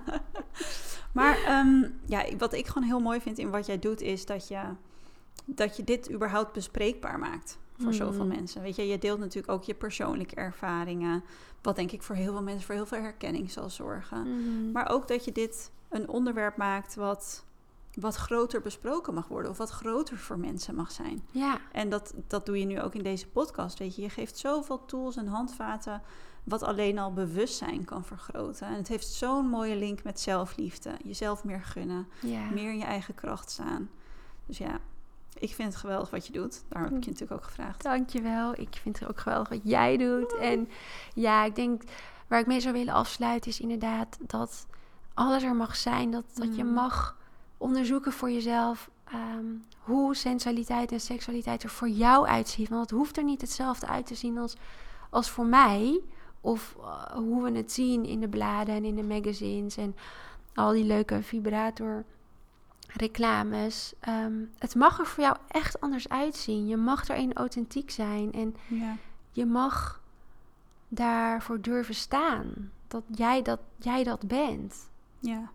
[1.12, 4.48] maar ehm, ja, wat ik gewoon heel mooi vind in wat jij doet, is dat
[4.48, 4.60] je,
[5.44, 7.94] dat je dit überhaupt bespreekbaar maakt voor Mhm.
[7.96, 8.62] zoveel mensen.
[8.62, 11.24] Weet je, je deelt natuurlijk ook je persoonlijke ervaringen.
[11.62, 14.20] Wat denk ik voor heel veel mensen voor heel veel herkenning zal zorgen.
[14.20, 14.72] Mhm.
[14.72, 17.44] Maar ook dat je dit een onderwerp maakt wat,
[18.00, 19.50] wat groter besproken mag worden.
[19.50, 21.22] Of wat groter voor mensen mag zijn.
[21.30, 23.78] ja, En dat, dat doe je nu ook in deze podcast.
[23.78, 26.02] Weet je, je geeft zoveel tools en handvaten.
[26.44, 28.66] Wat alleen al bewustzijn kan vergroten.
[28.66, 30.90] En het heeft zo'n mooie link met zelfliefde.
[31.04, 32.08] Jezelf meer gunnen.
[32.20, 32.50] ja.
[32.50, 33.90] Meer in je eigen kracht staan.
[34.46, 34.78] Dus ja,
[35.38, 36.62] ik vind het geweldig wat je doet.
[36.68, 37.82] Daarom heb ik je natuurlijk ook gevraagd.
[37.82, 38.52] Dankjewel.
[38.60, 40.36] Ik vind het ook geweldig wat jij doet.
[40.38, 40.68] En
[41.14, 41.82] ja, ik denk
[42.28, 44.66] waar ik mee zou willen afsluiten is inderdaad dat
[45.14, 46.10] alles er mag zijn.
[46.10, 46.72] Dat, dat je Mhm.
[46.74, 47.16] mag
[47.64, 49.44] onderzoeken voor jezelf ehm,
[49.78, 52.68] hoe sensualiteit en seksualiteit er voor jou uitziet.
[52.68, 54.56] Want het hoeft er niet hetzelfde uit te zien als,
[55.10, 56.00] als voor mij.
[56.40, 59.96] Of eh, hoe we het zien in de bladen en in de magazines en
[60.54, 62.04] al die leuke vibrator
[62.86, 63.94] reclames.
[64.00, 66.66] Ehm, het mag er voor jou echt anders uitzien.
[66.66, 68.96] Je mag erin authentiek zijn en Ja,
[69.30, 70.02] je mag
[70.88, 72.70] daarvoor durven staan.
[72.88, 74.90] Dat jij dat, jij dat bent.
[75.18, 75.50] ja.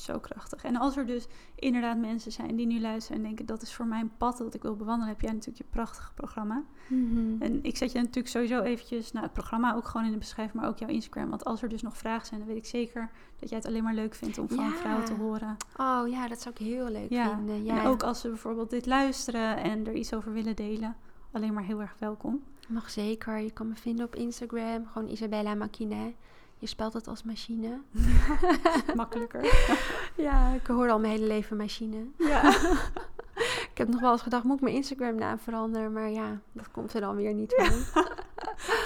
[0.00, 0.64] Zo krachtig.
[0.64, 3.46] En als er dus inderdaad mensen zijn die nu luisteren en denken...
[3.46, 5.08] dat is voor mijn pad dat ik wil bewandelen...
[5.12, 6.62] heb jij natuurlijk je prachtige programma.
[7.38, 10.60] En ik zet je natuurlijk sowieso eventjes, nou het programma ook gewoon in de beschrijving,
[10.60, 11.28] maar ook jouw Instagram.
[11.30, 13.82] Want als er dus nog vragen zijn, dan weet ik zeker dat jij het alleen
[13.82, 14.70] maar leuk vindt om van Ja.
[14.70, 15.56] vrouwen te horen.
[15.76, 17.64] Oh ja, dat zou ik heel leuk Ja, vinden.
[17.64, 20.96] Ja, En ook als ze bijvoorbeeld dit luisteren en er iets over willen delen,
[21.32, 22.42] alleen maar heel erg welkom.
[22.68, 23.38] mag zeker.
[23.38, 24.86] Je kan me vinden op Instagram.
[24.86, 26.12] Gewoon Isabella Machine.
[26.58, 27.80] Je spelt het als machine.
[28.94, 29.42] Makkelijker.
[30.16, 32.06] Ja, ik hoor al mijn hele leven machine.
[32.18, 32.52] Ja.
[33.70, 35.92] Ik heb nog wel eens gedacht, moet ik mijn Instagram naam veranderen?
[35.92, 38.04] Maar ja, dat komt er dan weer niet van.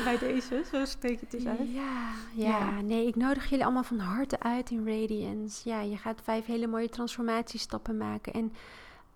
[0.05, 1.59] Bij deze, zo spreek je het dus uit.
[1.73, 2.59] Ja, Ja.
[2.59, 5.69] ja, nee, ik nodig jullie allemaal van harte uit in Radiance.
[5.69, 8.33] Ja, je gaat vijf hele mooie transformatiestappen maken.
[8.33, 8.53] En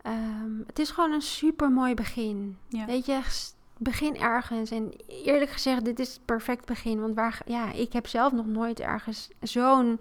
[0.03, 2.59] ehm, het is gewoon een super mooi begin.
[2.69, 2.87] Ja.
[2.87, 3.21] Weet je,
[3.79, 4.71] begin ergens.
[4.71, 7.01] En eerlijk gezegd, dit is het perfect begin.
[7.01, 9.99] Want waar, ja, ik heb zelf nog nooit ergens zo'n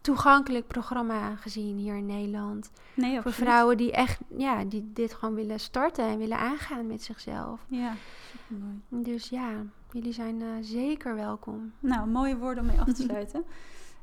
[0.00, 2.70] toegankelijk programma gezien hier in Nederland.
[2.94, 7.02] Nee, Voor vrouwen die echt, ja, die dit gewoon willen starten en willen aangaan met
[7.02, 7.64] zichzelf.
[7.68, 7.94] Ja,
[8.30, 8.80] supermooi.
[8.88, 9.50] Dus ja,
[9.90, 11.72] jullie zijn eh, zeker welkom.
[11.80, 13.44] Nou, mooie woorden om mee af te sluiten.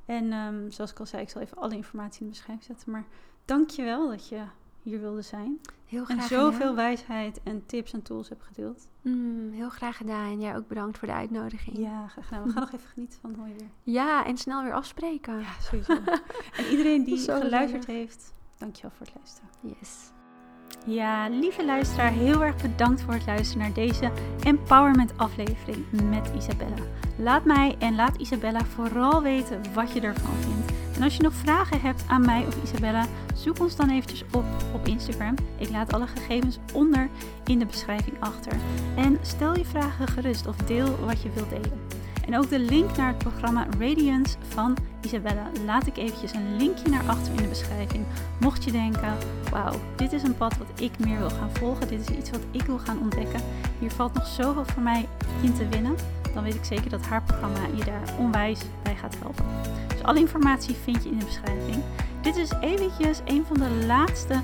[0.06, 2.92] en ehm, zoals ik al zei, ik zal even alle informatie in de beschrijving zetten.
[2.92, 3.06] Maar
[3.46, 4.42] dank je wel dat je
[4.84, 5.60] hier wilde zijn.
[5.86, 6.76] Heel En graag zoveel gedaan.
[6.76, 8.88] wijsheid en tips en tools hebt gedeeld.
[9.02, 10.26] Mm, heel graag gedaan.
[10.32, 11.78] En jij ook bedankt voor de uitnodiging.
[11.78, 12.44] Ja, graag gedaan.
[12.44, 13.70] We gaan nog even genieten van het mooie weer.
[13.84, 15.40] Ja, en snel weer afspreken.
[15.40, 15.94] Ja, sowieso.
[16.58, 17.86] en iedereen die geluisterd gezellig.
[17.86, 19.50] heeft, dankjewel voor het luisteren.
[19.80, 20.12] Yes.
[20.86, 24.12] Ja, lieve luisteraar, heel erg bedankt voor het luisteren naar deze
[24.44, 26.84] Empowerment aflevering met Isabella.
[27.18, 30.72] Laat mij en laat Isabella vooral weten wat je ervan vindt.
[31.00, 33.06] En als je nog vragen hebt aan mij of Isabella,
[33.36, 35.36] zoek ons dan eventjes op op Instagram.
[35.58, 37.10] Ik laat alle gegevens onder
[37.46, 38.54] in de beschrijving achter.
[38.96, 41.82] En stel je vragen gerust of deel wat je wilt delen.
[42.26, 46.90] En ook de link naar het programma Radiance van Isabella laat ik eventjes een linkje
[46.90, 48.06] naar achter in de beschrijving.
[48.40, 49.18] Mocht je denken,
[49.52, 52.44] wauw, dit is een pad wat ik meer wil gaan volgen, dit is iets wat
[52.52, 53.42] ik wil gaan ontdekken.
[53.80, 55.08] Hier valt nog zoveel voor mij
[55.42, 55.96] in te winnen.
[56.34, 59.46] Dan weet ik zeker dat haar programma je daar onwijs bij gaat helpen.
[59.88, 61.84] Dus alle informatie vind je in de beschrijving.
[62.22, 64.42] Dit is eventjes een van de laatste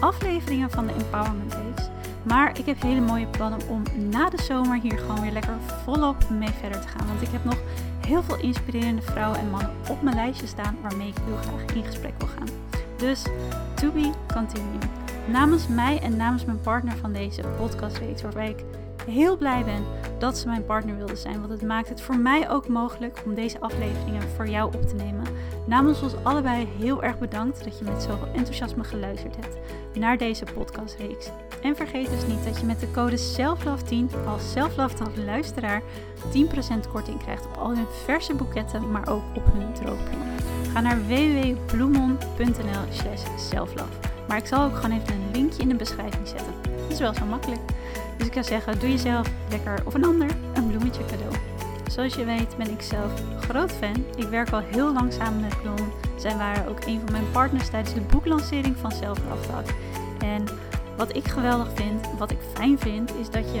[0.00, 1.88] afleveringen van de Empowerment Days.
[2.22, 6.30] Maar ik heb hele mooie plannen om na de zomer hier gewoon weer lekker volop
[6.30, 7.06] mee verder te gaan.
[7.06, 7.58] Want ik heb nog
[8.06, 11.84] heel veel inspirerende vrouwen en mannen op mijn lijstje staan waarmee ik heel graag in
[11.84, 12.48] gesprek wil gaan.
[12.96, 13.22] Dus
[13.74, 14.86] to be continued.
[15.26, 18.64] Namens mij en namens mijn partner van deze podcastreeks, waarbij ik
[19.08, 19.84] heel blij ben
[20.18, 21.38] dat ze mijn partner wilde zijn.
[21.38, 24.94] Want het maakt het voor mij ook mogelijk om deze afleveringen voor jou op te
[24.94, 25.24] nemen.
[25.66, 29.58] Namens ons allebei heel erg bedankt dat je met zoveel enthousiasme geluisterd hebt
[29.98, 31.30] naar deze podcastreeks.
[31.62, 35.82] En vergeet dus niet dat je met de code SELFLOVE10 als SELFLOVE luisteraar
[36.32, 40.36] 10% korting krijgt op al hun verse boeketten, maar ook op hun droogbloemen.
[40.72, 43.92] Ga naar www.bloemon.nl slash selflove.
[44.28, 46.52] Maar ik zal ook gewoon even een linkje in de beschrijving zetten.
[46.62, 47.60] Dat is wel zo makkelijk.
[48.18, 51.34] Dus ik zou zeggen, doe jezelf lekker of een ander een bloemetje cadeau.
[51.90, 54.04] Zoals je weet ben ik zelf groot fan.
[54.16, 55.92] Ik werk al heel lang samen met Bloem.
[56.16, 59.18] Zij waren ook een van mijn partners tijdens de boeklancering van Self
[60.18, 60.44] En
[60.96, 63.60] wat ik geweldig vind, wat ik fijn vind, is dat je,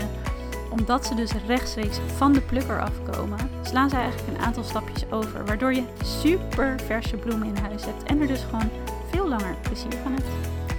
[0.70, 5.44] omdat ze dus rechtstreeks van de plukker afkomen, slaan ze eigenlijk een aantal stapjes over.
[5.44, 8.70] Waardoor je super verse bloemen in huis hebt en er dus gewoon
[9.10, 10.26] veel langer plezier van hebt.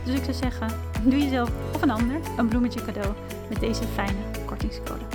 [0.06, 0.68] Dus ik zou zeggen,
[1.04, 3.14] doe jezelf of een ander een bloemetje cadeau
[3.50, 5.06] met deze fijne kortingscode.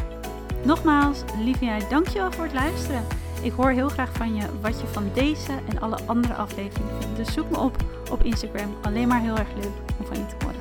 [0.65, 3.05] Nogmaals, lieve jij, dankjewel voor het luisteren.
[3.43, 7.17] Ik hoor heel graag van je wat je van deze en alle andere afleveringen vindt.
[7.17, 7.77] Dus zoek me op
[8.11, 8.75] op Instagram.
[8.83, 10.61] Alleen maar heel erg leuk om van je te horen.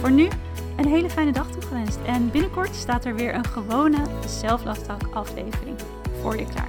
[0.00, 0.28] Voor nu
[0.76, 1.98] een hele fijne dag toegewenst.
[2.06, 5.76] En binnenkort staat er weer een gewone Self-Love aflevering
[6.20, 6.68] voor je klaar.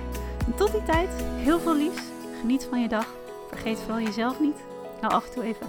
[0.55, 2.01] Tot die tijd, heel veel liefs.
[2.39, 3.05] Geniet van je dag.
[3.49, 4.57] Vergeet vooral jezelf niet.
[5.01, 5.67] Nou af en toe even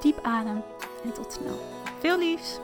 [0.00, 0.62] diep adem
[1.04, 1.60] en tot snel.
[2.00, 2.60] Veel liefs!